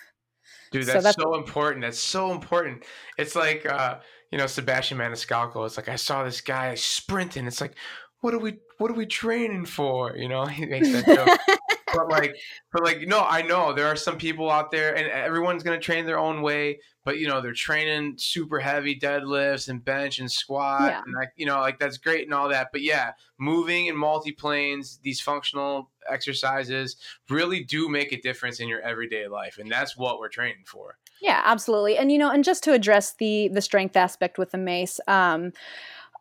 Dude, 0.73 0.87
that's 0.87 0.99
so, 0.99 1.03
that's 1.03 1.17
so 1.17 1.35
important. 1.37 1.83
That's 1.83 1.99
so 1.99 2.33
important. 2.33 2.85
It's 3.17 3.35
like 3.35 3.65
uh, 3.67 3.99
you 4.31 4.39
know, 4.39 4.47
Sebastian 4.47 4.99
Maniscalco. 4.99 5.65
It's 5.65 5.77
like 5.77 5.89
I 5.89 5.97
saw 5.97 6.25
this 6.25 6.41
guy 6.41 6.75
sprinting. 6.75 7.47
It's 7.47 7.61
like, 7.61 7.77
what 8.21 8.35
are 8.35 8.39
we 8.39 8.59
what 8.79 8.91
are 8.91 8.95
we 8.95 9.07
training 9.07 9.67
for? 9.67 10.17
You 10.17 10.29
know, 10.29 10.45
he 10.47 10.67
makes 10.67 10.91
that 10.93 11.07
joke. 11.07 11.59
but 11.95 12.11
like 12.11 12.37
but 12.73 12.85
like 12.85 13.01
no 13.03 13.21
i 13.21 13.43
know 13.43 13.73
there 13.73 13.87
are 13.87 13.97
some 13.97 14.17
people 14.17 14.51
out 14.51 14.71
there 14.71 14.95
and 14.95 15.09
everyone's 15.09 15.63
going 15.63 15.79
to 15.79 15.85
train 15.85 16.05
their 16.05 16.19
own 16.19 16.43
way 16.43 16.79
but 17.05 17.19
you 17.19 17.27
know 17.29 17.41
they're 17.41 17.53
training 17.53 18.15
super 18.17 18.59
heavy 18.59 18.99
deadlifts 18.99 19.69
and 19.69 19.85
bench 19.85 20.19
and 20.19 20.31
squat 20.31 20.91
yeah. 20.91 21.03
and 21.05 21.15
like 21.15 21.31
you 21.37 21.47
know 21.47 21.61
like 21.61 21.79
that's 21.79 21.99
great 21.99 22.25
and 22.25 22.35
all 22.35 22.49
that 22.49 22.69
but 22.73 22.83
yeah 22.83 23.13
moving 23.39 23.87
in 23.87 23.97
multi 23.97 24.33
planes 24.33 24.99
these 25.03 25.21
functional 25.21 25.91
exercises 26.11 26.97
really 27.31 27.63
do 27.63 27.89
make 27.89 28.13
a 28.13 28.21
difference 28.21 28.61
in 28.61 28.69
your 28.69 28.81
everyday 28.81 29.27
life 29.27 29.59
and 29.59 29.71
that's 29.71 29.97
what 29.97 30.19
we're 30.19 30.29
training 30.29 30.65
for 30.67 30.97
yeah 31.21 31.43
absolutely 31.45 31.97
and 31.97 32.11
you 32.11 32.19
know 32.19 32.31
and 32.31 32.45
just 32.45 32.65
to 32.65 32.73
address 32.73 33.15
the 33.19 33.49
the 33.53 33.61
strength 33.61 33.97
aspect 33.97 34.39
with 34.39 34.51
the 34.51 34.59
mace 34.59 35.01
um 35.09 35.53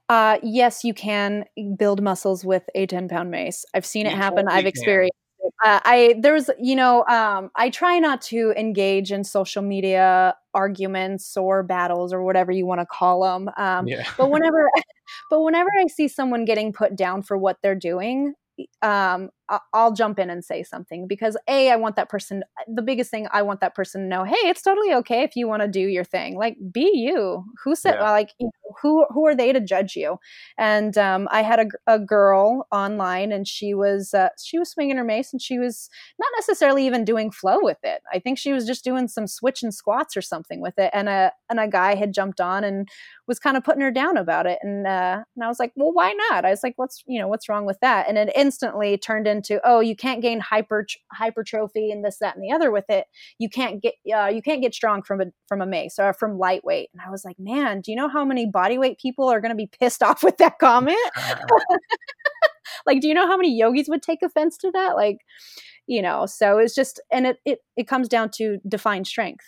uh, 0.10 0.38
yes, 0.44 0.84
you 0.84 0.94
can 0.94 1.46
build 1.78 2.02
muscles 2.02 2.44
with 2.44 2.64
a 2.76 2.86
10 2.86 3.08
pound 3.08 3.32
mace. 3.32 3.66
I've 3.74 3.86
seen 3.86 4.06
it 4.06 4.14
happen. 4.14 4.48
I've 4.48 4.66
experienced 4.66 5.18
uh, 5.64 5.80
I 5.84 6.16
there 6.20 6.34
was 6.34 6.50
you 6.60 6.76
know 6.76 7.06
um, 7.06 7.52
I 7.56 7.70
try 7.70 8.00
not 8.00 8.22
to 8.24 8.54
engage 8.58 9.12
in 9.12 9.24
social 9.24 9.62
media 9.62 10.36
arguments 10.54 11.36
or 11.36 11.64
battles 11.64 12.14
or 12.14 12.24
whatever 12.24 12.52
you 12.52 12.66
want 12.66 12.82
to 12.82 12.86
call 12.86 13.24
them. 13.24 13.50
Um, 13.58 13.88
yeah. 13.88 14.08
but 14.18 14.30
whenever 14.32 14.70
but 15.30 15.42
whenever 15.42 15.70
I 15.80 15.88
see 15.88 16.08
someone 16.08 16.46
getting 16.46 16.74
put 16.74 16.96
down 16.96 17.24
for 17.24 17.38
what 17.38 17.58
they're 17.62 17.76
doing, 17.76 18.34
um, 18.82 19.30
I'll 19.74 19.94
jump 19.94 20.20
in 20.20 20.30
and 20.30 20.44
say 20.44 20.64
something 20.64 21.08
because 21.08 21.38
a 21.48 21.72
I 21.72 21.76
want 21.76 21.96
that 21.96 22.10
person. 22.10 22.44
The 22.68 22.82
biggest 22.82 23.12
thing 23.12 23.28
I 23.32 23.42
want 23.42 23.60
that 23.62 23.76
person 23.76 24.02
to 24.02 24.08
know, 24.08 24.24
hey, 24.24 24.36
it's 24.44 24.62
totally 24.62 24.94
okay 24.96 25.24
if 25.24 25.36
you 25.36 25.48
want 25.48 25.62
to 25.62 25.68
do 25.68 25.82
your 25.82 26.04
thing. 26.04 26.38
Like, 26.38 26.58
be 26.72 26.92
you. 26.94 27.44
Who 27.64 27.76
said 27.76 27.96
yeah. 27.96 28.12
like 28.12 28.30
you 28.40 28.48
know, 28.48 28.63
who 28.82 29.06
who 29.10 29.26
are 29.28 29.36
they 29.36 29.54
to 29.54 29.60
judge 29.60 29.96
you? 29.96 30.18
And 30.58 30.98
um, 30.98 31.28
I 31.32 31.44
had 31.44 31.60
a, 31.60 31.94
a 31.94 32.00
girl 32.00 32.68
online, 32.72 33.32
and 33.32 33.48
she 33.48 33.74
was 33.74 34.14
uh, 34.14 34.30
she 34.42 34.58
was 34.58 34.72
swinging 34.72 34.98
her 34.98 35.04
mace, 35.04 35.32
and 35.32 35.42
she 35.42 35.60
was 35.60 35.90
not 36.20 36.30
necessarily 36.38 36.86
even 36.86 37.06
doing 37.06 37.32
flow 37.32 37.60
with 37.62 37.80
it. 37.84 38.02
I 38.12 38.20
think 38.20 38.38
she 38.38 38.54
was 38.54 38.66
just 38.66 38.84
doing 38.84 39.08
some 39.08 39.28
switch 39.28 39.64
and 39.64 39.74
squats 39.74 40.18
or 40.18 40.22
something 40.22 40.62
with 40.62 40.78
it. 40.78 40.90
And 40.94 41.10
a 41.10 41.32
and 41.50 41.60
a 41.60 41.68
guy 41.68 41.96
had 41.96 42.14
jumped 42.14 42.42
on 42.42 42.64
and 42.64 42.88
was 43.28 43.40
kind 43.40 43.58
of 43.58 43.64
putting 43.64 43.82
her 43.82 43.92
down 43.92 44.18
about 44.18 44.48
it. 44.48 44.60
And 44.62 44.88
uh, 44.88 45.24
and 45.36 45.44
I 45.44 45.48
was 45.48 45.60
like, 45.60 45.74
well, 45.76 45.94
why 45.94 46.14
not? 46.30 46.46
I 46.46 46.50
was 46.50 46.64
like, 46.64 46.74
what's 46.78 47.04
you 47.06 47.20
know 47.20 47.28
what's 47.28 47.48
wrong 47.48 47.66
with 47.66 47.80
that? 47.82 48.08
And 48.10 48.18
it 48.18 48.32
instantly 48.36 48.98
turned 48.98 49.28
into 49.28 49.62
oh 49.64 49.80
you 49.80 49.96
can't 49.96 50.22
gain 50.22 50.40
hyper 50.40 50.86
hypertrophy 51.12 51.92
and 51.92 52.04
this 52.04 52.18
that 52.20 52.36
and 52.36 52.44
the 52.44 52.54
other 52.54 52.72
with 52.72 52.86
it 52.90 53.06
you 53.38 53.50
can't 53.50 53.82
get 53.82 53.94
uh, 54.16 54.28
you 54.28 54.42
can't 54.42 54.62
get 54.62 54.74
strong 54.74 55.04
from 55.04 55.22
a 55.22 55.26
from 55.48 55.62
a 55.62 55.66
mace 55.66 56.00
or 56.00 56.14
from 56.14 56.38
lightweight 56.38 56.90
and 56.94 57.02
i 57.06 57.10
was 57.10 57.24
like 57.24 57.38
man 57.40 57.82
do 57.82 57.92
you 57.92 57.98
know 57.98 58.08
how 58.08 58.26
many 58.26 58.46
bodyweight 58.64 59.00
people 59.00 59.28
are 59.30 59.42
going 59.42 59.52
to 59.52 59.56
be 59.56 59.70
pissed 59.80 60.04
off 60.10 60.24
with 60.24 60.38
that 60.38 60.60
comment. 60.60 60.98
Like 62.86 63.02
do 63.02 63.08
you 63.08 63.14
know 63.14 63.28
how 63.28 63.38
many 63.38 63.56
yogis 63.56 63.88
would 63.88 64.02
take 64.02 64.22
offense 64.24 64.58
to 64.58 64.72
that? 64.72 64.96
Like 64.96 65.20
you 65.88 66.02
know 66.02 66.26
so 66.26 66.58
it's 66.58 66.76
just 66.76 67.00
and 67.12 67.28
it 67.28 67.38
it, 67.46 67.60
it 67.78 67.88
comes 67.88 68.10
down 68.10 68.30
to 68.36 68.58
define 68.68 69.06
strength. 69.06 69.46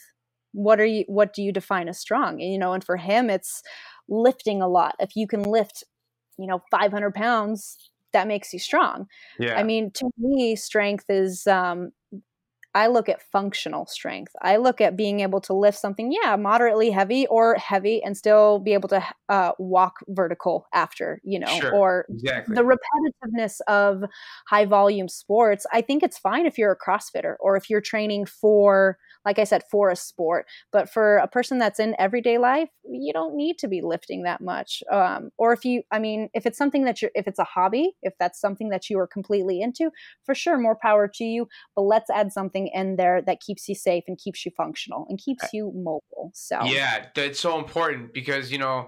What 0.53 0.80
are 0.80 0.86
you 0.86 1.03
what 1.07 1.34
do 1.34 1.41
you 1.41 1.51
define 1.51 1.89
as 1.89 1.99
strong? 1.99 2.41
And, 2.41 2.51
you 2.51 2.57
know 2.57 2.74
and 2.74 2.84
for 2.84 2.97
him 2.97 3.30
it's 3.30 3.61
lifting 4.07 4.61
a 4.61 4.68
lot. 4.68 4.95
If 4.99 5.16
you 5.16 5.28
can 5.28 5.43
lift 5.43 5.84
you 6.38 6.47
know 6.47 6.61
500 6.72 7.13
pounds 7.13 7.78
that 8.13 8.28
makes 8.28 8.53
you 8.53 8.59
strong. 8.59 9.07
Yeah. 9.38 9.59
I 9.59 9.63
mean, 9.63 9.91
to 9.95 10.09
me, 10.18 10.55
strength 10.55 11.03
is 11.09 11.45
um, 11.47 11.91
I 12.76 12.88
look 12.88 13.07
at 13.07 13.21
functional 13.32 13.86
strength. 13.86 14.34
I 14.41 14.57
look 14.57 14.82
at 14.82 14.97
being 14.97 15.21
able 15.21 15.39
to 15.41 15.53
lift 15.53 15.80
something, 15.80 16.11
yeah, 16.11 16.36
moderately 16.36 16.91
heavy 16.91 17.26
or 17.28 17.55
heavy 17.55 18.03
and 18.03 18.17
still 18.17 18.59
be 18.59 18.73
able 18.73 18.89
to 18.89 19.03
uh, 19.30 19.53
walk 19.57 19.99
vertical 20.09 20.67
after, 20.73 21.21
you 21.23 21.39
know, 21.39 21.47
sure. 21.47 21.73
or 21.73 22.05
exactly. 22.09 22.53
the 22.53 22.63
repetitiveness 22.63 23.61
of 23.69 24.03
high 24.47 24.65
volume 24.65 25.07
sports. 25.07 25.65
I 25.71 25.80
think 25.80 26.03
it's 26.03 26.17
fine 26.17 26.45
if 26.45 26.57
you're 26.57 26.73
a 26.73 26.78
CrossFitter 26.78 27.36
or 27.39 27.55
if 27.55 27.69
you're 27.69 27.80
training 27.80 28.26
for, 28.26 28.97
like 29.26 29.39
I 29.39 29.43
said, 29.43 29.63
for 29.69 29.89
a 29.89 29.95
sport. 29.95 30.45
But 30.71 30.89
for 30.89 31.17
a 31.17 31.28
person 31.28 31.57
that's 31.57 31.80
in 31.80 31.95
everyday 31.99 32.38
life, 32.38 32.69
you 32.84 33.11
don't 33.13 33.36
need 33.36 33.57
to 33.59 33.67
be 33.67 33.82
lifting 33.82 34.23
that 34.23 34.41
much. 34.41 34.84
Um, 34.91 35.32
or 35.38 35.53
if 35.53 35.65
you, 35.65 35.84
I 35.91 35.99
mean, 35.99 36.30
if 36.34 36.45
it's 36.45 36.57
something 36.57 36.86
that 36.86 37.01
you're, 37.01 37.11
if 37.15 37.28
it's 37.28 37.39
a 37.39 37.43
hobby, 37.43 37.95
if 38.01 38.13
that's 38.19 38.39
something 38.39 38.69
that 38.69 38.89
you 38.89 38.99
are 38.99 39.07
completely 39.07 39.61
into, 39.61 39.91
for 40.23 40.36
sure, 40.36 40.57
more 40.57 40.78
power 40.82 41.07
to 41.15 41.23
you. 41.23 41.47
But 41.76 41.84
let's 41.84 42.09
add 42.09 42.32
something 42.32 42.67
in 42.67 42.95
there 42.95 43.21
that 43.23 43.41
keeps 43.41 43.67
you 43.67 43.76
safe 43.76 44.03
and 44.07 44.17
keeps 44.17 44.45
you 44.45 44.51
functional 44.55 45.05
and 45.09 45.19
keeps 45.19 45.53
you 45.53 45.71
mobile. 45.76 46.32
So 46.34 46.63
yeah, 46.63 47.07
that's 47.15 47.39
so 47.39 47.57
important 47.57 48.13
because 48.13 48.51
you 48.51 48.57
know 48.57 48.88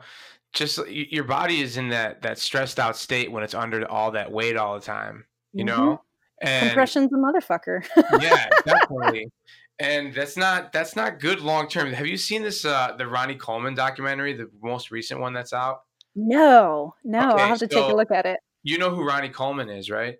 just 0.53 0.79
your 0.87 1.23
body 1.23 1.61
is 1.61 1.77
in 1.77 1.89
that 1.89 2.21
that 2.21 2.39
stressed 2.39 2.79
out 2.79 2.97
state 2.97 3.31
when 3.31 3.43
it's 3.43 3.53
under 3.53 3.89
all 3.89 4.11
that 4.11 4.31
weight 4.31 4.57
all 4.57 4.75
the 4.75 4.85
time. 4.85 5.25
You 5.53 5.65
mm-hmm. 5.65 5.77
know, 5.77 6.01
and 6.41 6.67
compression's 6.67 7.11
a 7.13 7.17
motherfucker. 7.17 7.85
yeah, 8.21 8.49
definitely. 8.65 9.31
And 9.79 10.13
that's 10.13 10.35
not 10.35 10.73
that's 10.73 10.95
not 10.95 11.19
good 11.19 11.39
long 11.39 11.67
term. 11.67 11.91
Have 11.93 12.07
you 12.07 12.17
seen 12.17 12.41
this 12.41 12.65
uh 12.65 12.95
the 12.97 13.07
Ronnie 13.07 13.35
Coleman 13.35 13.75
documentary, 13.75 14.33
the 14.33 14.49
most 14.61 14.89
recent 14.89 15.19
one 15.19 15.33
that's 15.33 15.53
out? 15.53 15.81
No, 16.15 16.95
no. 17.03 17.19
Okay, 17.31 17.41
I'll 17.43 17.49
have 17.49 17.59
to 17.59 17.67
so 17.71 17.81
take 17.81 17.91
a 17.91 17.95
look 17.95 18.11
at 18.11 18.25
it. 18.25 18.39
You 18.63 18.79
know 18.79 18.89
who 18.89 19.07
Ronnie 19.07 19.29
Coleman 19.29 19.69
is, 19.69 19.91
right? 19.91 20.17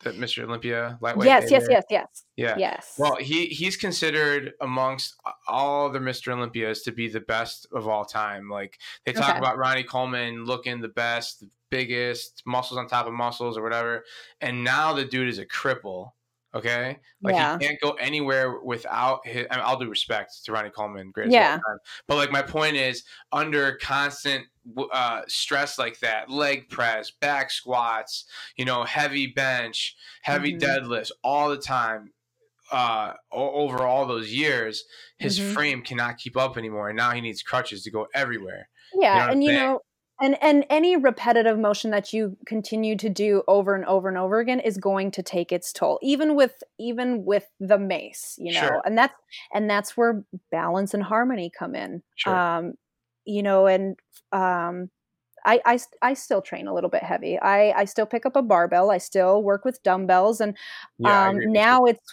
The 0.00 0.10
Mr. 0.10 0.42
Olympia 0.42 0.98
lightweight. 1.00 1.26
Yes, 1.26 1.50
yes, 1.50 1.66
yes, 1.70 1.84
yes. 1.88 2.24
Yeah. 2.36 2.56
Yes. 2.58 2.96
Well, 2.98 3.16
he 3.16 3.46
he's 3.46 3.76
considered 3.76 4.52
amongst 4.60 5.14
all 5.46 5.88
the 5.88 6.00
Mr. 6.00 6.32
Olympias 6.32 6.82
to 6.82 6.92
be 6.92 7.08
the 7.08 7.20
best 7.20 7.66
of 7.72 7.86
all 7.86 8.04
time. 8.04 8.50
Like 8.50 8.78
they 9.04 9.12
talk 9.12 9.30
okay. 9.30 9.38
about 9.38 9.56
Ronnie 9.56 9.84
Coleman 9.84 10.44
looking 10.44 10.80
the 10.80 10.88
best, 10.88 11.40
the 11.40 11.48
biggest, 11.70 12.42
muscles 12.44 12.78
on 12.78 12.88
top 12.88 13.06
of 13.06 13.12
muscles 13.12 13.56
or 13.56 13.62
whatever. 13.62 14.04
And 14.40 14.64
now 14.64 14.92
the 14.92 15.04
dude 15.04 15.28
is 15.28 15.38
a 15.38 15.46
cripple 15.46 16.10
Okay, 16.56 16.96
like 17.22 17.34
yeah. 17.34 17.58
he 17.58 17.66
can't 17.66 17.78
go 17.82 17.90
anywhere 17.92 18.60
without 18.60 19.26
his. 19.26 19.46
I 19.50 19.56
mean, 19.56 19.64
all 19.64 19.78
due 19.78 19.90
respect 19.90 20.42
to 20.44 20.52
Ronnie 20.52 20.70
Coleman, 20.70 21.10
great. 21.10 21.30
Yeah. 21.30 21.58
But 22.08 22.16
like 22.16 22.32
my 22.32 22.40
point 22.40 22.76
is, 22.76 23.04
under 23.30 23.76
constant 23.76 24.46
uh, 24.90 25.20
stress 25.28 25.78
like 25.78 26.00
that, 26.00 26.30
leg 26.30 26.70
press, 26.70 27.10
back 27.10 27.50
squats, 27.50 28.24
you 28.56 28.64
know, 28.64 28.84
heavy 28.84 29.26
bench, 29.26 29.96
heavy 30.22 30.54
mm-hmm. 30.54 30.64
deadlifts, 30.64 31.10
all 31.22 31.50
the 31.50 31.58
time. 31.58 32.12
Uh, 32.72 33.12
over 33.30 33.86
all 33.86 34.06
those 34.06 34.32
years, 34.32 34.86
his 35.18 35.38
mm-hmm. 35.38 35.52
frame 35.52 35.82
cannot 35.82 36.18
keep 36.18 36.36
up 36.36 36.56
anymore, 36.56 36.88
and 36.88 36.96
now 36.96 37.12
he 37.12 37.20
needs 37.20 37.40
crutches 37.40 37.84
to 37.84 37.92
go 37.92 38.08
everywhere. 38.12 38.68
Yeah, 38.92 39.14
you 39.14 39.26
know 39.26 39.32
and 39.32 39.44
you 39.44 39.52
know, 39.52 39.80
and 40.20 40.36
and 40.42 40.64
any 40.70 40.96
repetitive 40.96 41.58
motion 41.58 41.90
that 41.90 42.12
you 42.12 42.36
continue 42.46 42.96
to 42.96 43.08
do 43.08 43.42
over 43.48 43.74
and 43.74 43.84
over 43.84 44.08
and 44.08 44.18
over 44.18 44.38
again 44.38 44.60
is 44.60 44.76
going 44.76 45.10
to 45.10 45.22
take 45.22 45.52
its 45.52 45.72
toll 45.72 45.98
even 46.02 46.34
with 46.34 46.62
even 46.78 47.24
with 47.24 47.46
the 47.60 47.78
mace 47.78 48.34
you 48.38 48.52
know 48.52 48.60
sure. 48.60 48.82
and 48.84 48.96
that's 48.96 49.14
and 49.52 49.68
that's 49.68 49.96
where 49.96 50.24
balance 50.50 50.94
and 50.94 51.02
harmony 51.02 51.50
come 51.56 51.74
in 51.74 52.02
sure. 52.16 52.34
um 52.34 52.72
you 53.24 53.42
know 53.42 53.66
and 53.66 53.96
um 54.32 54.90
I, 55.48 55.60
I, 55.64 55.78
I 56.02 56.14
still 56.14 56.42
train 56.42 56.66
a 56.66 56.74
little 56.74 56.90
bit 56.90 57.04
heavy. 57.04 57.38
I, 57.38 57.70
I 57.70 57.84
still 57.84 58.04
pick 58.04 58.26
up 58.26 58.34
a 58.34 58.42
barbell. 58.42 58.90
I 58.90 58.98
still 58.98 59.44
work 59.44 59.64
with 59.64 59.80
dumbbells, 59.84 60.40
and 60.40 60.56
yeah, 60.98 61.28
um, 61.28 61.38
now 61.38 61.84
it's 61.84 62.12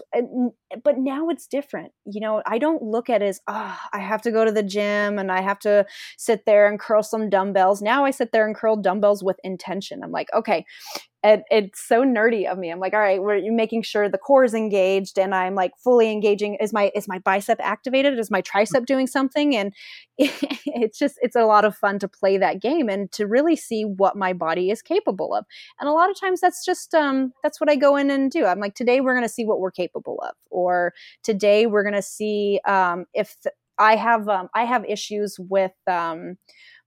but 0.84 0.98
now 0.98 1.30
it's 1.30 1.48
different. 1.48 1.92
You 2.06 2.22
know, 2.22 2.42
I 2.46 2.58
don't 2.58 2.82
look 2.82 3.10
at 3.10 3.22
it 3.22 3.28
as 3.28 3.42
oh, 3.48 3.78
I 3.92 4.00
have 4.00 4.22
to 4.24 4.32
go 4.32 4.46
to 4.46 4.52
the 4.52 4.64
gym 4.64 5.20
and 5.20 5.32
I 5.32 5.42
have 5.42 5.60
to 5.60 5.86
sit 6.18 6.46
there 6.46 6.68
and 6.68 6.80
curl 6.80 7.04
some 7.04 7.30
dumbbells. 7.30 7.82
Now 7.82 8.06
I 8.06 8.12
sit 8.12 8.32
there 8.32 8.46
and 8.46 8.56
curl 8.56 8.76
dumbbells 8.76 9.24
with 9.24 9.38
intention. 9.44 10.04
I'm 10.04 10.12
like, 10.12 10.30
okay, 10.34 10.66
and 11.24 11.42
it's 11.50 11.82
so 11.82 12.04
nerdy 12.04 12.52
of 12.52 12.58
me. 12.58 12.70
I'm 12.70 12.80
like, 12.80 12.94
all 12.94 13.00
right, 13.00 13.22
we're 13.22 13.42
making 13.50 13.84
sure 13.84 14.10
the 14.10 14.18
core 14.18 14.44
is 14.44 14.54
engaged, 14.54 15.18
and 15.18 15.34
I'm 15.34 15.56
like 15.56 15.72
fully 15.78 16.12
engaging. 16.12 16.56
Is 16.56 16.74
my 16.74 16.92
is 16.94 17.08
my 17.08 17.20
bicep 17.20 17.60
activated? 17.62 18.20
Is 18.20 18.30
my 18.30 18.42
tricep 18.42 18.86
doing 18.86 19.08
something? 19.08 19.56
And 19.56 19.74
it's 20.18 21.00
just 21.00 21.18
it's 21.22 21.38
a 21.38 21.46
lot 21.46 21.64
of 21.64 21.78
fun 21.78 21.98
to 22.00 22.10
play 22.10 22.38
that 22.38 22.62
game 22.62 22.90
and 22.90 23.10
to 23.14 23.26
really 23.26 23.56
see 23.56 23.86
what 23.86 24.18
my 24.18 24.34
body 24.34 24.70
is 24.70 24.82
capable 24.82 25.34
of. 25.34 25.46
And 25.80 25.88
a 25.88 25.94
lot 25.94 26.10
of 26.10 26.20
times 26.20 26.42
that's 26.42 26.66
just 26.66 26.94
um, 26.94 27.32
that's 27.42 27.62
what 27.62 27.70
I 27.70 27.78
go 27.78 27.96
in 27.96 28.12
and 28.12 28.30
do. 28.30 28.46
I'm 28.46 28.60
like, 28.60 28.76
today 28.76 29.00
we're 29.00 29.16
going 29.16 29.26
to 29.26 29.34
see 29.34 29.46
what 29.46 29.62
we're 29.62 29.72
capable 29.72 30.22
of, 30.28 30.36
or 30.52 30.63
today 31.24 31.66
we're 31.66 31.84
going 31.84 31.94
to 31.94 32.02
see 32.02 32.60
um, 32.66 33.06
if 33.14 33.36
I 33.78 33.96
have 33.96 34.30
um, 34.30 34.50
I 34.54 34.66
have 34.66 34.86
issues 34.86 35.38
with 35.40 35.74
um, 35.88 36.38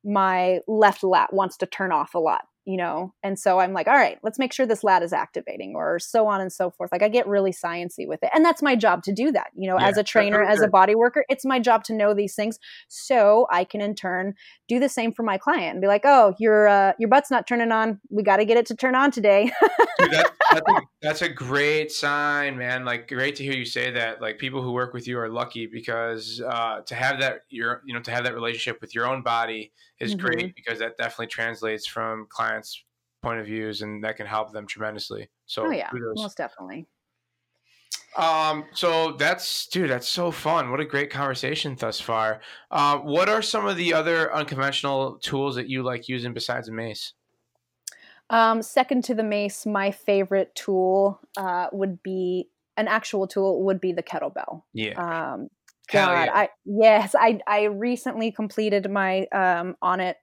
my 0.04 0.60
left 0.68 1.02
lat 1.02 1.32
wants 1.32 1.56
to 1.58 1.66
turn 1.66 1.92
off 1.92 2.14
a 2.14 2.18
lot 2.18 2.42
you 2.66 2.76
know 2.76 3.14
and 3.22 3.38
so 3.38 3.58
i'm 3.58 3.72
like 3.72 3.88
all 3.88 3.94
right 3.94 4.18
let's 4.22 4.38
make 4.38 4.52
sure 4.52 4.66
this 4.66 4.84
lat 4.84 5.02
is 5.02 5.12
activating 5.12 5.74
or 5.74 5.98
so 5.98 6.26
on 6.26 6.40
and 6.40 6.52
so 6.52 6.70
forth. 6.70 6.90
Like 6.92 7.02
i 7.02 7.08
get 7.08 7.26
really 7.26 7.52
sciency 7.52 8.06
with 8.06 8.22
it 8.22 8.30
and 8.34 8.44
that's 8.44 8.62
my 8.62 8.76
job 8.76 9.02
to 9.04 9.12
do 9.12 9.32
that 9.32 9.48
you 9.56 9.68
know 9.68 9.78
yeah, 9.78 9.88
as 9.88 9.96
a 9.96 10.02
trainer 10.02 10.42
as 10.42 10.60
a 10.60 10.68
body 10.68 10.94
worker 10.94 11.24
it's 11.28 11.44
my 11.44 11.58
job 11.58 11.84
to 11.84 11.94
know 11.94 12.14
these 12.14 12.34
things 12.34 12.58
so 12.88 13.46
i 13.50 13.64
can 13.64 13.80
in 13.80 13.94
turn 13.94 14.34
do 14.68 14.78
the 14.78 14.88
same 14.88 15.12
for 15.12 15.22
my 15.22 15.38
client 15.38 15.72
and 15.72 15.80
be 15.80 15.86
like 15.86 16.02
oh 16.04 16.34
your 16.38 16.68
uh, 16.68 16.92
your 16.98 17.08
butt's 17.08 17.30
not 17.30 17.46
turning 17.46 17.72
on. 17.72 18.00
We 18.10 18.22
got 18.22 18.36
to 18.36 18.44
get 18.44 18.56
it 18.56 18.66
to 18.66 18.76
turn 18.76 18.94
on 18.94 19.10
today. 19.10 19.50
Dude, 19.98 20.10
that, 20.12 20.32
that's, 20.52 20.68
a, 20.68 20.80
that's 21.02 21.22
a 21.22 21.28
great 21.28 21.92
sign 21.92 22.56
man. 22.56 22.84
Like 22.84 23.08
great 23.08 23.36
to 23.36 23.44
hear 23.44 23.54
you 23.54 23.64
say 23.64 23.90
that. 23.92 24.20
Like 24.20 24.38
people 24.38 24.62
who 24.62 24.72
work 24.72 24.92
with 24.92 25.06
you 25.06 25.18
are 25.18 25.28
lucky 25.28 25.66
because 25.66 26.40
uh, 26.40 26.80
to 26.82 26.94
have 26.94 27.20
that 27.20 27.40
your 27.48 27.82
you 27.84 27.94
know 27.94 28.00
to 28.00 28.10
have 28.10 28.24
that 28.24 28.34
relationship 28.34 28.80
with 28.80 28.94
your 28.94 29.06
own 29.06 29.22
body 29.22 29.72
is 30.00 30.14
mm-hmm. 30.14 30.26
great 30.26 30.54
because 30.54 30.78
that 30.78 30.96
definitely 30.96 31.26
translates 31.28 31.86
from 31.86 32.26
clients 32.28 32.84
point 33.22 33.40
of 33.40 33.46
views 33.46 33.82
and 33.82 34.04
that 34.04 34.16
can 34.16 34.26
help 34.26 34.52
them 34.52 34.66
tremendously 34.66 35.28
so 35.46 35.66
oh 35.66 35.70
yeah 35.70 35.88
kudos. 35.88 36.16
most 36.16 36.36
definitely 36.36 36.86
um, 38.16 38.64
so 38.72 39.12
that's 39.12 39.66
dude, 39.66 39.90
that's 39.90 40.08
so 40.08 40.30
fun. 40.30 40.70
What 40.70 40.80
a 40.80 40.86
great 40.86 41.10
conversation 41.10 41.76
thus 41.78 42.00
far. 42.00 42.40
Uh, 42.70 42.98
what 42.98 43.28
are 43.28 43.42
some 43.42 43.66
of 43.66 43.76
the 43.76 43.92
other 43.92 44.34
unconventional 44.34 45.18
tools 45.18 45.54
that 45.56 45.68
you 45.68 45.82
like 45.82 46.08
using 46.08 46.32
besides 46.32 46.68
a 46.68 46.72
mace? 46.72 47.12
Um, 48.30 48.62
second 48.62 49.04
to 49.04 49.14
the 49.14 49.22
mace, 49.22 49.66
my 49.66 49.90
favorite 49.90 50.54
tool 50.54 51.20
uh, 51.36 51.68
would 51.72 52.02
be 52.02 52.48
an 52.76 52.88
actual 52.88 53.26
tool 53.26 53.62
would 53.64 53.80
be 53.80 53.92
the 53.92 54.02
kettlebell. 54.02 54.62
Yeah. 54.72 54.94
Um, 55.34 55.48
God, 55.90 56.26
yeah. 56.26 56.32
I 56.34 56.48
yes, 56.64 57.14
I 57.18 57.40
I 57.46 57.64
recently 57.64 58.32
completed 58.32 58.90
my 58.90 59.26
um, 59.32 59.76
Onnit 59.82 60.14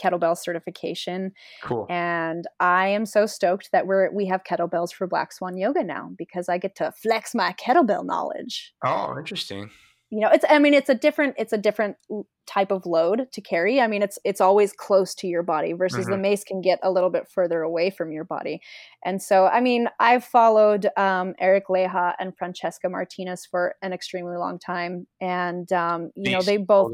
kettlebell 0.00 0.36
certification. 0.36 1.32
Cool. 1.62 1.86
And 1.90 2.46
I 2.58 2.88
am 2.88 3.06
so 3.06 3.26
stoked 3.26 3.70
that 3.72 3.86
we're 3.86 4.10
we 4.12 4.26
have 4.26 4.44
kettlebells 4.44 4.92
for 4.92 5.06
Black 5.06 5.32
Swan 5.32 5.56
Yoga 5.56 5.84
now 5.84 6.10
because 6.16 6.48
I 6.48 6.58
get 6.58 6.74
to 6.76 6.92
flex 6.92 7.34
my 7.34 7.52
kettlebell 7.54 8.04
knowledge. 8.04 8.72
Oh, 8.84 9.14
interesting. 9.18 9.70
You 10.10 10.20
know, 10.20 10.30
it's 10.32 10.44
I 10.48 10.58
mean 10.58 10.74
it's 10.74 10.88
a 10.88 10.94
different 10.94 11.34
it's 11.38 11.52
a 11.52 11.58
different 11.58 11.96
type 12.50 12.70
of 12.72 12.84
load 12.84 13.28
to 13.32 13.40
carry. 13.40 13.80
I 13.80 13.86
mean 13.86 14.02
it's 14.02 14.18
it's 14.24 14.40
always 14.40 14.72
close 14.72 15.14
to 15.16 15.26
your 15.26 15.42
body 15.42 15.72
versus 15.72 16.06
mm-hmm. 16.06 16.12
the 16.12 16.18
mace 16.18 16.42
can 16.42 16.60
get 16.60 16.80
a 16.82 16.90
little 16.90 17.10
bit 17.10 17.28
further 17.28 17.62
away 17.62 17.90
from 17.90 18.10
your 18.10 18.24
body. 18.24 18.60
And 19.04 19.22
so 19.22 19.46
I 19.46 19.60
mean 19.60 19.88
I've 20.00 20.24
followed 20.24 20.88
um, 20.96 21.34
Eric 21.38 21.68
Leija 21.68 22.14
and 22.18 22.36
Francesca 22.36 22.88
Martinez 22.88 23.46
for 23.46 23.76
an 23.82 23.92
extremely 23.92 24.36
long 24.36 24.58
time 24.58 25.06
and 25.20 25.70
um, 25.72 26.10
you 26.16 26.24
Beast. 26.24 26.32
know 26.32 26.42
they 26.42 26.56
both 26.56 26.92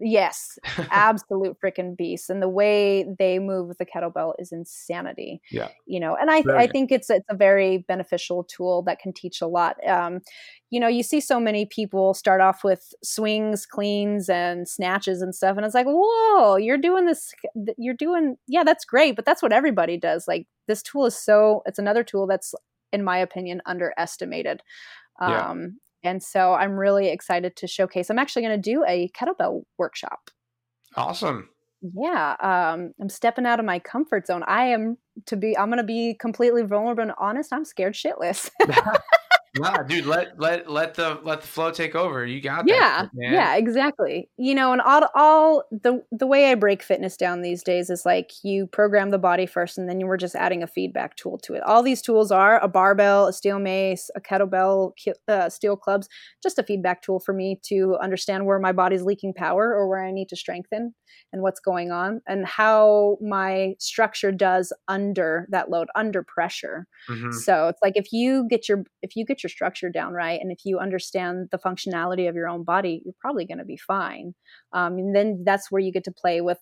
Yes, 0.00 0.58
absolute 0.90 1.56
freaking 1.60 1.96
beast, 1.96 2.28
and 2.28 2.42
the 2.42 2.48
way 2.48 3.06
they 3.18 3.38
move 3.38 3.68
with 3.68 3.78
the 3.78 3.86
kettlebell 3.86 4.34
is 4.38 4.52
insanity. 4.52 5.40
Yeah, 5.50 5.68
you 5.86 6.00
know, 6.00 6.16
and 6.16 6.30
I 6.30 6.44
I 6.56 6.66
think 6.66 6.92
it's 6.92 7.08
it's 7.08 7.26
a 7.30 7.36
very 7.36 7.78
beneficial 7.78 8.44
tool 8.44 8.82
that 8.82 8.98
can 8.98 9.12
teach 9.12 9.40
a 9.40 9.46
lot. 9.46 9.76
Um, 9.88 10.20
you 10.70 10.80
know, 10.80 10.88
you 10.88 11.02
see 11.02 11.20
so 11.20 11.38
many 11.40 11.64
people 11.64 12.12
start 12.14 12.40
off 12.40 12.64
with 12.64 12.92
swings, 13.02 13.66
cleans, 13.66 14.28
and 14.28 14.68
snatches 14.68 15.22
and 15.22 15.34
stuff, 15.34 15.56
and 15.56 15.64
it's 15.64 15.74
like, 15.74 15.86
whoa, 15.88 16.56
you're 16.56 16.78
doing 16.78 17.06
this, 17.06 17.32
you're 17.78 17.94
doing, 17.94 18.36
yeah, 18.48 18.64
that's 18.64 18.84
great, 18.84 19.16
but 19.16 19.24
that's 19.24 19.42
what 19.42 19.52
everybody 19.52 19.96
does. 19.96 20.26
Like 20.28 20.46
this 20.66 20.82
tool 20.82 21.06
is 21.06 21.16
so, 21.16 21.62
it's 21.66 21.78
another 21.78 22.02
tool 22.04 22.26
that's, 22.26 22.54
in 22.92 23.04
my 23.04 23.18
opinion, 23.18 23.62
underestimated. 23.66 24.60
Yeah. 25.20 25.52
And 26.06 26.22
so 26.22 26.54
I'm 26.54 26.72
really 26.72 27.08
excited 27.08 27.56
to 27.56 27.66
showcase. 27.66 28.10
I'm 28.10 28.18
actually 28.18 28.42
going 28.42 28.60
to 28.60 28.70
do 28.70 28.84
a 28.86 29.10
kettlebell 29.10 29.62
workshop. 29.78 30.30
Awesome. 30.96 31.48
Yeah, 31.82 32.36
um, 32.40 32.92
I'm 33.00 33.08
stepping 33.08 33.46
out 33.46 33.60
of 33.60 33.66
my 33.66 33.78
comfort 33.78 34.26
zone. 34.26 34.42
I 34.46 34.66
am 34.66 34.96
to 35.26 35.36
be. 35.36 35.56
I'm 35.56 35.68
going 35.68 35.78
to 35.78 35.84
be 35.84 36.14
completely 36.18 36.62
vulnerable 36.62 37.02
and 37.02 37.12
honest. 37.18 37.52
I'm 37.52 37.64
scared 37.64 37.94
shitless. 37.94 38.50
nah, 39.58 39.82
dude, 39.82 40.06
let 40.06 40.38
let 40.38 40.70
let 40.70 40.94
the 40.94 41.20
let 41.22 41.40
the 41.40 41.46
flow 41.46 41.70
take 41.70 41.94
over. 41.94 42.24
You 42.24 42.40
got 42.40 42.66
yeah, 42.66 43.02
that. 43.02 43.10
Yeah, 43.14 43.32
yeah, 43.32 43.56
exactly. 43.56 44.28
You 44.36 44.54
know, 44.54 44.72
and 44.72 44.80
all 44.80 45.08
all 45.14 45.64
the 45.70 46.02
the 46.12 46.26
way 46.26 46.50
I 46.50 46.54
break 46.54 46.82
fitness 46.82 47.16
down 47.16 47.42
these 47.42 47.62
days 47.62 47.90
is 47.90 48.04
like 48.04 48.32
you 48.42 48.66
program 48.66 49.10
the 49.10 49.18
body 49.18 49.46
first, 49.46 49.78
and 49.78 49.88
then 49.88 50.00
you 50.00 50.06
were 50.06 50.16
just 50.16 50.34
adding 50.34 50.62
a 50.62 50.66
feedback 50.66 51.16
tool 51.16 51.38
to 51.38 51.54
it. 51.54 51.62
All 51.62 51.82
these 51.82 52.02
tools 52.02 52.30
are 52.30 52.58
a 52.60 52.68
barbell, 52.68 53.26
a 53.26 53.32
steel 53.32 53.58
mace, 53.58 54.10
a 54.16 54.20
kettlebell, 54.20 54.92
uh, 55.28 55.48
steel 55.48 55.76
clubs, 55.76 56.08
just 56.42 56.58
a 56.58 56.62
feedback 56.62 57.02
tool 57.02 57.20
for 57.20 57.32
me 57.32 57.60
to 57.64 57.96
understand 58.02 58.46
where 58.46 58.58
my 58.58 58.72
body's 58.72 59.02
leaking 59.02 59.34
power 59.34 59.74
or 59.74 59.88
where 59.88 60.04
I 60.04 60.10
need 60.10 60.28
to 60.30 60.36
strengthen 60.36 60.94
and 61.32 61.42
what's 61.42 61.60
going 61.60 61.90
on 61.90 62.20
and 62.26 62.46
how 62.46 63.18
my 63.20 63.74
structure 63.78 64.32
does 64.32 64.72
under 64.88 65.46
that 65.50 65.70
load 65.70 65.88
under 65.94 66.22
pressure 66.22 66.86
mm-hmm. 67.08 67.32
so 67.32 67.68
it's 67.68 67.80
like 67.82 67.94
if 67.96 68.12
you 68.12 68.46
get 68.48 68.68
your 68.68 68.84
if 69.02 69.16
you 69.16 69.24
get 69.24 69.42
your 69.42 69.45
structure 69.48 69.90
down 69.90 70.12
right 70.12 70.40
and 70.40 70.52
if 70.52 70.60
you 70.64 70.78
understand 70.78 71.48
the 71.50 71.58
functionality 71.58 72.28
of 72.28 72.34
your 72.34 72.48
own 72.48 72.62
body 72.62 73.02
you're 73.04 73.14
probably 73.20 73.44
going 73.44 73.58
to 73.58 73.64
be 73.64 73.76
fine 73.76 74.34
um, 74.72 74.98
and 74.98 75.14
then 75.14 75.42
that's 75.44 75.70
where 75.70 75.80
you 75.80 75.92
get 75.92 76.04
to 76.04 76.12
play 76.12 76.40
with 76.40 76.58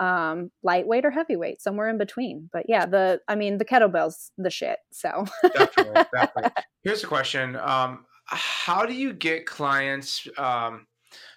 um, 0.00 0.50
lightweight 0.62 1.04
or 1.04 1.10
heavyweight, 1.10 1.60
somewhere 1.60 1.88
in 1.88 1.98
between. 1.98 2.48
But 2.52 2.66
yeah, 2.68 2.86
the 2.86 3.20
I 3.28 3.34
mean 3.34 3.58
the 3.58 3.64
kettlebell's 3.64 4.30
the 4.38 4.50
shit. 4.50 4.78
So 4.92 5.26
definitely, 5.54 6.04
definitely. 6.14 6.50
Here's 6.82 7.04
a 7.04 7.06
question: 7.06 7.56
um, 7.56 8.04
How 8.26 8.86
do 8.86 8.94
you 8.94 9.12
get 9.12 9.46
clients 9.46 10.26
um, 10.38 10.86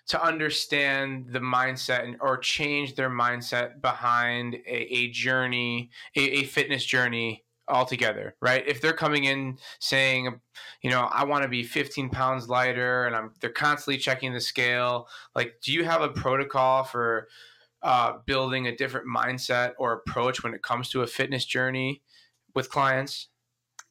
to 0.07 0.23
understand 0.23 1.27
the 1.29 1.39
mindset 1.39 2.03
and, 2.03 2.17
or 2.21 2.37
change 2.37 2.95
their 2.95 3.09
mindset 3.09 3.81
behind 3.81 4.55
a, 4.67 4.93
a 4.93 5.09
journey, 5.09 5.89
a, 6.15 6.21
a, 6.39 6.43
fitness 6.43 6.85
journey 6.85 7.43
altogether, 7.71 8.35
right? 8.41 8.67
If 8.67 8.81
they're 8.81 8.93
coming 8.93 9.23
in 9.23 9.57
saying, 9.79 10.39
you 10.81 10.89
know, 10.89 11.01
I 11.11 11.23
want 11.23 11.43
to 11.43 11.49
be 11.49 11.63
15 11.63 12.09
pounds 12.09 12.49
lighter 12.49 13.05
and 13.05 13.15
I'm 13.15 13.33
they're 13.39 13.49
constantly 13.49 13.97
checking 13.97 14.33
the 14.33 14.41
scale, 14.41 15.07
like 15.35 15.55
do 15.63 15.71
you 15.71 15.83
have 15.83 16.01
a 16.01 16.09
protocol 16.09 16.83
for 16.83 17.27
uh, 17.81 18.17
building 18.25 18.67
a 18.67 18.75
different 18.75 19.07
mindset 19.07 19.73
or 19.79 19.93
approach 19.93 20.43
when 20.43 20.53
it 20.53 20.61
comes 20.61 20.89
to 20.89 21.01
a 21.01 21.07
fitness 21.07 21.45
journey 21.45 22.01
with 22.53 22.69
clients? 22.69 23.29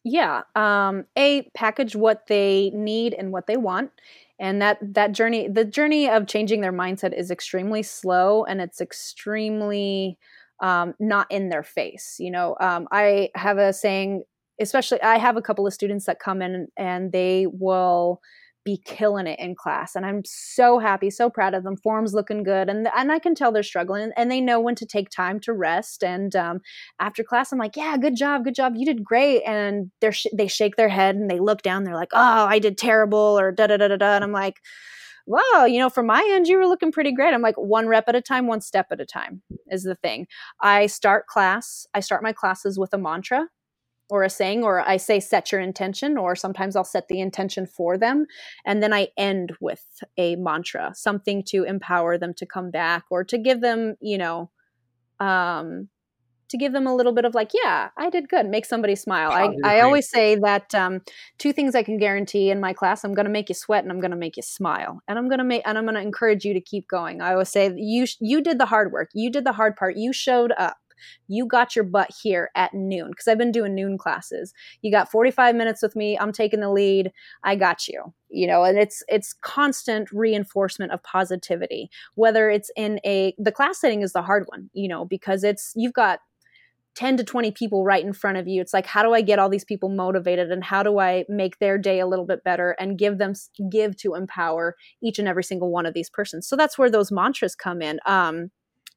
Yeah. 0.05 0.43
Um, 0.55 1.07
a 1.17 1.43
package 1.55 1.97
what 1.97 2.27
they 2.27 2.71
need 2.75 3.15
and 3.15 3.33
what 3.33 3.47
they 3.47 3.57
want. 3.57 3.91
And 4.39 4.63
that 4.63 4.79
that 4.81 5.13
journey, 5.13 5.49
the 5.49 5.67
journey 5.67 6.09
of 6.09 6.27
changing 6.27 6.63
their 6.63 6.73
mindset 6.73 7.13
is 7.13 7.31
extremely 7.31 7.83
slow 7.83 8.45
and 8.45 8.61
it's 8.61 8.81
extremely 8.81 10.17
um, 10.61 10.95
not 11.01 11.27
in 11.31 11.49
their 11.49 11.63
face. 11.63 12.17
You 12.19 12.31
know, 12.31 12.57
um, 12.61 12.87
I 12.93 13.31
have 13.35 13.59
a 13.59 13.73
saying, 13.73 14.25
especially 14.61 15.03
I 15.03 15.19
have 15.19 15.37
a 15.37 15.43
couple 15.43 15.67
of 15.67 15.73
students 15.73 16.07
that 16.07 16.21
come 16.21 16.43
in 16.43 16.69
and 16.77 17.13
they 17.13 17.47
will 17.51 18.21
be 18.65 18.77
killing 18.85 19.27
it 19.27 19.39
in 19.39 19.55
class 19.55 19.97
and 19.97 20.05
i'm 20.05 20.23
so 20.25 20.79
happy 20.79 21.09
so 21.09 21.31
proud 21.31 21.55
of 21.55 21.65
them 21.65 21.77
forms 21.79 22.13
looking 22.13 22.43
good 22.43 22.69
and 22.69 22.87
and 22.95 23.11
i 23.11 23.19
can 23.19 23.35
tell 23.35 23.51
they're 23.51 23.63
struggling 23.63 24.11
and 24.17 24.31
they 24.31 24.41
know 24.41 24.61
when 24.61 24.75
to 24.75 24.85
take 24.85 25.09
time 25.09 25.41
to 25.41 25.53
rest 25.53 26.05
and 26.05 26.37
um, 26.37 26.61
after 26.99 27.25
class 27.25 27.53
i'm 27.53 27.59
like 27.59 27.77
yeah 27.77 27.97
good 27.97 28.17
job 28.17 28.45
good 28.45 28.55
job 28.55 28.75
you 28.77 28.85
did 28.85 29.03
great 29.03 29.43
and 29.47 29.91
they're 30.01 30.13
sh- 30.13 30.27
they 30.35 30.47
shake 30.47 30.77
their 30.77 30.91
head 30.91 31.17
and 31.17 31.31
they 31.31 31.41
look 31.41 31.63
down 31.63 31.85
they're 31.85 31.95
like 31.95 32.13
oh 32.13 32.47
i 32.47 32.59
did 32.59 32.77
terrible 32.77 33.39
or 33.39 33.51
da 33.51 33.67
da 33.67 33.79
da 33.79 33.89
da 33.89 33.97
da 33.97 34.15
and 34.15 34.25
i'm 34.25 34.33
like 34.33 34.61
wow, 35.31 35.65
you 35.65 35.79
know, 35.79 35.89
from 35.89 36.07
my 36.07 36.27
end, 36.33 36.49
you 36.49 36.57
were 36.59 36.67
looking 36.67 36.91
pretty 36.91 37.13
great. 37.13 37.33
I'm 37.33 37.41
like, 37.41 37.57
one 37.57 37.87
rep 37.87 38.09
at 38.09 38.17
a 38.17 38.21
time, 38.21 38.49
one 38.49 38.61
step 38.61 38.89
at 38.91 39.01
a 39.01 39.07
time 39.07 39.43
is 39.69 39.85
the 39.85 39.95
thing. 39.95 40.27
I 40.61 40.87
start 40.87 41.29
class, 41.29 41.87
I 41.95 42.01
start 42.01 42.23
my 42.23 42.33
classes 42.33 42.79
with 42.79 42.93
a 42.93 42.99
mantra 42.99 43.47
or 44.11 44.25
a 44.25 44.31
saying 44.31 44.65
or 44.65 44.81
i 44.81 44.97
say 44.97 45.21
set 45.21 45.53
your 45.53 45.61
intention 45.61 46.19
or 46.19 46.35
sometimes 46.35 46.75
i'll 46.75 46.83
set 46.83 47.07
the 47.07 47.21
intention 47.21 47.65
for 47.65 47.97
them 47.97 48.27
and 48.67 48.83
then 48.83 48.93
i 48.93 49.07
end 49.17 49.53
with 49.61 50.03
a 50.19 50.35
mantra 50.35 50.93
something 50.95 51.45
to 51.45 51.63
empower 51.63 52.19
them 52.19 52.35
to 52.35 52.45
come 52.45 52.73
back 52.73 53.05
or 53.09 53.23
to 53.23 53.39
give 53.39 53.61
them 53.61 53.95
you 54.01 54.19
know 54.19 54.51
um 55.21 55.89
to 56.51 56.59
give 56.59 56.73
them 56.73 56.87
a 56.87 56.95
little 56.95 57.13
bit 57.13 57.25
of 57.25 57.35
like 57.35 57.51
yeah 57.55 57.89
i 57.97 58.11
did 58.11 58.29
good 58.29 58.47
make 58.47 58.65
somebody 58.65 58.95
smile 58.95 59.31
i, 59.31 59.55
I 59.65 59.81
always 59.81 60.09
say 60.09 60.35
that 60.37 60.75
um, 60.75 61.01
two 61.39 61.53
things 61.53 61.75
i 61.75 61.83
can 61.83 61.97
guarantee 61.97 62.51
in 62.51 62.61
my 62.61 62.73
class 62.73 63.05
i'm 63.05 63.15
going 63.15 63.27
to 63.27 63.33
make 63.33 63.49
you 63.49 63.55
sweat 63.55 63.83
and 63.83 63.93
i'm 63.93 64.01
going 64.01 64.11
to 64.11 64.17
make 64.17 64.37
you 64.37 64.43
smile 64.43 65.01
and 65.09 65.19
i'm 65.19 65.29
going 65.29 65.39
to 65.39 65.45
make 65.45 65.63
and 65.65 65.79
i'm 65.79 65.85
going 65.85 65.95
to 65.95 66.01
encourage 66.01 66.45
you 66.45 66.53
to 66.53 66.61
keep 66.61 66.87
going 66.89 67.21
i 67.21 67.33
always 67.33 67.49
say 67.49 67.73
you 67.77 68.07
you 68.21 68.41
did 68.43 68.59
the 68.59 68.67
hard 68.67 68.93
work 68.93 69.11
you 69.15 69.31
did 69.31 69.45
the 69.45 69.53
hard 69.53 69.77
part 69.77 69.97
you 69.97 70.13
showed 70.13 70.53
up 70.59 70.77
you 71.29 71.47
got 71.47 71.75
your 71.75 71.85
butt 71.85 72.11
here 72.23 72.51
at 72.55 72.75
noon 72.75 73.11
because 73.11 73.29
I've 73.29 73.39
been 73.39 73.53
doing 73.53 73.75
noon 73.75 73.99
classes. 73.99 74.53
You 74.83 74.91
got 74.91 75.11
45 75.11 75.55
minutes 75.55 75.83
with 75.83 75.97
me. 75.97 76.19
I'm 76.19 76.33
taking 76.33 76.61
the 76.61 76.71
lead. 76.71 77.13
I 77.43 77.57
got 77.57 77.89
you. 77.89 78.13
You 78.29 78.47
know, 78.47 78.63
and 78.63 78.79
it's 78.79 79.03
it's 79.09 79.33
constant 79.33 80.11
reinforcement 80.13 80.93
of 80.93 81.03
positivity. 81.03 81.91
Whether 82.15 82.49
it's 82.49 82.71
in 82.77 83.01
a 83.05 83.35
the 83.39 83.53
class 83.53 83.81
setting 83.81 84.03
is 84.03 84.13
the 84.13 84.23
hard 84.23 84.45
one, 84.47 84.71
you 84.73 84.89
know, 84.89 85.05
because 85.05 85.43
it's 85.43 85.73
you've 85.75 85.95
got 85.95 86.21
10 86.97 87.17
to 87.19 87.25
20 87.25 87.53
people 87.53 87.85
right 87.85 88.05
in 88.05 88.13
front 88.13 88.37
of 88.37 88.49
you. 88.49 88.61
It's 88.61 88.75
like, 88.75 88.87
how 88.87 89.03
do 89.03 89.15
I 89.15 89.21
get 89.21 89.39
all 89.39 89.49
these 89.49 89.65
people 89.65 89.89
motivated 89.89 90.51
and 90.51 90.65
how 90.65 90.83
do 90.83 90.99
I 90.99 91.25
make 91.29 91.59
their 91.59 91.79
day 91.79 92.01
a 92.01 92.07
little 92.07 92.27
bit 92.27 92.43
better 92.45 92.77
and 92.79 92.99
give 92.99 93.19
them, 93.19 93.35
give 93.71 93.97
to 93.99 94.15
empower 94.15 94.77
each 95.03 95.19
and 95.19 95.29
every 95.29 95.45
single 95.45 95.71
one 95.71 95.87
of 95.87 95.95
these 95.95 96.11
persons? 96.11 96.49
So 96.49 96.57
that's 96.57 96.77
where 96.77 96.91
those 96.91 97.13
mantras 97.13 97.55
come 97.55 97.81
in. 97.81 98.01
Um, 98.07 98.51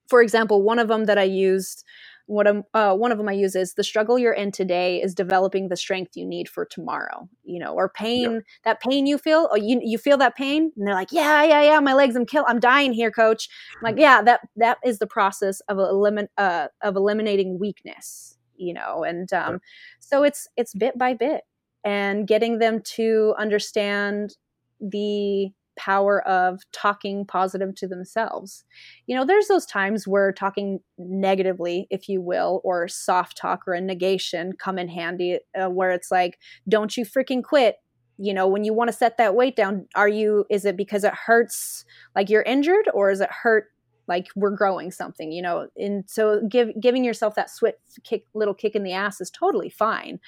for 0.09 0.21
example, 0.21 0.63
one 0.63 0.79
of 0.79 0.87
them 0.87 1.05
that 1.05 1.17
I 1.17 1.23
used, 1.23 1.83
what 2.25 2.47
uh, 2.73 2.95
one 2.95 3.11
of 3.11 3.17
them 3.17 3.27
I 3.27 3.33
use 3.33 3.55
is 3.55 3.73
the 3.73 3.83
struggle 3.83 4.17
you're 4.17 4.33
in 4.33 4.51
today 4.51 5.01
is 5.01 5.13
developing 5.13 5.67
the 5.67 5.75
strength 5.75 6.15
you 6.15 6.25
need 6.25 6.47
for 6.47 6.65
tomorrow. 6.65 7.27
You 7.43 7.59
know, 7.59 7.73
or 7.73 7.89
pain 7.89 8.43
that 8.63 8.79
pain 8.79 9.05
you 9.05 9.17
feel, 9.17 9.49
or 9.51 9.57
you 9.57 9.79
you 9.83 9.97
feel 9.97 10.17
that 10.17 10.35
pain, 10.35 10.71
and 10.75 10.87
they're 10.87 10.93
like, 10.93 11.11
yeah, 11.11 11.43
yeah, 11.43 11.61
yeah, 11.61 11.79
my 11.79 11.93
legs, 11.93 12.15
I'm 12.15 12.25
kill, 12.25 12.45
I'm 12.47 12.59
dying 12.59 12.93
here, 12.93 13.11
coach. 13.11 13.49
I'm 13.75 13.83
like, 13.83 13.97
yeah, 13.99 14.21
that 14.21 14.41
that 14.55 14.77
is 14.85 14.99
the 14.99 15.07
process 15.07 15.59
of 15.61 15.77
elimin 15.77 16.27
uh, 16.37 16.67
of 16.81 16.95
eliminating 16.95 17.59
weakness. 17.59 18.37
You 18.55 18.73
know, 18.73 19.03
and 19.03 19.31
um, 19.33 19.59
so 19.99 20.23
it's 20.23 20.47
it's 20.55 20.73
bit 20.73 20.97
by 20.97 21.13
bit, 21.15 21.41
and 21.83 22.25
getting 22.25 22.59
them 22.59 22.81
to 22.95 23.33
understand 23.37 24.37
the 24.79 25.51
power 25.75 26.25
of 26.27 26.61
talking 26.71 27.25
positive 27.25 27.75
to 27.75 27.87
themselves. 27.87 28.63
You 29.07 29.15
know, 29.15 29.25
there's 29.25 29.47
those 29.47 29.65
times 29.65 30.07
where 30.07 30.31
talking 30.31 30.79
negatively, 30.97 31.87
if 31.89 32.07
you 32.07 32.21
will, 32.21 32.61
or 32.63 32.87
soft 32.87 33.37
talk 33.37 33.61
or 33.67 33.73
a 33.73 33.81
negation 33.81 34.53
come 34.53 34.77
in 34.77 34.89
handy, 34.89 35.39
uh, 35.59 35.69
where 35.69 35.91
it's 35.91 36.11
like, 36.11 36.39
don't 36.67 36.95
you 36.95 37.05
freaking 37.05 37.43
quit. 37.43 37.77
You 38.17 38.33
know, 38.33 38.47
when 38.47 38.63
you 38.63 38.73
want 38.73 38.89
to 38.89 38.95
set 38.95 39.17
that 39.17 39.35
weight 39.35 39.55
down, 39.55 39.87
are 39.95 40.07
you, 40.07 40.45
is 40.49 40.65
it 40.65 40.77
because 40.77 41.03
it 41.03 41.13
hurts 41.13 41.83
like 42.15 42.29
you're 42.29 42.43
injured 42.43 42.87
or 42.93 43.09
is 43.09 43.21
it 43.21 43.31
hurt 43.31 43.72
like 44.07 44.27
we're 44.35 44.55
growing 44.55 44.91
something 44.91 45.31
you 45.31 45.41
know 45.41 45.67
and 45.77 46.03
so 46.07 46.41
give 46.49 46.69
giving 46.79 47.03
yourself 47.03 47.35
that 47.35 47.49
swift 47.49 47.79
kick 48.03 48.25
little 48.33 48.53
kick 48.53 48.75
in 48.75 48.83
the 48.83 48.93
ass 48.93 49.21
is 49.21 49.29
totally 49.29 49.69
fine 49.69 50.19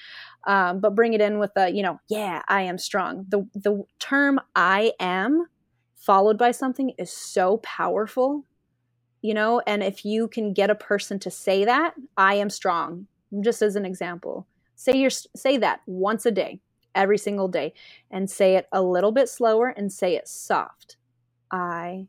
um, 0.46 0.80
but 0.80 0.94
bring 0.94 1.12
it 1.12 1.20
in 1.20 1.38
with 1.38 1.50
a 1.56 1.70
you 1.70 1.82
know 1.82 1.98
yeah 2.08 2.42
i 2.48 2.62
am 2.62 2.78
strong. 2.78 3.24
The 3.28 3.46
the 3.54 3.84
term 3.98 4.40
i 4.54 4.92
am 5.00 5.46
followed 5.96 6.38
by 6.38 6.50
something 6.50 6.92
is 6.98 7.10
so 7.10 7.58
powerful 7.58 8.44
you 9.22 9.34
know 9.34 9.60
and 9.66 9.82
if 9.82 10.04
you 10.04 10.28
can 10.28 10.52
get 10.52 10.70
a 10.70 10.74
person 10.74 11.18
to 11.18 11.30
say 11.30 11.64
that 11.64 11.94
i 12.16 12.34
am 12.34 12.50
strong 12.50 13.06
just 13.40 13.62
as 13.62 13.76
an 13.76 13.84
example 13.84 14.46
say 14.76 14.96
your 14.96 15.10
say 15.10 15.56
that 15.56 15.80
once 15.86 16.26
a 16.26 16.30
day 16.30 16.60
every 16.96 17.18
single 17.18 17.46
day 17.46 17.74
and 18.10 18.28
say 18.28 18.56
it 18.56 18.66
a 18.72 18.82
little 18.82 19.12
bit 19.12 19.28
slower 19.28 19.68
and 19.68 19.92
say 19.92 20.16
it 20.16 20.26
soft. 20.26 20.96
I 21.52 22.08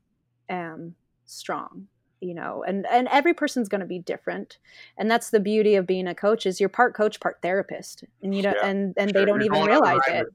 am 0.50 0.96
strong 1.28 1.88
you 2.22 2.34
know 2.34 2.64
and 2.68 2.86
and 2.88 3.08
every 3.10 3.34
person's 3.34 3.70
going 3.70 3.82
to 3.82 3.88
be 3.88 4.00
different. 4.00 4.58
And 4.98 5.10
that's 5.10 5.30
the 5.30 5.40
beauty 5.40 5.76
of 5.76 5.88
being 5.88 6.08
a 6.08 6.16
coach 6.16 6.46
is 6.46 6.60
you're 6.60 6.70
part 6.70 6.96
coach 6.96 7.20
part 7.20 7.38
therapist 7.42 8.04
and 8.24 8.36
you 8.36 8.42
know 8.42 8.54
yeah, 8.56 8.68
and 8.68 8.94
and 8.98 9.12
sure. 9.12 9.22
they 9.22 9.26
don't 9.26 9.42
you're 9.42 9.54
even 9.54 9.68
realize 9.68 10.00
it. 10.08 10.26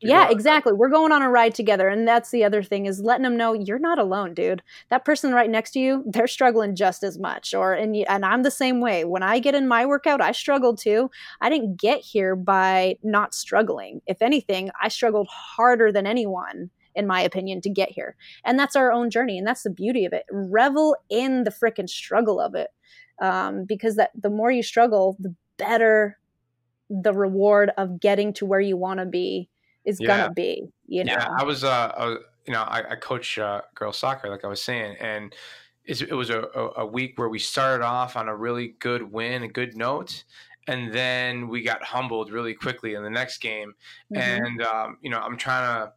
yeah 0.00 0.28
exactly. 0.28 0.72
We're 0.72 0.90
going 0.90 1.12
on 1.12 1.22
a 1.22 1.30
ride 1.30 1.54
together 1.54 1.88
and 1.88 2.06
that's 2.06 2.30
the 2.30 2.44
other 2.44 2.62
thing 2.62 2.86
is 2.86 3.00
letting 3.00 3.22
them 3.22 3.36
know 3.36 3.54
you're 3.54 3.78
not 3.78 3.98
alone 3.98 4.34
dude. 4.34 4.62
That 4.90 5.04
person 5.04 5.32
right 5.32 5.50
next 5.50 5.70
to 5.72 5.80
you 5.80 6.04
they're 6.06 6.26
struggling 6.26 6.76
just 6.76 7.02
as 7.02 7.18
much 7.18 7.54
or 7.54 7.72
and 7.72 7.96
and 7.96 8.24
i'm 8.24 8.42
the 8.42 8.50
same 8.50 8.80
way. 8.80 9.04
When 9.04 9.22
i 9.22 9.38
get 9.38 9.54
in 9.54 9.68
my 9.68 9.86
workout 9.86 10.20
i 10.20 10.32
struggled 10.32 10.78
too. 10.78 11.10
I 11.40 11.48
didn't 11.48 11.80
get 11.80 12.00
here 12.00 12.36
by 12.36 12.96
not 13.02 13.34
struggling. 13.34 14.02
If 14.06 14.20
anything 14.20 14.70
i 14.82 14.88
struggled 14.88 15.28
harder 15.30 15.90
than 15.92 16.06
anyone 16.06 16.70
in 16.96 17.06
my 17.06 17.20
opinion, 17.20 17.60
to 17.60 17.70
get 17.70 17.90
here. 17.90 18.16
And 18.44 18.58
that's 18.58 18.74
our 18.74 18.90
own 18.90 19.10
journey. 19.10 19.38
And 19.38 19.46
that's 19.46 19.62
the 19.62 19.70
beauty 19.70 20.04
of 20.04 20.12
it. 20.12 20.24
Revel 20.30 20.96
in 21.08 21.44
the 21.44 21.50
freaking 21.50 21.88
struggle 21.88 22.40
of 22.40 22.54
it. 22.54 22.68
Um, 23.20 23.64
because 23.64 23.96
that 23.96 24.10
the 24.14 24.30
more 24.30 24.50
you 24.50 24.62
struggle, 24.62 25.16
the 25.18 25.34
better 25.56 26.18
the 26.88 27.12
reward 27.12 27.72
of 27.76 28.00
getting 28.00 28.32
to 28.34 28.46
where 28.46 28.60
you 28.60 28.76
want 28.76 29.00
to 29.00 29.06
be 29.06 29.48
is 29.84 29.98
yeah. 30.00 30.06
gonna 30.06 30.32
be. 30.32 30.68
You 30.86 31.04
know, 31.04 31.12
yeah, 31.12 31.28
I 31.36 31.44
was, 31.44 31.64
uh, 31.64 31.92
I 31.96 32.06
was 32.06 32.18
you 32.46 32.52
know, 32.52 32.62
I, 32.62 32.92
I 32.92 32.94
coach 32.96 33.38
uh, 33.38 33.62
girls 33.74 33.98
soccer, 33.98 34.28
like 34.28 34.44
I 34.44 34.48
was 34.48 34.62
saying, 34.62 34.96
and 35.00 35.34
it 35.84 36.12
was 36.12 36.30
a, 36.30 36.42
a 36.76 36.84
week 36.84 37.16
where 37.16 37.28
we 37.28 37.38
started 37.38 37.84
off 37.84 38.16
on 38.16 38.28
a 38.28 38.34
really 38.34 38.74
good 38.80 39.02
win, 39.02 39.44
a 39.44 39.48
good 39.48 39.76
note, 39.76 40.24
and 40.66 40.92
then 40.92 41.48
we 41.48 41.62
got 41.62 41.82
humbled 41.82 42.32
really 42.32 42.54
quickly 42.54 42.94
in 42.94 43.04
the 43.04 43.10
next 43.10 43.38
game. 43.38 43.74
Mm-hmm. 44.12 44.44
And 44.44 44.62
um, 44.62 44.98
you 45.00 45.10
know, 45.10 45.18
I'm 45.18 45.36
trying 45.36 45.86
to 45.86 45.92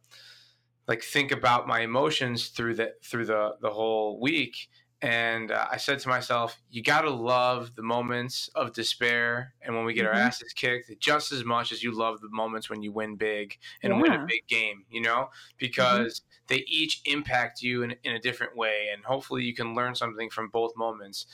like 0.90 1.04
think 1.04 1.30
about 1.30 1.68
my 1.68 1.82
emotions 1.82 2.48
through 2.48 2.74
the 2.74 2.92
through 3.04 3.24
the 3.24 3.54
the 3.62 3.70
whole 3.70 4.18
week 4.20 4.68
and 5.02 5.52
uh, 5.52 5.66
i 5.70 5.76
said 5.76 6.00
to 6.00 6.08
myself 6.08 6.60
you 6.68 6.82
got 6.82 7.02
to 7.02 7.10
love 7.10 7.76
the 7.76 7.82
moments 7.82 8.50
of 8.56 8.72
despair 8.72 9.54
and 9.62 9.76
when 9.76 9.84
we 9.84 9.94
get 9.94 10.04
mm-hmm. 10.04 10.16
our 10.16 10.20
asses 10.20 10.52
kicked 10.52 10.90
just 10.98 11.30
as 11.30 11.44
much 11.44 11.70
as 11.70 11.80
you 11.80 11.96
love 11.96 12.20
the 12.20 12.28
moments 12.30 12.68
when 12.68 12.82
you 12.82 12.90
win 12.90 13.14
big 13.14 13.56
and 13.84 13.94
yeah. 13.94 14.00
win 14.00 14.12
a 14.12 14.26
big 14.26 14.44
game 14.48 14.84
you 14.90 15.00
know 15.00 15.28
mm-hmm. 15.28 15.56
because 15.58 16.18
mm-hmm. 16.18 16.54
they 16.54 16.64
each 16.66 17.02
impact 17.04 17.62
you 17.62 17.84
in, 17.84 17.94
in 18.02 18.16
a 18.16 18.18
different 18.18 18.56
way 18.56 18.88
and 18.92 19.04
hopefully 19.04 19.44
you 19.44 19.54
can 19.54 19.76
learn 19.76 19.94
something 19.94 20.28
from 20.28 20.48
both 20.48 20.76
moments 20.76 21.26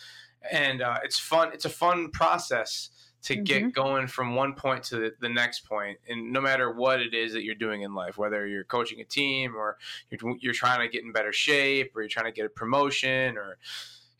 and 0.52 0.82
uh, 0.82 0.98
it's 1.02 1.18
fun 1.18 1.48
it's 1.54 1.64
a 1.64 1.70
fun 1.70 2.10
process 2.10 2.90
to 3.26 3.34
mm-hmm. 3.34 3.44
get 3.44 3.72
going 3.72 4.06
from 4.06 4.36
one 4.36 4.54
point 4.54 4.84
to 4.84 4.96
the, 4.96 5.12
the, 5.20 5.28
next 5.28 5.60
point 5.60 5.98
and 6.08 6.32
no 6.32 6.40
matter 6.40 6.70
what 6.72 7.00
it 7.00 7.12
is 7.12 7.32
that 7.32 7.42
you're 7.42 7.56
doing 7.56 7.82
in 7.82 7.92
life 7.92 8.16
whether 8.16 8.46
you're 8.46 8.64
coaching 8.64 9.00
a 9.00 9.04
team 9.04 9.54
or 9.56 9.76
you're, 10.10 10.36
you're 10.40 10.54
trying 10.54 10.80
to 10.80 10.88
get 10.88 11.02
in 11.02 11.12
better 11.12 11.32
shape 11.32 11.94
or 11.96 12.02
you're 12.02 12.08
trying 12.08 12.26
to 12.26 12.32
get 12.32 12.46
a 12.46 12.48
promotion 12.48 13.36
or 13.36 13.58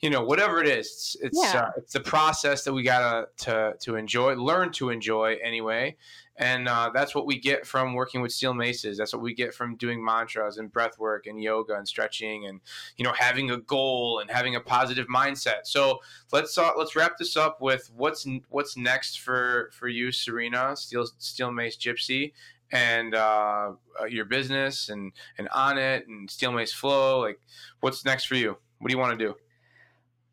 you 0.01 0.11
know 0.11 0.25
whatever 0.25 0.61
it 0.61 0.69
is 0.69 0.87
it's 0.87 1.17
it's, 1.21 1.39
yeah. 1.41 1.61
uh, 1.61 1.71
it's 1.77 1.93
the 1.93 2.01
process 2.01 2.65
that 2.65 2.73
we 2.73 2.83
gotta 2.83 3.29
to 3.37 3.75
to 3.81 3.95
enjoy 3.95 4.35
learn 4.35 4.71
to 4.73 4.91
enjoy 4.91 5.37
anyway 5.43 5.97
and 6.39 6.69
uh, 6.69 6.91
that's 6.93 7.15
what 7.15 7.27
we 7.27 7.39
get 7.39 7.67
from 7.67 7.95
working 7.95 8.21
with 8.21 8.33
steel 8.33 8.53
maces. 8.53 8.99
That's 8.99 9.13
what 9.13 9.23
we 9.23 9.33
get 9.33 9.55
from 9.55 9.77
doing 9.77 10.05
mantras 10.05 10.59
and 10.59 10.71
breath 10.71 10.99
work 10.99 11.27
and 11.27 11.43
yoga 11.43 11.75
and 11.77 11.89
stretching 11.89 12.47
and 12.47 12.61
you 12.97 13.05
know 13.05 13.13
having 13.13 13.51
a 13.51 13.59
goal 13.59 14.19
and 14.21 14.31
having 14.31 14.57
a 14.57 14.61
positive 14.61 15.07
mindset. 15.09 15.65
So 15.65 16.01
let's 16.33 16.57
uh, 16.59 16.73
let's 16.77 16.95
wrap 16.95 17.17
this 17.19 17.37
up 17.37 17.61
with 17.61 17.91
what's 17.97 18.27
what's 18.51 18.77
next 18.77 19.21
for 19.21 19.71
for 19.73 19.89
you 19.89 20.13
serena 20.13 20.77
steel 20.77 21.07
steel 21.19 21.51
mace 21.51 21.77
gypsy 21.77 22.33
and 22.73 23.15
uh, 23.15 23.73
uh, 24.01 24.05
your 24.05 24.25
business 24.25 24.89
and 24.89 25.13
and 25.39 25.49
Onnit 25.51 26.07
and 26.07 26.31
steel 26.31 26.53
mace 26.53 26.73
flow. 26.73 27.21
Like 27.21 27.41
what's 27.81 28.05
next 28.05 28.27
for 28.27 28.35
you? 28.35 28.57
What 28.79 28.89
do 28.89 28.95
you 28.95 28.99
want 29.01 29.19
to 29.19 29.25
do? 29.25 29.35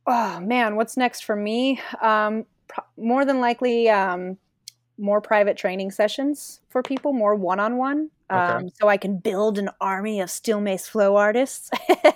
Oh 0.05 0.39
man, 0.41 0.75
what's 0.75 0.97
next 0.97 1.23
for 1.23 1.35
me? 1.35 1.79
Um, 2.01 2.45
pro- 2.67 2.83
more 2.97 3.23
than 3.23 3.39
likely, 3.39 3.89
um, 3.89 4.37
more 4.97 5.21
private 5.21 5.57
training 5.57 5.91
sessions 5.91 6.59
for 6.69 6.83
people, 6.83 7.13
more 7.13 7.35
one 7.35 7.59
on 7.59 7.77
one. 7.77 8.09
Um, 8.29 8.69
so 8.69 8.87
I 8.87 8.97
can 8.97 9.17
build 9.17 9.59
an 9.59 9.69
army 9.79 10.19
of 10.19 10.29
steel 10.29 10.59
mace 10.59 10.87
flow 10.87 11.15
artists. 11.15 11.69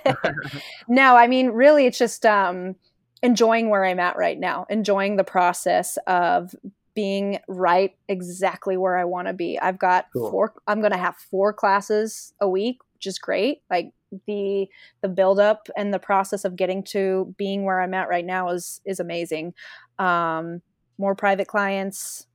no, 0.87 1.15
I 1.15 1.27
mean, 1.27 1.49
really, 1.49 1.85
it's 1.85 1.97
just 1.97 2.25
um, 2.25 2.75
enjoying 3.21 3.69
where 3.69 3.85
I'm 3.85 3.99
at 3.99 4.17
right 4.17 4.39
now, 4.39 4.65
enjoying 4.69 5.17
the 5.17 5.23
process 5.23 5.97
of 6.07 6.55
being 6.95 7.37
right 7.47 7.95
exactly 8.07 8.77
where 8.77 8.97
I 8.97 9.03
want 9.05 9.27
to 9.27 9.33
be. 9.33 9.59
I've 9.59 9.77
got 9.77 10.07
cool. 10.11 10.31
four, 10.31 10.53
I'm 10.67 10.79
going 10.79 10.93
to 10.93 10.97
have 10.97 11.15
four 11.15 11.53
classes 11.53 12.33
a 12.41 12.49
week, 12.49 12.79
which 12.95 13.05
is 13.05 13.19
great. 13.19 13.61
Like 13.69 13.91
the 14.25 14.67
the 15.01 15.09
build 15.09 15.39
up 15.39 15.67
and 15.77 15.93
the 15.93 15.99
process 15.99 16.45
of 16.45 16.55
getting 16.55 16.81
to 16.81 17.35
being 17.37 17.65
where 17.65 17.81
I'm 17.81 17.93
at 17.93 18.09
right 18.09 18.25
now 18.25 18.49
is 18.49 18.81
is 18.85 18.99
amazing. 18.99 19.53
Um, 19.99 20.61
more 20.97 21.13
private 21.13 21.47
clients, 21.47 22.25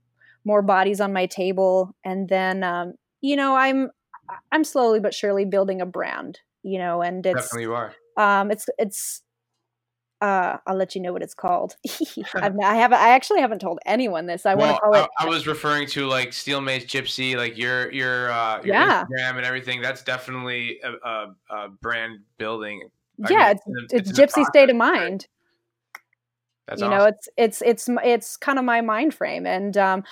more 0.45 0.61
bodies 0.61 1.01
on 1.01 1.13
my 1.13 1.25
table, 1.25 1.95
and 2.03 2.27
then 2.29 2.63
um, 2.63 2.93
you 3.23 3.35
know 3.35 3.55
i'm 3.55 3.89
i'm 4.51 4.63
slowly 4.63 4.99
but 4.99 5.15
surely 5.15 5.45
building 5.45 5.81
a 5.81 5.85
brand 5.85 6.39
you 6.61 6.77
know 6.77 7.01
and 7.01 7.25
it's 7.25 7.43
definitely 7.43 7.63
you 7.63 7.73
are 7.73 7.93
um 8.17 8.51
it's 8.51 8.67
it's 8.77 9.23
uh, 10.21 10.57
I'll 10.65 10.77
let 10.77 10.95
you 10.95 11.01
know 11.01 11.11
what 11.11 11.21
it's 11.21 11.33
called. 11.33 11.75
I've, 12.35 12.57
I. 12.57 12.77
I 12.77 13.09
actually 13.09 13.41
haven't 13.41 13.59
told 13.59 13.79
anyone 13.85 14.25
this. 14.25 14.45
I 14.45 14.55
well, 14.55 14.67
want 14.67 14.77
to 14.77 14.79
call 14.79 14.93
it. 14.93 15.09
I, 15.19 15.25
I, 15.25 15.27
was 15.27 15.47
referring 15.47 15.85
to 15.87 16.07
like 16.07 16.31
Steel 16.31 16.61
Mace 16.61 16.85
Gypsy, 16.85 17.35
like 17.35 17.57
your 17.57 17.91
your 17.91 18.31
uh, 18.31 18.61
your 18.63 18.73
yeah. 18.73 19.03
Instagram 19.03 19.35
and 19.35 19.45
everything. 19.45 19.81
That's 19.81 20.01
definitely 20.01 20.79
a, 20.81 20.93
a, 20.93 21.35
a 21.49 21.67
brand 21.67 22.19
building. 22.37 22.87
Yeah, 23.29 23.47
mean, 23.47 23.57
it's, 23.83 23.93
it's, 23.93 24.09
it's 24.11 24.17
Gypsy 24.17 24.45
state 24.45 24.69
of 24.69 24.77
mind. 24.77 25.27
That's 26.67 26.81
you 26.81 26.87
awesome. 26.87 26.97
know, 26.97 27.05
it's 27.05 27.29
it's 27.37 27.61
it's 27.61 27.89
it's 28.03 28.37
kind 28.37 28.57
of 28.57 28.65
my 28.65 28.81
mind 28.81 29.13
frame, 29.13 29.45
and 29.45 29.75
um, 29.77 30.03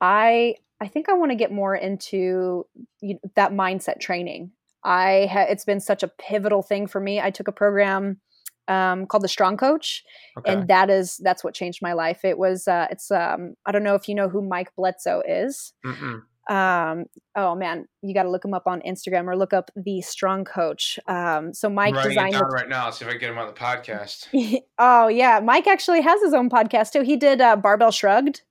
I 0.00 0.56
I 0.80 0.88
think 0.88 1.08
I 1.08 1.12
want 1.12 1.30
to 1.30 1.36
get 1.36 1.52
more 1.52 1.74
into 1.74 2.66
you 3.00 3.14
know, 3.14 3.20
that 3.36 3.52
mindset 3.52 4.00
training. 4.00 4.50
I 4.82 5.28
ha- 5.30 5.46
it's 5.48 5.64
been 5.64 5.80
such 5.80 6.02
a 6.02 6.08
pivotal 6.08 6.62
thing 6.62 6.86
for 6.86 7.00
me. 7.00 7.20
I 7.20 7.30
took 7.30 7.48
a 7.48 7.52
program 7.52 8.20
um, 8.66 9.06
called 9.06 9.22
the 9.22 9.28
Strong 9.28 9.58
Coach, 9.58 10.02
okay. 10.38 10.52
and 10.52 10.68
that 10.68 10.90
is 10.90 11.18
that's 11.22 11.44
what 11.44 11.54
changed 11.54 11.80
my 11.82 11.92
life. 11.92 12.24
It 12.24 12.38
was 12.38 12.66
uh, 12.66 12.86
it's 12.90 13.10
um, 13.10 13.54
I 13.66 13.72
don't 13.72 13.84
know 13.84 13.94
if 13.94 14.08
you 14.08 14.14
know 14.14 14.28
who 14.28 14.42
Mike 14.42 14.74
Bledsoe 14.76 15.22
is. 15.28 15.72
Mm-mm. 15.84 16.22
Um, 16.50 17.04
oh 17.36 17.54
man, 17.54 17.86
you 18.02 18.12
got 18.12 18.24
to 18.24 18.30
look 18.30 18.44
him 18.44 18.52
up 18.52 18.66
on 18.66 18.80
Instagram 18.80 19.28
or 19.28 19.36
look 19.36 19.52
up 19.52 19.70
the 19.76 20.00
Strong 20.00 20.46
Coach. 20.46 20.98
Um, 21.06 21.54
so 21.54 21.70
Mike 21.70 21.94
I'm 21.94 22.08
designed 22.08 22.34
it 22.34 22.40
down 22.40 22.50
right 22.50 22.68
now. 22.68 22.90
See 22.90 23.04
if 23.04 23.10
I 23.10 23.16
get 23.16 23.30
him 23.30 23.38
on 23.38 23.46
the 23.46 23.52
podcast. 23.52 24.26
oh 24.78 25.06
yeah, 25.06 25.40
Mike 25.42 25.68
actually 25.68 26.00
has 26.00 26.20
his 26.20 26.34
own 26.34 26.50
podcast 26.50 26.90
too. 26.90 27.02
He 27.02 27.16
did 27.16 27.40
uh, 27.40 27.54
Barbell 27.54 27.92
Shrugged. 27.92 28.42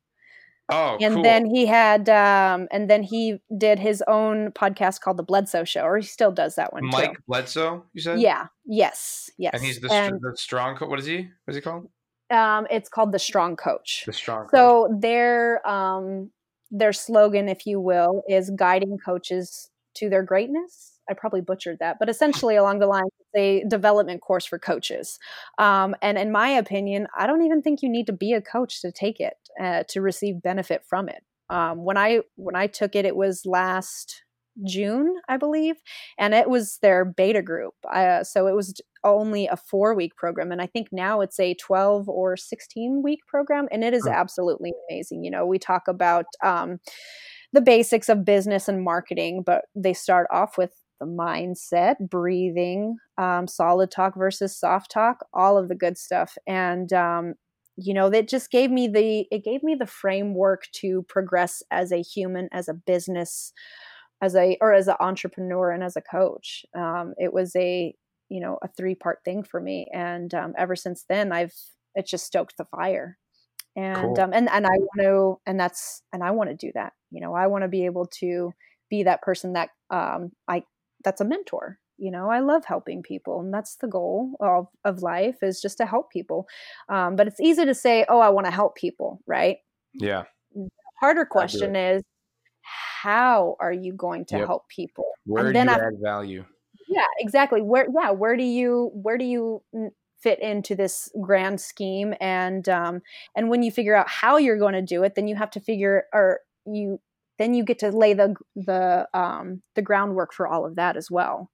Oh, 0.72 0.98
and 1.02 1.16
cool. 1.16 1.24
then 1.24 1.46
he 1.48 1.66
had, 1.66 2.08
um, 2.10 2.68
and 2.72 2.90
then 2.90 3.02
he 3.02 3.40
did 3.58 3.80
his 3.80 4.04
own 4.08 4.52
podcast 4.52 5.02
called 5.02 5.18
the 5.18 5.24
Bledsoe 5.24 5.64
Show, 5.64 5.82
or 5.82 5.98
he 5.98 6.06
still 6.06 6.32
does 6.32 6.56
that 6.56 6.72
one. 6.72 6.86
Mike 6.86 7.14
too. 7.14 7.20
Bledsoe, 7.28 7.86
you 7.94 8.02
said? 8.02 8.22
Yeah. 8.22 8.48
Yes. 8.66 9.32
Yes. 9.40 9.56
And 9.56 9.64
he's 9.64 9.80
the, 9.80 9.92
and, 9.92 10.22
the 10.22 10.38
strong. 10.38 10.78
Co- 10.78 10.88
what 10.88 11.00
is 11.00 11.08
he? 11.08 11.28
What 11.46 11.52
is 11.52 11.56
he 11.56 11.62
called? 11.62 11.90
Um, 12.30 12.68
it's 12.70 12.88
called 12.88 13.12
the 13.12 13.20
Strong 13.20 13.56
Coach. 13.56 14.04
The 14.06 14.14
Strong. 14.14 14.44
Coach. 14.44 14.52
So 14.52 14.96
their 15.02 15.68
um 15.68 16.30
their 16.72 16.94
slogan, 16.94 17.50
if 17.50 17.66
you 17.66 17.80
will, 17.80 18.24
is 18.28 18.52
guiding 18.52 18.98
coaches 19.04 19.70
to 19.96 20.10
their 20.10 20.24
greatness 20.24 21.00
I 21.10 21.14
probably 21.14 21.42
butchered 21.42 21.80
that, 21.80 21.98
but 22.00 22.10
essentially 22.10 22.56
along 22.56 22.80
the 22.80 22.86
lines, 22.86 23.10
it's 23.20 23.66
a 23.66 23.68
development 23.68 24.22
course 24.22 24.46
for 24.46 24.60
coaches. 24.60 25.18
Um, 25.58 25.96
and 26.02 26.18
in 26.18 26.32
my 26.32 26.50
opinion, 26.50 27.08
I 27.18 27.26
don't 27.26 27.42
even 27.42 27.62
think 27.62 27.82
you 27.82 27.90
need 27.90 28.06
to 28.08 28.14
be 28.14 28.34
a 28.34 28.42
coach 28.42 28.82
to 28.82 28.92
take 28.92 29.20
it 29.20 29.34
uh, 29.62 29.84
to 29.90 30.02
receive 30.02 30.42
benefit 30.42 30.84
from 30.88 31.10
it. 31.10 31.24
Um, 31.50 31.84
when 31.84 31.98
I 31.98 32.22
when 32.36 32.56
I 32.56 32.68
took 32.68 32.96
it, 32.96 33.06
it 33.06 33.16
was 33.16 33.46
last 33.46 34.24
June, 34.66 35.16
I 35.28 35.38
believe, 35.38 35.76
and 36.18 36.34
it 36.34 36.50
was 36.50 36.78
their 36.82 37.06
beta 37.06 37.42
group. 37.42 37.74
Uh, 37.92 38.24
so 38.24 38.48
it 38.48 38.56
was 38.56 38.74
only 39.04 39.48
a 39.48 39.58
four 39.58 39.96
week 39.96 40.16
program, 40.16 40.52
and 40.52 40.62
I 40.62 40.68
think 40.68 40.88
now 40.92 41.22
it's 41.22 41.40
a 41.40 41.54
twelve 41.56 42.10
or 42.10 42.38
sixteen 42.38 43.02
week 43.04 43.20
program, 43.28 43.68
and 43.72 43.84
it 43.84 43.94
is 43.94 44.08
absolutely 44.08 44.74
amazing. 44.90 45.24
You 45.24 45.32
know, 45.32 45.46
we 45.46 45.60
talk 45.60 45.88
about. 45.88 46.26
Um, 46.44 46.80
the 47.52 47.62
basics 47.62 48.10
of 48.10 48.24
business 48.24 48.68
and 48.68 48.84
marketing, 48.84 49.42
but 49.44 49.66
they 49.74 49.92
start 49.92 50.28
off 50.32 50.56
with 50.56 50.72
the 51.00 51.08
mindset, 51.08 51.96
breathing, 52.00 52.98
um, 53.18 53.48
solid 53.48 53.90
talk 53.90 54.16
versus 54.16 54.56
soft 54.56 54.92
talk, 54.92 55.26
all 55.34 55.58
of 55.58 55.68
the 55.68 55.74
good 55.74 55.98
stuff. 55.98 56.38
And, 56.46 56.94
um, 56.94 57.34
you 57.76 57.96
know, 57.96 58.08
that 58.12 58.28
just 58.28 58.52
gave 58.52 58.70
me 58.70 58.88
the, 58.88 59.26
it 59.32 59.44
gave 59.44 59.64
me 59.64 59.74
the 59.74 59.88
framework 59.88 60.66
to 60.74 61.06
progress 61.10 61.64
as 61.72 61.92
a 61.92 62.04
human, 62.04 62.50
as 62.52 62.68
a 62.68 62.74
business, 62.76 63.52
as 64.22 64.36
a, 64.36 64.58
or 64.62 64.74
as 64.74 64.88
an 64.88 64.96
entrepreneur 65.00 65.72
and 65.72 65.84
as 65.84 65.96
a 65.96 66.02
coach. 66.02 66.66
Um, 66.76 67.14
it 67.18 67.34
was 67.34 67.56
a, 67.56 67.94
you 68.30 68.40
know, 68.40 68.60
a 68.62 68.68
three 68.68 68.96
part 68.96 69.20
thing 69.24 69.44
for 69.44 69.60
me. 69.60 69.88
And 69.94 70.34
um, 70.34 70.54
ever 70.58 70.76
since 70.76 71.06
then, 71.08 71.32
I've, 71.32 71.54
it 71.96 72.06
just 72.08 72.26
stoked 72.26 72.58
the 72.58 72.66
fire 72.66 73.18
and 73.76 74.16
cool. 74.16 74.22
um, 74.22 74.34
and 74.34 74.50
and 74.50 74.66
I 74.66 74.72
want 74.72 75.02
to 75.02 75.40
and 75.46 75.60
that's 75.60 76.02
and 76.12 76.24
I 76.24 76.32
want 76.32 76.50
to 76.50 76.56
do 76.56 76.72
that. 76.76 76.94
You 77.12 77.22
know, 77.22 77.34
I 77.34 77.48
want 77.48 77.64
to 77.64 77.68
be 77.68 77.86
able 77.86 78.08
to 78.20 78.52
be 78.90 79.04
that 79.04 79.22
person 79.22 79.54
that 79.54 79.70
um, 79.90 80.32
I 80.48 80.64
that's 81.04 81.22
a 81.22 81.26
mentor 81.26 81.80
you 81.98 82.12
know 82.12 82.30
i 82.30 82.40
love 82.40 82.64
helping 82.66 83.04
people 83.04 83.42
and 83.42 83.54
that's 83.54 83.76
the 83.76 83.88
goal 83.88 84.32
of, 84.40 84.68
of 84.86 85.02
life 85.02 85.38
is 85.42 85.62
just 85.62 85.78
to 85.78 85.86
help 85.86 86.12
people 86.12 86.48
um, 86.88 87.16
but 87.16 87.28
it's 87.28 87.40
easy 87.40 87.66
to 87.66 87.74
say 87.74 88.06
oh 88.10 88.20
i 88.20 88.30
want 88.30 88.46
to 88.46 88.52
help 88.52 88.76
people 88.76 89.22
right 89.28 89.58
yeah 89.94 90.24
the 90.56 90.70
harder 91.00 91.26
question 91.26 91.76
is 91.76 92.02
how 93.04 93.56
are 93.60 93.74
you 93.74 93.94
going 93.94 94.26
to 94.26 94.38
yep. 94.38 94.48
help 94.48 94.68
people 94.70 95.06
where 95.26 95.46
and 95.46 95.54
do 95.54 95.60
you 95.60 95.70
I, 95.70 95.74
add 95.74 95.94
value 96.02 96.46
yeah 96.88 97.06
exactly 97.20 97.62
where 97.62 97.88
yeah 97.94 98.12
where 98.12 98.36
do 98.36 98.44
you 98.44 98.92
where 98.94 99.18
do 99.18 99.26
you 99.26 99.62
fit 100.22 100.40
into 100.42 100.76
this 100.76 101.10
grand 101.22 101.62
scheme 101.62 102.14
and 102.20 102.68
um 102.68 103.02
and 103.36 103.50
when 103.50 103.64
you 103.64 103.72
figure 103.72 103.96
out 103.96 104.10
how 104.10 104.38
you're 104.38 104.60
going 104.60 104.74
to 104.74 104.82
do 104.82 105.04
it 105.04 105.16
then 105.16 105.28
you 105.28 105.36
have 105.36 105.52
to 105.52 105.60
figure 105.60 106.04
or 106.14 106.40
you 106.66 107.00
then 107.40 107.54
you 107.54 107.64
get 107.64 107.80
to 107.80 107.90
lay 107.90 108.14
the 108.14 108.36
the 108.56 109.08
um, 109.18 109.64
the 109.74 109.82
groundwork 109.82 110.34
for 110.34 110.48
all 110.48 110.66
of 110.66 110.76
that 110.76 110.96
as 110.96 111.10
well. 111.10 111.50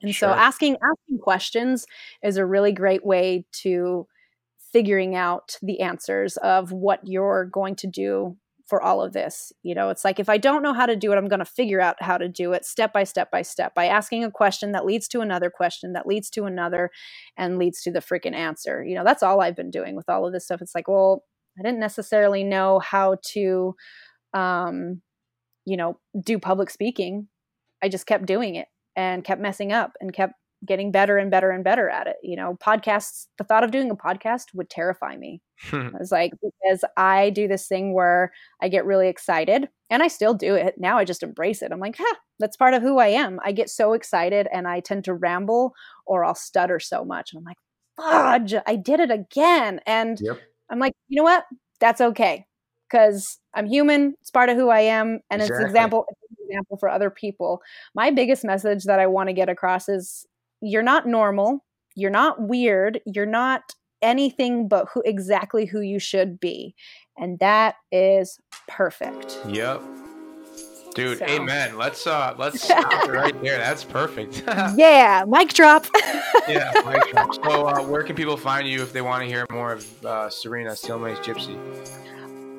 And 0.00 0.14
sure. 0.14 0.28
so 0.28 0.32
asking 0.32 0.76
asking 0.76 1.18
questions 1.18 1.86
is 2.22 2.36
a 2.36 2.46
really 2.46 2.70
great 2.70 3.04
way 3.04 3.46
to 3.62 4.06
figuring 4.72 5.16
out 5.16 5.56
the 5.62 5.80
answers 5.80 6.36
of 6.36 6.70
what 6.70 7.00
you're 7.04 7.46
going 7.46 7.74
to 7.76 7.88
do 7.88 8.36
for 8.68 8.82
all 8.82 9.02
of 9.02 9.12
this. 9.12 9.52
You 9.62 9.74
know, 9.74 9.90
it's 9.90 10.04
like 10.04 10.20
if 10.20 10.28
I 10.28 10.38
don't 10.38 10.62
know 10.62 10.74
how 10.74 10.86
to 10.86 10.96
do 10.96 11.12
it, 11.12 11.16
I'm 11.16 11.28
going 11.28 11.38
to 11.38 11.44
figure 11.44 11.80
out 11.80 11.96
how 12.00 12.18
to 12.18 12.28
do 12.28 12.52
it 12.52 12.64
step 12.64 12.92
by 12.92 13.04
step 13.04 13.30
by 13.30 13.42
step 13.42 13.74
by 13.74 13.86
asking 13.86 14.24
a 14.24 14.30
question 14.30 14.72
that 14.72 14.84
leads 14.84 15.08
to 15.08 15.20
another 15.20 15.50
question 15.50 15.94
that 15.94 16.06
leads 16.06 16.30
to 16.30 16.44
another 16.44 16.90
and 17.36 17.58
leads 17.58 17.82
to 17.82 17.90
the 17.90 18.00
freaking 18.00 18.34
answer. 18.34 18.84
You 18.84 18.94
know, 18.94 19.04
that's 19.04 19.22
all 19.22 19.40
I've 19.40 19.56
been 19.56 19.70
doing 19.70 19.96
with 19.96 20.08
all 20.08 20.26
of 20.26 20.32
this 20.32 20.44
stuff. 20.44 20.62
It's 20.62 20.74
like, 20.74 20.88
well, 20.88 21.24
I 21.58 21.62
didn't 21.62 21.80
necessarily 21.80 22.44
know 22.44 22.78
how 22.78 23.16
to 23.32 23.74
um, 24.34 25.02
you 25.64 25.76
know, 25.76 25.98
do 26.24 26.38
public 26.38 26.70
speaking. 26.70 27.28
I 27.82 27.88
just 27.88 28.06
kept 28.06 28.26
doing 28.26 28.56
it 28.56 28.68
and 28.96 29.22
kept 29.22 29.40
messing 29.40 29.72
up 29.72 29.92
and 30.00 30.12
kept 30.12 30.34
getting 30.66 30.90
better 30.90 31.18
and 31.18 31.30
better 31.30 31.50
and 31.50 31.62
better 31.62 31.88
at 31.88 32.06
it. 32.06 32.16
You 32.22 32.36
know, 32.36 32.56
podcasts, 32.60 33.26
the 33.38 33.44
thought 33.44 33.64
of 33.64 33.70
doing 33.70 33.90
a 33.90 33.96
podcast 33.96 34.46
would 34.54 34.70
terrify 34.70 35.16
me. 35.16 35.40
I 35.72 35.90
was 35.98 36.12
like, 36.12 36.32
because 36.40 36.84
I 36.96 37.30
do 37.30 37.48
this 37.48 37.66
thing 37.66 37.94
where 37.94 38.32
I 38.60 38.68
get 38.68 38.84
really 38.84 39.08
excited 39.08 39.68
and 39.90 40.02
I 40.02 40.08
still 40.08 40.34
do 40.34 40.54
it. 40.54 40.74
Now 40.78 40.98
I 40.98 41.04
just 41.04 41.22
embrace 41.22 41.62
it. 41.62 41.72
I'm 41.72 41.80
like, 41.80 41.96
huh, 41.98 42.16
that's 42.38 42.56
part 42.56 42.74
of 42.74 42.82
who 42.82 42.98
I 42.98 43.08
am. 43.08 43.40
I 43.44 43.52
get 43.52 43.70
so 43.70 43.92
excited 43.92 44.48
and 44.52 44.66
I 44.68 44.80
tend 44.80 45.04
to 45.04 45.14
ramble 45.14 45.74
or 46.06 46.24
I'll 46.24 46.34
stutter 46.34 46.80
so 46.80 47.04
much. 47.04 47.32
And 47.32 47.38
I'm 47.38 47.44
like, 47.44 47.58
fudge, 47.96 48.54
I 48.66 48.76
did 48.76 49.00
it 49.00 49.10
again. 49.10 49.80
And 49.86 50.18
yep. 50.20 50.38
I'm 50.70 50.78
like, 50.78 50.92
you 51.08 51.16
know 51.16 51.24
what? 51.24 51.44
That's 51.80 52.00
okay 52.00 52.46
because 52.88 53.38
I'm 53.54 53.66
human. 53.66 54.14
It's 54.20 54.30
part 54.30 54.48
of 54.48 54.56
who 54.56 54.68
I 54.68 54.80
am, 54.80 55.20
and 55.30 55.42
exactly. 55.42 55.64
it's 55.64 55.70
example 55.70 56.06
example 56.48 56.78
for 56.78 56.88
other 56.88 57.10
people. 57.10 57.60
My 57.94 58.10
biggest 58.10 58.44
message 58.44 58.84
that 58.84 58.98
I 58.98 59.06
want 59.06 59.28
to 59.28 59.32
get 59.32 59.48
across 59.48 59.88
is: 59.88 60.26
you're 60.60 60.82
not 60.82 61.06
normal. 61.06 61.64
You're 61.94 62.10
not 62.10 62.40
weird. 62.40 63.00
You're 63.06 63.26
not 63.26 63.62
anything 64.00 64.68
but 64.68 64.86
who 64.92 65.02
exactly 65.04 65.66
who 65.66 65.80
you 65.80 65.98
should 65.98 66.38
be, 66.38 66.74
and 67.16 67.38
that 67.40 67.76
is 67.90 68.38
perfect. 68.68 69.38
Yep. 69.48 69.82
Dude, 70.94 71.18
so. 71.18 71.26
amen. 71.26 71.76
Let's 71.76 72.06
uh 72.06 72.34
let's 72.38 72.62
stop 72.64 73.08
right 73.08 73.40
there. 73.42 73.58
That's 73.58 73.84
perfect. 73.84 74.42
yeah, 74.76 75.24
mic 75.26 75.52
drop. 75.52 75.86
yeah, 76.48 76.72
mic 76.86 77.10
drop. 77.12 77.34
So 77.34 77.66
uh, 77.66 77.82
where 77.82 78.02
can 78.02 78.16
people 78.16 78.36
find 78.36 78.66
you 78.66 78.82
if 78.82 78.92
they 78.92 79.02
want 79.02 79.22
to 79.22 79.28
hear 79.28 79.46
more 79.50 79.72
of 79.72 80.04
uh, 80.06 80.30
Serena 80.30 80.74
Steel 80.76 80.98
Mace 80.98 81.18
Gypsy? 81.18 81.58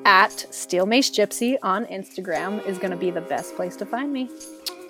at 0.04 0.46
Steel 0.52 0.86
Mace 0.86 1.10
Gypsy 1.10 1.56
on 1.62 1.84
Instagram 1.86 2.64
is 2.66 2.78
going 2.78 2.90
to 2.90 2.96
be 2.96 3.10
the 3.10 3.20
best 3.20 3.54
place 3.54 3.76
to 3.76 3.86
find 3.86 4.12
me. 4.12 4.28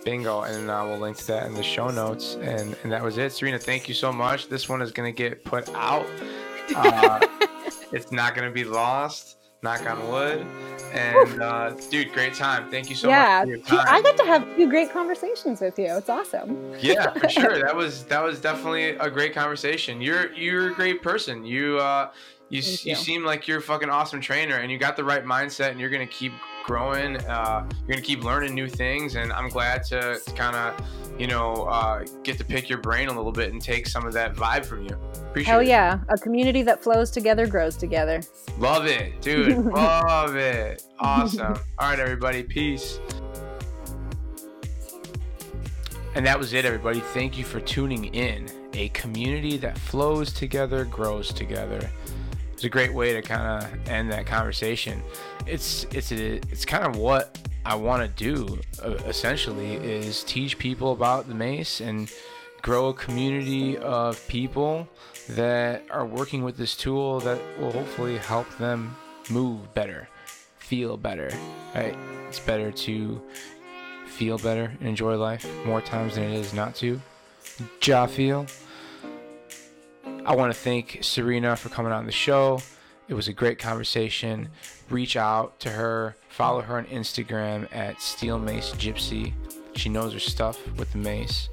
Bingo, 0.04 0.42
and 0.42 0.70
uh, 0.70 0.84
we'll 0.86 0.98
link 0.98 1.16
to 1.18 1.26
that 1.28 1.46
in 1.46 1.54
the 1.54 1.62
show 1.62 1.88
notes. 1.88 2.36
And 2.36 2.76
and 2.82 2.92
that 2.92 3.02
was 3.02 3.18
it, 3.18 3.32
Serena. 3.32 3.58
Thank 3.58 3.88
you 3.88 3.94
so 3.94 4.12
much. 4.12 4.48
This 4.48 4.68
one 4.68 4.82
is 4.82 4.92
going 4.92 5.12
to 5.12 5.16
get 5.16 5.44
put 5.44 5.68
out 5.74 6.06
Uh, 6.76 7.18
it's 7.92 8.12
not 8.12 8.36
going 8.36 8.46
to 8.48 8.54
be 8.54 8.64
lost. 8.64 9.38
Knock 9.62 9.90
on 9.90 10.08
wood. 10.08 10.46
And 10.92 11.42
uh, 11.42 11.70
dude, 11.90 12.12
great 12.12 12.34
time. 12.34 12.70
Thank 12.70 12.88
you 12.88 12.96
so 12.96 13.08
yeah, 13.08 13.44
much 13.44 13.66
for 13.66 13.74
your 13.74 13.84
time. 13.84 13.86
I 13.88 14.00
got 14.00 14.16
to 14.18 14.24
have 14.24 14.56
two 14.56 14.68
great 14.68 14.92
conversations 14.92 15.60
with 15.60 15.78
you. 15.78 15.86
It's 15.96 16.08
awesome. 16.08 16.72
yeah, 16.78 17.12
for 17.12 17.28
sure. 17.28 17.60
That 17.64 17.74
was 17.76 18.04
that 18.04 18.22
was 18.22 18.40
definitely 18.40 18.90
a 18.90 19.10
great 19.10 19.34
conversation. 19.34 20.00
You're 20.00 20.32
you're 20.32 20.70
a 20.70 20.74
great 20.74 21.02
person. 21.02 21.44
You 21.44 21.78
uh 21.78 22.10
you, 22.50 22.60
you, 22.60 22.76
you 22.90 22.94
seem 22.96 23.24
like 23.24 23.46
you're 23.46 23.58
a 23.58 23.62
fucking 23.62 23.88
awesome 23.88 24.20
trainer 24.20 24.56
and 24.56 24.70
you 24.70 24.78
got 24.78 24.96
the 24.96 25.04
right 25.04 25.24
mindset 25.24 25.70
and 25.70 25.80
you're 25.80 25.88
gonna 25.88 26.06
keep 26.06 26.32
growing. 26.64 27.16
Uh, 27.24 27.64
you're 27.86 27.96
gonna 27.96 28.00
keep 28.00 28.24
learning 28.24 28.54
new 28.54 28.68
things, 28.68 29.14
and 29.14 29.32
I'm 29.32 29.48
glad 29.48 29.84
to, 29.84 30.18
to 30.18 30.32
kind 30.32 30.56
of, 30.56 30.84
you 31.18 31.26
know, 31.26 31.64
uh, 31.64 32.04
get 32.22 32.38
to 32.38 32.44
pick 32.44 32.68
your 32.68 32.78
brain 32.78 33.08
a 33.08 33.12
little 33.12 33.32
bit 33.32 33.52
and 33.52 33.62
take 33.62 33.86
some 33.86 34.04
of 34.04 34.12
that 34.14 34.34
vibe 34.34 34.64
from 34.64 34.84
you. 34.84 34.96
Appreciate 35.28 35.52
Hell 35.52 35.60
it. 35.60 35.68
yeah! 35.68 36.00
A 36.08 36.18
community 36.18 36.62
that 36.62 36.82
flows 36.82 37.10
together 37.10 37.46
grows 37.46 37.76
together. 37.76 38.20
Love 38.58 38.86
it, 38.86 39.20
dude. 39.22 39.56
Love 39.66 40.34
it. 40.34 40.82
Awesome. 40.98 41.54
All 41.78 41.90
right, 41.90 42.00
everybody. 42.00 42.42
Peace. 42.42 42.98
And 46.16 46.26
that 46.26 46.36
was 46.36 46.52
it, 46.52 46.64
everybody. 46.64 46.98
Thank 46.98 47.38
you 47.38 47.44
for 47.44 47.60
tuning 47.60 48.06
in. 48.06 48.48
A 48.74 48.88
community 48.88 49.56
that 49.58 49.78
flows 49.78 50.32
together, 50.32 50.84
grows 50.84 51.32
together. 51.32 51.88
It's 52.60 52.66
a 52.66 52.68
great 52.68 52.92
way 52.92 53.14
to 53.14 53.22
kind 53.22 53.64
of 53.64 53.88
end 53.88 54.12
that 54.12 54.26
conversation. 54.26 55.02
It's 55.46 55.84
it's 55.92 56.12
it's 56.12 56.66
kind 56.66 56.84
of 56.84 56.94
what 56.94 57.38
I 57.64 57.74
want 57.74 58.02
to 58.02 58.22
do. 58.22 58.60
Essentially, 59.06 59.76
is 59.76 60.22
teach 60.24 60.58
people 60.58 60.92
about 60.92 61.26
the 61.26 61.34
mace 61.34 61.80
and 61.80 62.12
grow 62.60 62.90
a 62.90 62.92
community 62.92 63.78
of 63.78 64.20
people 64.28 64.86
that 65.30 65.84
are 65.90 66.04
working 66.04 66.44
with 66.44 66.58
this 66.58 66.76
tool 66.76 67.18
that 67.20 67.40
will 67.58 67.72
hopefully 67.72 68.18
help 68.18 68.46
them 68.58 68.94
move 69.30 69.72
better, 69.72 70.06
feel 70.58 70.98
better. 70.98 71.30
Right? 71.74 71.96
It's 72.28 72.40
better 72.40 72.70
to 72.70 73.22
feel 74.06 74.36
better 74.36 74.70
and 74.80 74.86
enjoy 74.86 75.16
life 75.16 75.46
more 75.64 75.80
times 75.80 76.16
than 76.16 76.24
it 76.24 76.34
is 76.34 76.52
not 76.52 76.74
to. 76.74 77.00
Ja 77.82 78.04
feel. 78.04 78.44
I 80.26 80.34
want 80.34 80.52
to 80.52 80.58
thank 80.58 80.98
Serena 81.02 81.56
for 81.56 81.70
coming 81.70 81.92
on 81.92 82.04
the 82.04 82.12
show. 82.12 82.60
It 83.08 83.14
was 83.14 83.28
a 83.28 83.32
great 83.32 83.58
conversation. 83.58 84.48
Reach 84.90 85.16
out 85.16 85.58
to 85.60 85.70
her, 85.70 86.16
follow 86.28 86.60
her 86.60 86.76
on 86.76 86.84
Instagram 86.86 87.66
at 87.74 88.00
Steel 88.00 88.38
Mace 88.38 88.70
Gypsy. 88.72 89.32
She 89.74 89.88
knows 89.88 90.12
her 90.12 90.20
stuff 90.20 90.58
with 90.76 90.92
the 90.92 90.98
mace. 90.98 91.48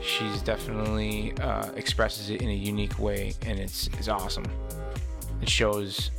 She's 0.00 0.40
definitely 0.42 1.32
uh, 1.40 1.72
expresses 1.72 2.30
it 2.30 2.40
in 2.40 2.48
a 2.48 2.54
unique 2.54 2.98
way, 2.98 3.34
and 3.42 3.58
it's 3.58 3.88
it's 3.98 4.08
awesome. 4.08 4.44
It 5.40 5.48
shows 5.48 6.10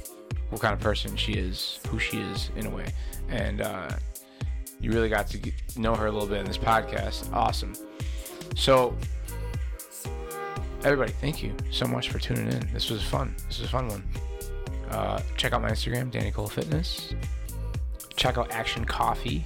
what 0.50 0.62
kind 0.62 0.74
of 0.74 0.80
person 0.82 1.16
she 1.16 1.34
is, 1.34 1.80
who 1.88 2.00
she 2.00 2.18
is 2.18 2.50
in 2.58 2.66
a 2.66 2.70
way, 2.70 2.92
and 3.30 3.62
uh, 3.62 3.92
you 4.80 4.92
really 4.92 5.10
got 5.10 5.28
to 5.28 5.52
know 5.78 5.96
her 5.96 6.08
a 6.08 6.12
little 6.12 6.28
bit 6.28 6.40
in 6.40 6.46
this 6.46 6.58
podcast. 6.58 7.32
Awesome. 7.32 7.74
So 8.56 8.96
everybody, 10.84 11.14
thank 11.14 11.42
you 11.42 11.56
so 11.72 11.86
much 11.86 12.10
for 12.10 12.20
tuning 12.20 12.52
in. 12.52 12.68
This 12.74 12.90
was 12.90 13.02
fun. 13.02 13.34
This 13.48 13.60
was 13.60 13.68
a 13.68 13.72
fun 13.72 13.88
one. 13.88 14.04
Uh, 14.90 15.22
check 15.38 15.54
out 15.54 15.62
my 15.62 15.72
Instagram, 15.72 16.12
Danny 16.12 16.32
Cola 16.32 16.50
Fitness. 16.50 17.14
Check 18.16 18.38
out 18.38 18.50
Aktion 18.50 18.86
Coffee, 18.86 19.46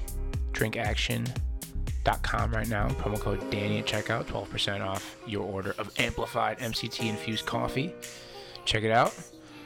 drinkaktion.com 0.52 2.52
right 2.52 2.68
now. 2.68 2.88
Promo 2.90 3.20
code 3.20 3.40
Danny 3.52 3.80
at 3.80 3.86
checkout, 3.86 4.26
12% 4.26 4.82
off 4.82 5.16
your 5.28 5.46
order 5.46 5.76
of 5.78 5.92
amplified 6.00 6.58
MCT 6.60 7.08
infused 7.08 7.46
coffee. 7.46 7.94
Check 8.66 8.84
it 8.84 8.92
out. 8.92 9.16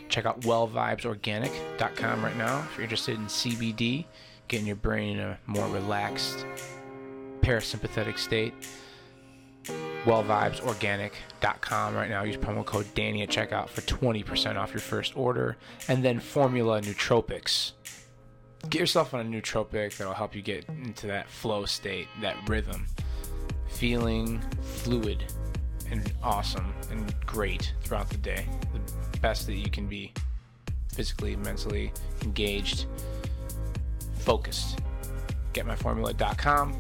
Check 0.10 0.26
out 0.26 0.42
wellvibesorganic.com 0.42 2.24
right 2.24 2.38
now 2.38 2.68
if 2.70 2.76
you're 2.76 2.84
interested 2.84 3.16
in 3.16 3.26
CBD, 3.28 4.06
getting 4.50 4.68
your 4.68 4.76
brain 4.76 5.18
in 5.18 5.24
a 5.24 5.40
more 5.48 5.68
relaxed 5.70 6.46
parasympathetic 7.40 8.20
state 8.20 8.54
wellvibesorganic.com 10.06 11.96
right 11.96 12.10
now. 12.10 12.24
Use 12.24 12.38
promo 12.38 12.66
code 12.66 12.88
Danny 12.96 13.22
at 13.22 13.30
checkout 13.30 13.70
for 13.70 13.82
20% 13.82 14.56
off 14.56 14.74
your 14.74 14.80
first 14.80 15.16
order. 15.16 15.58
And 15.88 16.04
then 16.04 16.20
Formula 16.20 16.82
Nootropics. 16.82 17.74
Get 18.70 18.80
yourself 18.80 19.14
on 19.14 19.22
a 19.22 19.24
nootropic 19.24 19.98
that'll 19.98 20.14
help 20.14 20.36
you 20.36 20.42
get 20.42 20.66
into 20.70 21.08
that 21.08 21.28
flow 21.28 21.66
state, 21.66 22.08
that 22.22 22.38
rhythm. 22.48 22.86
Feeling 23.68 24.40
fluid 24.62 25.24
and 25.90 26.12
awesome 26.24 26.74
and 26.92 27.14
great 27.26 27.74
throughout 27.82 28.10
the 28.10 28.18
day. 28.18 28.46
The 28.74 29.20
best 29.20 29.48
that 29.48 29.56
you 29.56 29.70
can 29.70 29.88
be 29.88 30.14
physically, 30.94 31.36
mentally 31.36 31.92
engaged, 32.22 32.86
focused. 34.20 34.80
GetMyFormula.com 35.54 36.80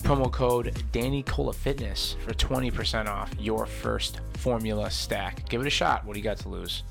promo 0.00 0.30
code 0.30 0.82
Danny 0.92 1.22
Cola 1.22 1.52
Fitness 1.52 2.16
for 2.24 2.32
20% 2.34 3.06
off 3.06 3.32
your 3.38 3.66
first 3.66 4.20
formula 4.34 4.90
stack. 4.90 5.48
Give 5.48 5.60
it 5.60 5.66
a 5.66 5.70
shot. 5.70 6.04
What 6.04 6.14
do 6.14 6.18
you 6.20 6.24
got 6.24 6.38
to 6.38 6.48
lose? 6.48 6.82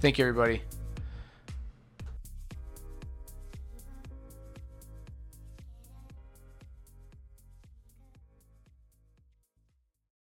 Thank 0.00 0.18
you, 0.18 0.26
everybody. 0.26 0.62